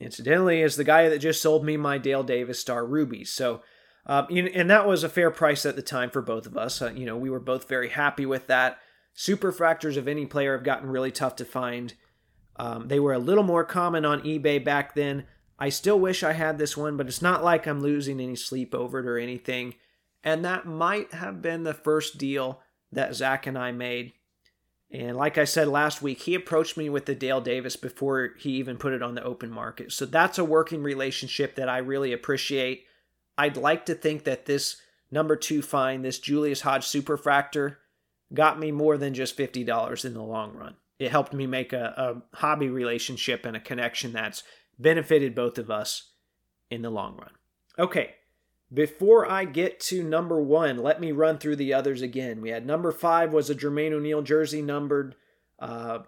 incidentally 0.00 0.62
is 0.62 0.76
the 0.76 0.84
guy 0.84 1.08
that 1.08 1.18
just 1.18 1.42
sold 1.42 1.64
me 1.64 1.76
my 1.76 1.98
Dale 1.98 2.22
Davis 2.22 2.60
Star 2.60 2.84
Rubies. 2.86 3.30
So. 3.30 3.62
Um, 4.06 4.26
and 4.30 4.70
that 4.70 4.86
was 4.86 5.04
a 5.04 5.08
fair 5.10 5.30
price 5.30 5.66
at 5.66 5.76
the 5.76 5.82
time 5.82 6.08
for 6.08 6.22
both 6.22 6.46
of 6.46 6.56
us. 6.56 6.80
Uh, 6.80 6.90
you 6.92 7.04
know, 7.04 7.18
we 7.18 7.28
were 7.28 7.38
both 7.38 7.68
very 7.68 7.90
happy 7.90 8.24
with 8.24 8.46
that. 8.46 8.78
Superfractors 9.14 9.98
of 9.98 10.08
any 10.08 10.24
player 10.24 10.56
have 10.56 10.64
gotten 10.64 10.88
really 10.88 11.10
tough 11.10 11.36
to 11.36 11.44
find. 11.44 11.92
Um, 12.56 12.88
they 12.88 13.00
were 13.00 13.12
a 13.12 13.18
little 13.18 13.44
more 13.44 13.64
common 13.64 14.06
on 14.06 14.22
eBay 14.22 14.64
back 14.64 14.94
then. 14.94 15.26
I 15.58 15.68
still 15.68 15.98
wish 15.98 16.22
I 16.22 16.32
had 16.32 16.56
this 16.56 16.76
one, 16.76 16.96
but 16.96 17.06
it's 17.06 17.20
not 17.20 17.44
like 17.44 17.66
I'm 17.66 17.80
losing 17.80 18.20
any 18.20 18.36
sleep 18.36 18.74
over 18.74 19.00
it 19.00 19.06
or 19.06 19.18
anything. 19.18 19.74
And 20.24 20.44
that 20.44 20.66
might 20.66 21.12
have 21.12 21.42
been 21.42 21.64
the 21.64 21.74
first 21.74 22.16
deal 22.16 22.60
that 22.92 23.14
Zach 23.14 23.46
and 23.46 23.58
I 23.58 23.72
made. 23.72 24.12
And 24.90 25.16
like 25.16 25.36
I 25.36 25.44
said 25.44 25.68
last 25.68 26.00
week, 26.00 26.22
he 26.22 26.34
approached 26.34 26.76
me 26.76 26.88
with 26.88 27.04
the 27.04 27.14
Dale 27.14 27.42
Davis 27.42 27.76
before 27.76 28.30
he 28.38 28.52
even 28.52 28.78
put 28.78 28.94
it 28.94 29.02
on 29.02 29.14
the 29.14 29.22
open 29.22 29.50
market. 29.50 29.92
So 29.92 30.06
that's 30.06 30.38
a 30.38 30.44
working 30.44 30.82
relationship 30.82 31.56
that 31.56 31.68
I 31.68 31.78
really 31.78 32.12
appreciate. 32.12 32.84
I'd 33.36 33.56
like 33.56 33.84
to 33.86 33.94
think 33.94 34.24
that 34.24 34.46
this 34.46 34.80
number 35.10 35.36
two 35.36 35.60
find, 35.60 36.04
this 36.04 36.18
Julius 36.18 36.62
Hodge 36.62 36.86
Superfractor, 36.86 37.76
got 38.32 38.58
me 38.58 38.72
more 38.72 38.96
than 38.96 39.14
just 39.14 39.36
$50 39.36 40.04
in 40.04 40.14
the 40.14 40.22
long 40.22 40.54
run. 40.54 40.76
It 40.98 41.10
helped 41.10 41.32
me 41.32 41.46
make 41.46 41.72
a, 41.72 42.22
a 42.32 42.36
hobby 42.36 42.68
relationship 42.68 43.44
and 43.44 43.56
a 43.56 43.60
connection 43.60 44.12
that's 44.12 44.42
benefited 44.78 45.34
both 45.34 45.58
of 45.58 45.70
us 45.70 46.12
in 46.70 46.82
the 46.82 46.90
long 46.90 47.16
run. 47.16 47.30
Okay, 47.78 48.14
before 48.72 49.30
I 49.30 49.44
get 49.44 49.80
to 49.80 50.02
number 50.02 50.40
one, 50.40 50.78
let 50.78 51.00
me 51.00 51.12
run 51.12 51.38
through 51.38 51.56
the 51.56 51.72
others 51.72 52.02
again. 52.02 52.40
We 52.40 52.50
had 52.50 52.66
number 52.66 52.92
five 52.92 53.32
was 53.32 53.48
a 53.48 53.54
Jermaine 53.54 53.92
O'Neal 53.92 54.22
jersey 54.22 54.60
numbered 54.60 55.14
uh, 55.58 56.00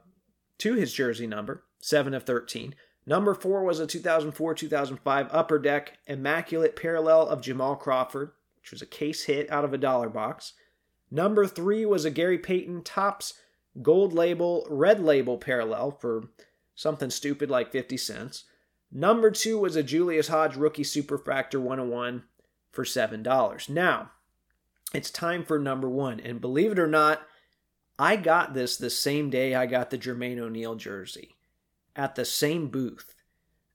to 0.58 0.74
his 0.74 0.92
jersey 0.92 1.26
number, 1.26 1.64
7 1.80 2.12
of 2.12 2.24
13. 2.24 2.74
Number 3.06 3.34
four 3.34 3.64
was 3.64 3.80
a 3.80 3.86
2004 3.86 4.54
2005 4.54 5.28
Upper 5.30 5.58
Deck 5.58 5.98
Immaculate 6.06 6.76
Parallel 6.76 7.28
of 7.28 7.40
Jamal 7.40 7.76
Crawford, 7.76 8.32
which 8.60 8.70
was 8.70 8.82
a 8.82 8.86
case 8.86 9.24
hit 9.24 9.50
out 9.50 9.64
of 9.64 9.72
a 9.72 9.78
dollar 9.78 10.10
box. 10.10 10.52
Number 11.10 11.46
three 11.46 11.86
was 11.86 12.04
a 12.04 12.10
Gary 12.10 12.38
Payton 12.38 12.82
Topps 12.82 13.34
Gold 13.82 14.12
Label 14.12 14.66
Red 14.68 15.00
Label 15.00 15.38
Parallel 15.38 15.92
for 15.92 16.24
something 16.74 17.10
stupid 17.10 17.50
like 17.50 17.72
50 17.72 17.96
cents. 17.96 18.44
Number 18.92 19.30
two 19.30 19.58
was 19.58 19.76
a 19.76 19.82
Julius 19.82 20.28
Hodge 20.28 20.56
Rookie 20.56 20.82
Superfractor 20.82 21.60
101 21.60 22.24
for 22.70 22.85
$7. 22.85 23.68
Now, 23.68 24.11
it's 24.92 25.11
time 25.11 25.44
for 25.44 25.59
number 25.59 25.88
one. 25.88 26.20
And 26.20 26.40
believe 26.40 26.72
it 26.72 26.78
or 26.78 26.87
not, 26.87 27.22
I 27.98 28.16
got 28.16 28.54
this 28.54 28.76
the 28.76 28.90
same 28.90 29.30
day 29.30 29.54
I 29.54 29.66
got 29.66 29.90
the 29.90 29.98
Jermaine 29.98 30.38
O'Neal 30.38 30.74
jersey 30.74 31.37
at 31.94 32.14
the 32.14 32.24
same 32.24 32.68
booth. 32.68 33.14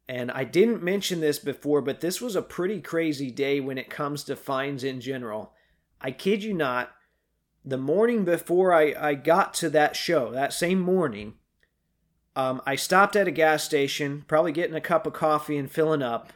And 0.07 0.31
I 0.31 0.43
didn't 0.43 0.83
mention 0.83 1.19
this 1.19 1.39
before, 1.39 1.81
but 1.81 2.01
this 2.01 2.21
was 2.21 2.35
a 2.35 2.41
pretty 2.41 2.79
crazy 2.79 3.31
day 3.31 3.59
when 3.59 3.77
it 3.77 3.89
comes 3.89 4.23
to 4.23 4.35
fines 4.35 4.83
in 4.83 5.01
general. 5.01 5.53
I 5.99 6.11
kid 6.11 6.43
you 6.43 6.53
not, 6.53 6.91
the 7.63 7.77
morning 7.77 8.25
before 8.25 8.71
I, 8.71 8.93
I 8.99 9.15
got 9.15 9.53
to 9.55 9.69
that 9.71 9.95
show, 9.95 10.31
that 10.31 10.53
same 10.53 10.79
morning, 10.79 11.33
um, 12.35 12.61
I 12.65 12.75
stopped 12.75 13.15
at 13.15 13.27
a 13.27 13.31
gas 13.31 13.63
station, 13.63 14.25
probably 14.27 14.51
getting 14.51 14.75
a 14.75 14.81
cup 14.81 15.07
of 15.07 15.13
coffee 15.13 15.57
and 15.57 15.71
filling 15.71 16.03
up, 16.03 16.33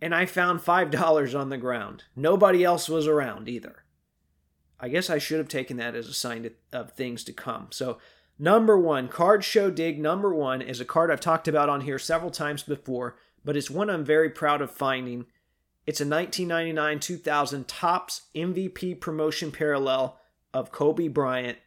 and 0.00 0.14
I 0.14 0.26
found 0.26 0.60
$5 0.60 1.38
on 1.38 1.50
the 1.50 1.58
ground. 1.58 2.04
Nobody 2.16 2.64
else 2.64 2.88
was 2.88 3.06
around 3.06 3.48
either. 3.48 3.84
I 4.78 4.88
guess 4.88 5.10
I 5.10 5.18
should 5.18 5.38
have 5.38 5.48
taken 5.48 5.76
that 5.76 5.94
as 5.94 6.08
a 6.08 6.14
sign 6.14 6.50
of 6.72 6.92
things 6.92 7.22
to 7.24 7.32
come. 7.32 7.68
So, 7.70 7.98
number 8.38 8.78
one, 8.78 9.08
Card 9.08 9.44
Show 9.44 9.70
Dig 9.70 10.00
number 10.00 10.34
one 10.34 10.62
is 10.62 10.80
a 10.80 10.86
card 10.86 11.10
I've 11.10 11.20
talked 11.20 11.46
about 11.46 11.68
on 11.68 11.82
here 11.82 11.98
several 11.98 12.30
times 12.30 12.62
before, 12.62 13.16
but 13.44 13.56
it's 13.56 13.70
one 13.70 13.90
I'm 13.90 14.04
very 14.04 14.30
proud 14.30 14.62
of 14.62 14.70
finding. 14.70 15.26
It's 15.86 16.00
a 16.00 16.06
1999 16.06 17.00
2000 17.00 17.68
Topps 17.68 18.22
MVP 18.34 19.00
promotion 19.00 19.52
parallel 19.52 20.18
of 20.54 20.72
Kobe 20.72 21.08
Bryant 21.08 21.58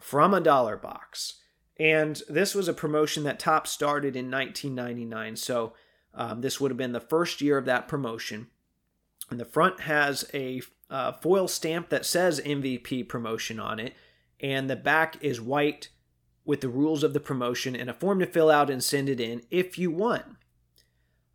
from 0.00 0.32
a 0.32 0.40
dollar 0.40 0.76
box. 0.76 1.40
And 1.76 2.22
this 2.28 2.54
was 2.54 2.68
a 2.68 2.72
promotion 2.72 3.24
that 3.24 3.40
Topps 3.40 3.70
started 3.70 4.14
in 4.14 4.30
1999. 4.30 5.34
So, 5.36 5.72
um, 6.14 6.40
this 6.40 6.60
would 6.60 6.70
have 6.70 6.78
been 6.78 6.92
the 6.92 7.00
first 7.00 7.40
year 7.40 7.58
of 7.58 7.64
that 7.64 7.88
promotion. 7.88 8.48
And 9.30 9.40
the 9.40 9.44
front 9.44 9.80
has 9.80 10.28
a 10.34 10.62
uh, 10.90 11.12
foil 11.12 11.48
stamp 11.48 11.88
that 11.88 12.06
says 12.06 12.40
MVP 12.40 13.08
promotion 13.08 13.58
on 13.58 13.78
it, 13.78 13.94
and 14.40 14.68
the 14.68 14.76
back 14.76 15.16
is 15.22 15.40
white 15.40 15.88
with 16.44 16.60
the 16.60 16.68
rules 16.68 17.02
of 17.02 17.14
the 17.14 17.20
promotion 17.20 17.74
and 17.74 17.88
a 17.88 17.94
form 17.94 18.20
to 18.20 18.26
fill 18.26 18.50
out 18.50 18.68
and 18.68 18.84
send 18.84 19.08
it 19.08 19.20
in 19.20 19.42
if 19.50 19.78
you 19.78 19.90
won. 19.90 20.36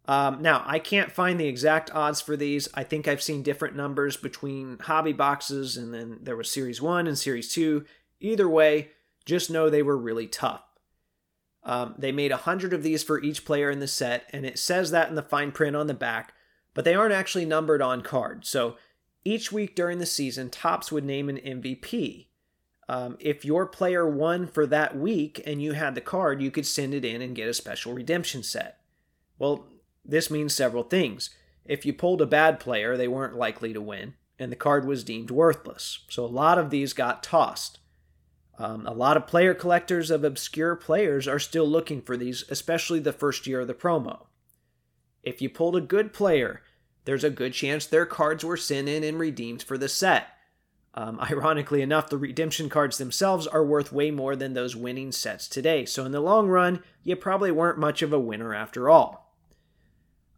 Um, 0.05 0.41
now, 0.41 0.63
I 0.65 0.79
can't 0.79 1.11
find 1.11 1.39
the 1.39 1.47
exact 1.47 1.91
odds 1.93 2.19
for 2.19 2.35
these. 2.35 2.67
I 2.73 2.83
think 2.83 3.07
I've 3.07 3.21
seen 3.21 3.43
different 3.43 3.75
numbers 3.75 4.17
between 4.17 4.79
hobby 4.79 5.13
boxes, 5.13 5.77
and 5.77 5.93
then 5.93 6.19
there 6.21 6.35
was 6.35 6.51
Series 6.51 6.81
1 6.81 7.05
and 7.05 7.17
Series 7.17 7.51
2. 7.53 7.85
Either 8.19 8.49
way, 8.49 8.89
just 9.25 9.51
know 9.51 9.69
they 9.69 9.83
were 9.83 9.97
really 9.97 10.25
tough. 10.25 10.63
Um, 11.63 11.95
they 11.97 12.11
made 12.11 12.31
a 12.31 12.37
hundred 12.37 12.73
of 12.73 12.83
these 12.83 13.03
for 13.03 13.21
each 13.21 13.45
player 13.45 13.69
in 13.69 13.79
the 13.79 13.87
set, 13.87 14.29
and 14.31 14.45
it 14.45 14.57
says 14.57 14.91
that 14.91 15.09
in 15.09 15.15
the 15.15 15.21
fine 15.21 15.51
print 15.51 15.75
on 15.75 15.87
the 15.87 15.93
back, 15.93 16.33
but 16.73 16.85
they 16.85 16.95
aren't 16.95 17.13
actually 17.13 17.45
numbered 17.45 17.81
on 17.81 18.01
card. 18.01 18.45
So 18.45 18.77
each 19.25 19.51
week 19.51 19.75
during 19.75 19.99
the 19.99 20.05
season, 20.05 20.49
Topps 20.49 20.91
would 20.91 21.03
name 21.03 21.29
an 21.29 21.37
MVP. 21.37 22.27
Um, 22.87 23.17
if 23.19 23.45
your 23.45 23.67
player 23.67 24.09
won 24.09 24.47
for 24.47 24.65
that 24.65 24.97
week 24.97 25.43
and 25.45 25.61
you 25.61 25.73
had 25.73 25.93
the 25.93 26.01
card, 26.01 26.41
you 26.41 26.49
could 26.49 26.65
send 26.65 26.93
it 26.93 27.05
in 27.05 27.21
and 27.21 27.35
get 27.35 27.47
a 27.47 27.53
special 27.53 27.93
redemption 27.93 28.41
set. 28.41 28.79
Well, 29.37 29.67
this 30.03 30.31
means 30.31 30.55
several 30.55 30.83
things. 30.83 31.29
If 31.65 31.85
you 31.85 31.93
pulled 31.93 32.21
a 32.21 32.25
bad 32.25 32.59
player, 32.59 32.97
they 32.97 33.07
weren't 33.07 33.37
likely 33.37 33.73
to 33.73 33.81
win, 33.81 34.15
and 34.39 34.51
the 34.51 34.55
card 34.55 34.85
was 34.85 35.03
deemed 35.03 35.29
worthless. 35.29 35.99
So 36.09 36.25
a 36.25 36.27
lot 36.27 36.57
of 36.57 36.71
these 36.71 36.93
got 36.93 37.21
tossed. 37.21 37.77
Um, 38.59 38.85
a 38.85 38.93
lot 38.93 39.15
of 39.15 39.25
player 39.25 39.53
collectors 39.53 40.11
of 40.11 40.25
obscure 40.25 40.75
players 40.75 41.29
are 41.29 41.39
still 41.39 41.65
looking 41.65 42.01
for 42.01 42.17
these, 42.17 42.43
especially 42.49 42.99
the 42.99 43.13
first 43.13 43.47
year 43.47 43.61
of 43.61 43.67
the 43.67 43.73
promo. 43.73 44.25
If 45.23 45.41
you 45.41 45.49
pulled 45.49 45.77
a 45.77 45.81
good 45.81 46.11
player, 46.11 46.61
there's 47.05 47.23
a 47.23 47.29
good 47.29 47.53
chance 47.53 47.85
their 47.85 48.05
cards 48.05 48.43
were 48.43 48.57
sent 48.57 48.89
in 48.89 49.03
and 49.05 49.17
redeemed 49.17 49.63
for 49.63 49.77
the 49.77 49.87
set. 49.87 50.27
Um, 50.93 51.19
ironically 51.31 51.81
enough, 51.81 52.09
the 52.09 52.17
redemption 52.17 52.67
cards 52.67 52.97
themselves 52.97 53.47
are 53.47 53.65
worth 53.65 53.93
way 53.93 54.11
more 54.11 54.35
than 54.35 54.53
those 54.53 54.75
winning 54.75 55.13
sets 55.13 55.47
today, 55.47 55.85
so 55.85 56.05
in 56.05 56.11
the 56.11 56.19
long 56.19 56.49
run, 56.49 56.83
you 57.01 57.15
probably 57.15 57.51
weren't 57.51 57.79
much 57.79 58.01
of 58.01 58.11
a 58.11 58.19
winner 58.19 58.53
after 58.53 58.89
all. 58.89 59.33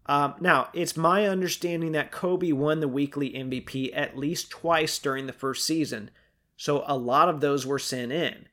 Um, 0.05 0.35
now, 0.39 0.69
it's 0.73 0.95
my 0.95 1.27
understanding 1.27 1.93
that 1.93 2.11
Kobe 2.11 2.51
won 2.51 2.81
the 2.81 2.87
weekly 2.87 3.31
MVP 3.31 3.91
at 3.95 4.17
least 4.17 4.51
twice 4.51 4.99
during 4.99 5.25
the 5.25 5.33
first 5.33 5.65
season, 5.65 6.11
so 6.61 6.83
a 6.85 6.95
lot 6.95 7.27
of 7.27 7.41
those 7.41 7.65
were 7.65 7.79
sent 7.79 8.11
in. 8.11 8.47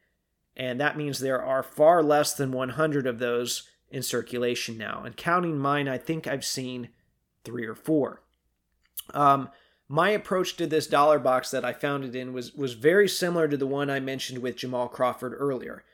And 0.56 0.80
that 0.80 0.96
means 0.96 1.18
there 1.18 1.42
are 1.42 1.62
far 1.62 2.02
less 2.02 2.32
than 2.32 2.52
100 2.52 3.06
of 3.06 3.18
those 3.18 3.68
in 3.90 4.02
circulation 4.02 4.78
now. 4.78 5.02
And 5.04 5.14
counting 5.14 5.58
mine, 5.58 5.88
I 5.88 5.98
think 5.98 6.26
I've 6.26 6.42
seen 6.42 6.88
three 7.44 7.66
or 7.66 7.74
four. 7.74 8.22
Um, 9.12 9.50
my 9.90 10.08
approach 10.08 10.56
to 10.56 10.66
this 10.66 10.86
dollar 10.86 11.18
box 11.18 11.50
that 11.50 11.66
I 11.66 11.74
found 11.74 12.02
it 12.02 12.16
in 12.16 12.32
was, 12.32 12.54
was 12.54 12.72
very 12.72 13.10
similar 13.10 13.46
to 13.46 13.58
the 13.58 13.66
one 13.66 13.90
I 13.90 14.00
mentioned 14.00 14.38
with 14.38 14.56
Jamal 14.56 14.88
Crawford 14.88 15.34
earlier. 15.36 15.84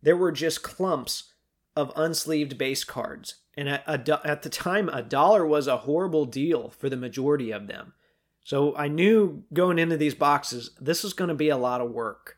There 0.00 0.16
were 0.16 0.30
just 0.30 0.62
clumps 0.62 1.32
of 1.74 1.92
unsleeved 1.96 2.56
base 2.56 2.84
cards. 2.84 3.40
And 3.56 3.68
at, 3.68 4.08
at 4.08 4.42
the 4.42 4.48
time, 4.48 4.88
a 4.90 5.02
dollar 5.02 5.44
was 5.44 5.66
a 5.66 5.78
horrible 5.78 6.24
deal 6.24 6.68
for 6.70 6.88
the 6.88 6.96
majority 6.96 7.50
of 7.50 7.66
them. 7.66 7.94
So 8.44 8.76
I 8.76 8.88
knew 8.88 9.42
going 9.52 9.78
into 9.78 9.96
these 9.96 10.14
boxes, 10.14 10.70
this 10.78 11.02
was 11.02 11.14
going 11.14 11.28
to 11.28 11.34
be 11.34 11.48
a 11.48 11.56
lot 11.56 11.80
of 11.80 11.90
work. 11.90 12.36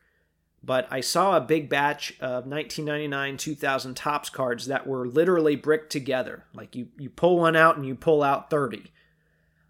But 0.63 0.87
I 0.89 1.01
saw 1.01 1.37
a 1.37 1.41
big 1.41 1.69
batch 1.69 2.11
of 2.19 2.47
1999 2.47 3.37
2000 3.37 3.93
Topps 3.93 4.29
cards 4.29 4.67
that 4.67 4.87
were 4.87 5.07
literally 5.07 5.55
bricked 5.55 5.91
together. 5.91 6.45
Like 6.53 6.75
you, 6.75 6.87
you 6.97 7.09
pull 7.09 7.37
one 7.37 7.55
out 7.55 7.77
and 7.77 7.85
you 7.85 7.93
pull 7.93 8.23
out 8.23 8.49
30. 8.49 8.91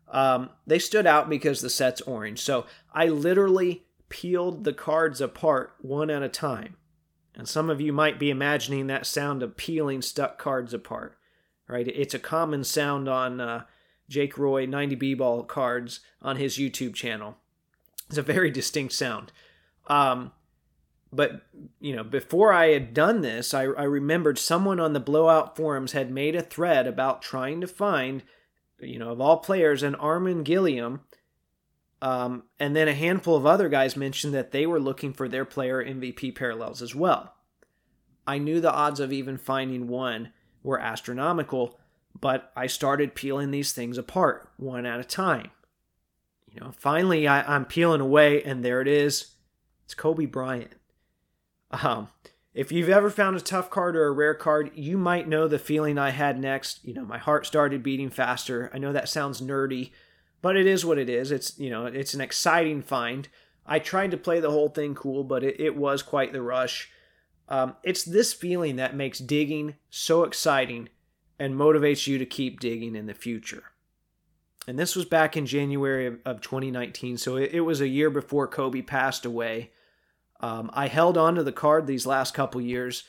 Um, 0.09 0.51
they 0.65 0.79
stood 0.79 1.05
out 1.05 1.27
because 1.27 1.61
the 1.61 1.69
set's 1.69 2.01
orange. 2.01 2.39
So 2.39 2.65
I 2.93 3.07
literally 3.07 3.83
peeled 4.07 4.63
the 4.63 4.73
cards 4.73 5.19
apart 5.19 5.73
one 5.81 6.09
at 6.09 6.23
a 6.23 6.29
time. 6.29 6.77
And 7.35 7.47
some 7.47 7.69
of 7.69 7.81
you 7.81 7.91
might 7.91 8.19
be 8.19 8.29
imagining 8.29 8.87
that 8.87 9.05
sound 9.05 9.43
of 9.43 9.57
peeling 9.57 10.01
stuck 10.01 10.37
cards 10.37 10.73
apart, 10.73 11.17
right? 11.67 11.87
It's 11.87 12.13
a 12.13 12.19
common 12.19 12.63
sound 12.63 13.09
on 13.09 13.41
uh, 13.41 13.63
Jake 14.09 14.37
Roy 14.37 14.65
90B 14.65 15.17
ball 15.17 15.43
cards 15.43 15.99
on 16.21 16.37
his 16.37 16.57
YouTube 16.57 16.93
channel. 16.93 17.37
It's 18.09 18.17
a 18.17 18.21
very 18.21 18.51
distinct 18.51 18.93
sound. 18.93 19.31
Um, 19.87 20.31
but 21.11 21.43
you 21.79 21.95
know, 21.95 22.03
before 22.03 22.53
I 22.53 22.69
had 22.69 22.93
done 22.93 23.21
this, 23.21 23.53
I, 23.53 23.63
I 23.63 23.83
remembered 23.83 24.37
someone 24.37 24.79
on 24.79 24.93
the 24.93 24.99
blowout 24.99 25.55
forums 25.55 25.91
had 25.93 26.11
made 26.11 26.35
a 26.35 26.41
thread 26.41 26.87
about 26.87 27.21
trying 27.21 27.61
to 27.61 27.67
find, 27.67 28.23
you 28.79 28.99
know, 28.99 29.11
of 29.11 29.21
all 29.21 29.37
players, 29.37 29.83
an 29.83 29.95
Armen 29.95 30.43
Gilliam. 30.43 31.01
Um, 32.01 32.43
and 32.59 32.75
then 32.75 32.87
a 32.87 32.93
handful 32.93 33.35
of 33.35 33.45
other 33.45 33.69
guys 33.69 33.97
mentioned 33.97 34.33
that 34.33 34.51
they 34.51 34.67
were 34.67 34.79
looking 34.79 35.13
for 35.13 35.27
their 35.27 35.45
player 35.45 35.83
MVP 35.83 36.35
parallels 36.35 36.81
as 36.81 36.93
well. 36.93 37.33
I 38.27 38.37
knew 38.37 38.59
the 38.59 38.73
odds 38.73 38.99
of 38.99 39.11
even 39.11 39.37
finding 39.37 39.87
one 39.87 40.33
were 40.61 40.79
astronomical, 40.79 41.79
but 42.19 42.51
I 42.55 42.67
started 42.67 43.15
peeling 43.15 43.51
these 43.51 43.73
things 43.73 43.97
apart 43.97 44.49
one 44.57 44.85
at 44.85 44.99
a 44.99 45.03
time. 45.03 45.51
You 46.51 46.61
know, 46.61 46.71
finally 46.71 47.27
I, 47.27 47.55
am 47.55 47.65
peeling 47.65 48.01
away, 48.01 48.41
and 48.43 48.63
there 48.63 48.81
it 48.81 48.87
is. 48.87 49.33
It's 49.85 49.93
Kobe 49.93 50.25
Bryant. 50.25 50.71
Um, 51.71 52.09
if 52.53 52.71
you've 52.71 52.89
ever 52.89 53.09
found 53.09 53.37
a 53.37 53.41
tough 53.41 53.69
card 53.69 53.95
or 53.95 54.07
a 54.07 54.11
rare 54.11 54.33
card, 54.33 54.71
you 54.73 54.97
might 54.97 55.27
know 55.27 55.47
the 55.47 55.59
feeling 55.59 55.97
I 55.97 56.09
had 56.09 56.39
next. 56.39 56.83
You 56.83 56.93
know, 56.93 57.05
my 57.05 57.19
heart 57.19 57.45
started 57.45 57.83
beating 57.83 58.09
faster. 58.09 58.71
I 58.73 58.79
know 58.79 58.91
that 58.91 59.09
sounds 59.09 59.41
nerdy, 59.41 59.91
but 60.41 60.57
it 60.57 60.65
is 60.65 60.83
what 60.83 60.97
it 60.97 61.09
is. 61.09 61.31
It's 61.31 61.57
you 61.59 61.69
know, 61.69 61.85
it's 61.85 62.13
an 62.13 62.21
exciting 62.21 62.81
find. 62.81 63.27
I 63.65 63.79
tried 63.79 64.11
to 64.11 64.17
play 64.17 64.39
the 64.39 64.49
whole 64.49 64.69
thing 64.69 64.95
cool, 64.95 65.23
but 65.23 65.43
it, 65.43 65.59
it 65.59 65.75
was 65.75 66.01
quite 66.01 66.33
the 66.33 66.41
rush. 66.41 66.89
Um, 67.49 67.75
it's 67.83 68.03
this 68.03 68.33
feeling 68.33 68.77
that 68.77 68.95
makes 68.95 69.19
digging 69.19 69.75
so 69.89 70.23
exciting 70.23 70.89
and 71.39 71.55
motivates 71.55 72.07
you 72.07 72.17
to 72.17 72.25
keep 72.25 72.59
digging 72.59 72.95
in 72.95 73.05
the 73.05 73.13
future. 73.13 73.63
And 74.67 74.77
this 74.77 74.95
was 74.95 75.05
back 75.05 75.37
in 75.37 75.45
January 75.45 76.07
of, 76.07 76.19
of 76.25 76.41
2019, 76.41 77.17
so 77.17 77.37
it, 77.37 77.51
it, 77.53 77.61
was 77.61 77.79
a 77.79 77.87
year 77.87 78.09
before 78.09 78.47
Kobe 78.47 78.81
passed 78.81 79.25
away. 79.25 79.71
Um, 80.41 80.69
I 80.73 80.87
held 80.87 81.17
on 81.17 81.35
to 81.35 81.43
the 81.43 81.53
card 81.53 81.87
these 81.87 82.05
last 82.05 82.33
couple 82.33 82.59
years. 82.59 83.03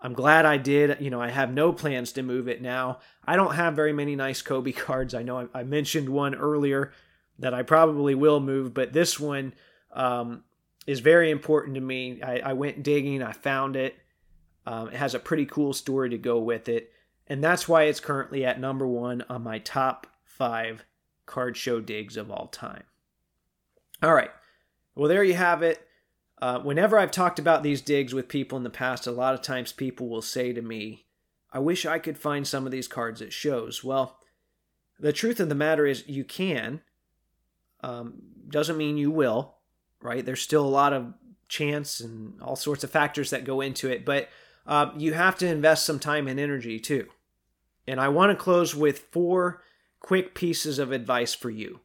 I'm 0.00 0.12
glad 0.12 0.44
I 0.44 0.56
did. 0.56 1.00
You 1.00 1.10
know, 1.10 1.20
I 1.20 1.30
have 1.30 1.52
no 1.52 1.72
plans 1.72 2.12
to 2.12 2.22
move 2.22 2.48
it 2.48 2.60
now. 2.60 2.98
I 3.24 3.36
don't 3.36 3.54
have 3.54 3.76
very 3.76 3.92
many 3.92 4.16
nice 4.16 4.42
Kobe 4.42 4.72
cards. 4.72 5.14
I 5.14 5.22
know 5.22 5.48
I, 5.54 5.60
I 5.60 5.62
mentioned 5.62 6.08
one 6.08 6.34
earlier 6.34 6.92
that 7.38 7.54
I 7.54 7.62
probably 7.62 8.14
will 8.14 8.40
move, 8.40 8.74
but 8.74 8.92
this 8.92 9.20
one 9.20 9.54
um, 9.92 10.42
is 10.86 11.00
very 11.00 11.30
important 11.30 11.74
to 11.74 11.80
me. 11.80 12.22
I, 12.22 12.38
I 12.38 12.52
went 12.54 12.82
digging, 12.82 13.22
I 13.22 13.32
found 13.32 13.76
it. 13.76 13.96
Um, 14.66 14.88
it 14.88 14.94
has 14.94 15.14
a 15.14 15.20
pretty 15.20 15.46
cool 15.46 15.72
story 15.72 16.10
to 16.10 16.18
go 16.18 16.38
with 16.38 16.68
it, 16.68 16.90
and 17.28 17.42
that's 17.42 17.68
why 17.68 17.84
it's 17.84 18.00
currently 18.00 18.44
at 18.44 18.60
number 18.60 18.86
one 18.86 19.24
on 19.28 19.42
my 19.42 19.58
top 19.58 20.06
five 20.24 20.84
card 21.26 21.56
show 21.56 21.80
digs 21.80 22.16
of 22.16 22.30
all 22.30 22.46
time. 22.48 22.84
All 24.02 24.14
right, 24.14 24.30
well, 24.94 25.08
there 25.08 25.24
you 25.24 25.34
have 25.34 25.62
it. 25.62 25.86
Uh, 26.40 26.60
whenever 26.60 26.98
I've 26.98 27.10
talked 27.10 27.38
about 27.38 27.62
these 27.62 27.80
digs 27.80 28.12
with 28.12 28.28
people 28.28 28.58
in 28.58 28.64
the 28.64 28.70
past, 28.70 29.06
a 29.06 29.12
lot 29.12 29.34
of 29.34 29.40
times 29.40 29.72
people 29.72 30.08
will 30.08 30.22
say 30.22 30.52
to 30.52 30.60
me, 30.60 31.06
I 31.52 31.58
wish 31.58 31.86
I 31.86 31.98
could 31.98 32.18
find 32.18 32.46
some 32.46 32.66
of 32.66 32.72
these 32.72 32.88
cards 32.88 33.22
at 33.22 33.32
shows. 33.32 33.82
Well, 33.82 34.18
the 35.00 35.14
truth 35.14 35.40
of 35.40 35.48
the 35.48 35.54
matter 35.54 35.86
is, 35.86 36.06
you 36.06 36.24
can. 36.24 36.82
Um, 37.80 38.14
doesn't 38.48 38.76
mean 38.76 38.98
you 38.98 39.10
will 39.10 39.56
right? 40.06 40.24
There's 40.24 40.40
still 40.40 40.64
a 40.64 40.68
lot 40.68 40.92
of 40.92 41.12
chance 41.48 42.00
and 42.00 42.40
all 42.40 42.56
sorts 42.56 42.84
of 42.84 42.90
factors 42.90 43.30
that 43.30 43.44
go 43.44 43.60
into 43.60 43.90
it, 43.90 44.04
but 44.04 44.28
uh, 44.66 44.90
you 44.96 45.12
have 45.12 45.36
to 45.38 45.46
invest 45.46 45.84
some 45.84 45.98
time 45.98 46.28
and 46.28 46.40
energy 46.40 46.78
too. 46.78 47.08
And 47.86 48.00
I 48.00 48.08
want 48.08 48.30
to 48.30 48.42
close 48.42 48.74
with 48.74 49.06
four 49.10 49.62
quick 50.00 50.34
pieces 50.34 50.78
of 50.78 50.92
advice 50.92 51.34
for 51.34 51.50
you. 51.50 51.80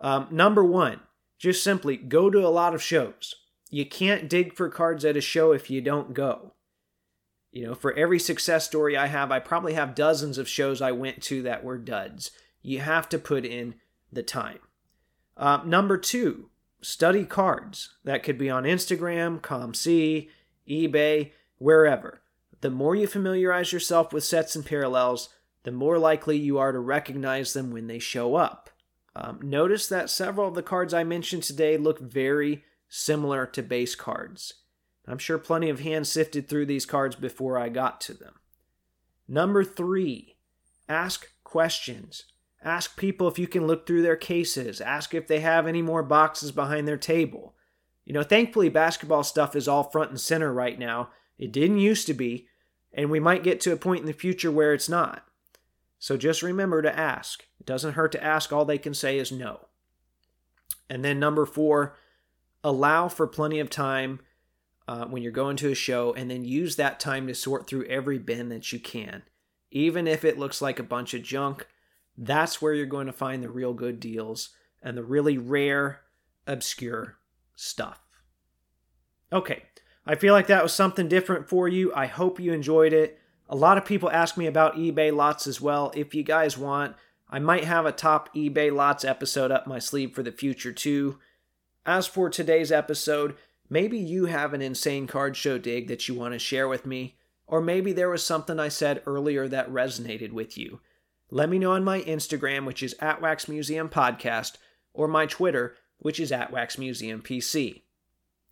Um, 0.00 0.28
number 0.30 0.64
one, 0.64 1.00
just 1.38 1.62
simply 1.62 1.96
go 1.96 2.30
to 2.30 2.46
a 2.46 2.48
lot 2.48 2.74
of 2.74 2.82
shows. 2.82 3.34
You 3.70 3.86
can't 3.86 4.28
dig 4.28 4.54
for 4.54 4.68
cards 4.68 5.04
at 5.04 5.16
a 5.16 5.20
show 5.20 5.52
if 5.52 5.70
you 5.70 5.80
don't 5.80 6.14
go. 6.14 6.52
You 7.52 7.66
know, 7.66 7.74
for 7.74 7.92
every 7.94 8.18
success 8.18 8.66
story 8.66 8.96
I 8.96 9.06
have, 9.06 9.32
I 9.32 9.38
probably 9.38 9.74
have 9.74 9.94
dozens 9.94 10.38
of 10.38 10.48
shows 10.48 10.82
I 10.82 10.92
went 10.92 11.22
to 11.24 11.42
that 11.42 11.64
were 11.64 11.78
duds. 11.78 12.30
You 12.62 12.80
have 12.80 13.08
to 13.10 13.18
put 13.18 13.44
in 13.44 13.74
the 14.12 14.22
time. 14.22 14.58
Uh, 15.36 15.60
number 15.64 15.96
two, 15.96 16.50
study 16.80 17.24
cards. 17.24 17.94
That 18.04 18.22
could 18.22 18.38
be 18.38 18.50
on 18.50 18.64
Instagram, 18.64 19.40
COMC, 19.40 20.28
eBay, 20.68 21.32
wherever. 21.58 22.20
The 22.60 22.70
more 22.70 22.94
you 22.94 23.06
familiarize 23.06 23.72
yourself 23.72 24.12
with 24.12 24.24
sets 24.24 24.56
and 24.56 24.64
parallels, 24.64 25.28
the 25.64 25.72
more 25.72 25.98
likely 25.98 26.36
you 26.36 26.58
are 26.58 26.72
to 26.72 26.78
recognize 26.78 27.52
them 27.52 27.70
when 27.70 27.86
they 27.86 27.98
show 27.98 28.36
up. 28.36 28.70
Um, 29.14 29.40
notice 29.42 29.88
that 29.88 30.10
several 30.10 30.48
of 30.48 30.54
the 30.54 30.62
cards 30.62 30.94
I 30.94 31.04
mentioned 31.04 31.42
today 31.42 31.76
look 31.76 32.00
very 32.00 32.64
similar 32.88 33.46
to 33.46 33.62
base 33.62 33.94
cards. 33.94 34.54
I'm 35.08 35.18
sure 35.18 35.38
plenty 35.38 35.70
of 35.70 35.80
hands 35.80 36.10
sifted 36.10 36.48
through 36.48 36.66
these 36.66 36.86
cards 36.86 37.16
before 37.16 37.58
I 37.58 37.68
got 37.68 38.00
to 38.02 38.14
them. 38.14 38.34
Number 39.28 39.64
three, 39.64 40.36
ask 40.88 41.28
questions. 41.44 42.24
Ask 42.62 42.96
people 42.96 43.28
if 43.28 43.38
you 43.38 43.46
can 43.46 43.66
look 43.66 43.86
through 43.86 44.02
their 44.02 44.16
cases. 44.16 44.80
Ask 44.80 45.14
if 45.14 45.28
they 45.28 45.40
have 45.40 45.66
any 45.66 45.82
more 45.82 46.02
boxes 46.02 46.52
behind 46.52 46.86
their 46.88 46.96
table. 46.96 47.54
You 48.04 48.12
know, 48.12 48.22
thankfully, 48.22 48.68
basketball 48.68 49.22
stuff 49.22 49.54
is 49.56 49.68
all 49.68 49.84
front 49.84 50.10
and 50.10 50.20
center 50.20 50.52
right 50.52 50.78
now. 50.78 51.10
It 51.38 51.52
didn't 51.52 51.78
used 51.78 52.06
to 52.06 52.14
be, 52.14 52.48
and 52.92 53.10
we 53.10 53.20
might 53.20 53.44
get 53.44 53.60
to 53.62 53.72
a 53.72 53.76
point 53.76 54.00
in 54.00 54.06
the 54.06 54.12
future 54.12 54.50
where 54.50 54.72
it's 54.72 54.88
not. 54.88 55.24
So 55.98 56.16
just 56.16 56.42
remember 56.42 56.82
to 56.82 56.98
ask. 56.98 57.44
It 57.60 57.66
doesn't 57.66 57.94
hurt 57.94 58.12
to 58.12 58.22
ask. 58.22 58.52
All 58.52 58.64
they 58.64 58.78
can 58.78 58.94
say 58.94 59.18
is 59.18 59.32
no. 59.32 59.68
And 60.88 61.04
then 61.04 61.18
number 61.18 61.46
four, 61.46 61.96
allow 62.62 63.08
for 63.08 63.26
plenty 63.26 63.60
of 63.60 63.70
time 63.70 64.20
uh, 64.88 65.06
when 65.06 65.22
you're 65.22 65.32
going 65.32 65.56
to 65.56 65.72
a 65.72 65.74
show, 65.74 66.12
and 66.14 66.30
then 66.30 66.44
use 66.44 66.76
that 66.76 67.00
time 67.00 67.26
to 67.26 67.34
sort 67.34 67.66
through 67.66 67.86
every 67.86 68.18
bin 68.18 68.48
that 68.50 68.72
you 68.72 68.78
can. 68.78 69.22
Even 69.72 70.06
if 70.06 70.24
it 70.24 70.38
looks 70.38 70.62
like 70.62 70.78
a 70.78 70.84
bunch 70.84 71.12
of 71.12 71.22
junk, 71.22 71.66
that's 72.16 72.62
where 72.62 72.72
you're 72.72 72.86
going 72.86 73.06
to 73.06 73.12
find 73.12 73.42
the 73.42 73.50
real 73.50 73.74
good 73.74 73.98
deals 73.98 74.50
and 74.82 74.96
the 74.96 75.02
really 75.02 75.36
rare, 75.36 76.02
obscure 76.46 77.18
stuff. 77.56 78.00
Okay, 79.32 79.64
I 80.06 80.14
feel 80.14 80.32
like 80.32 80.46
that 80.46 80.62
was 80.62 80.72
something 80.72 81.08
different 81.08 81.48
for 81.48 81.66
you. 81.66 81.92
I 81.94 82.06
hope 82.06 82.38
you 82.38 82.52
enjoyed 82.52 82.92
it. 82.92 83.18
A 83.48 83.56
lot 83.56 83.76
of 83.76 83.84
people 83.84 84.10
ask 84.10 84.36
me 84.36 84.46
about 84.46 84.76
eBay 84.76 85.14
lots 85.14 85.46
as 85.46 85.60
well. 85.60 85.92
If 85.96 86.14
you 86.14 86.22
guys 86.22 86.56
want, 86.56 86.94
I 87.28 87.40
might 87.40 87.64
have 87.64 87.86
a 87.86 87.92
top 87.92 88.32
eBay 88.34 88.72
lots 88.72 89.04
episode 89.04 89.50
up 89.50 89.66
my 89.66 89.80
sleeve 89.80 90.14
for 90.14 90.22
the 90.22 90.30
future 90.30 90.72
too. 90.72 91.18
As 91.84 92.06
for 92.06 92.30
today's 92.30 92.70
episode, 92.70 93.36
maybe 93.68 93.98
you 93.98 94.26
have 94.26 94.54
an 94.54 94.62
insane 94.62 95.08
card 95.08 95.36
show 95.36 95.58
dig 95.58 95.88
that 95.88 96.06
you 96.06 96.14
want 96.14 96.34
to 96.34 96.38
share 96.38 96.68
with 96.68 96.86
me, 96.86 97.16
or 97.46 97.60
maybe 97.60 97.92
there 97.92 98.10
was 98.10 98.22
something 98.22 98.60
I 98.60 98.68
said 98.68 99.02
earlier 99.06 99.48
that 99.48 99.70
resonated 99.70 100.32
with 100.32 100.56
you. 100.56 100.80
Let 101.30 101.48
me 101.48 101.58
know 101.58 101.72
on 101.72 101.82
my 101.82 102.02
Instagram, 102.02 102.64
which 102.64 102.82
is 102.82 102.94
at 103.00 103.20
Wax 103.20 103.48
Museum 103.48 103.88
Podcast, 103.88 104.56
or 104.92 105.08
my 105.08 105.26
Twitter, 105.26 105.74
which 105.98 106.20
is 106.20 106.30
at 106.30 106.52
Wax 106.52 106.78
Museum 106.78 107.22
PC. 107.22 107.82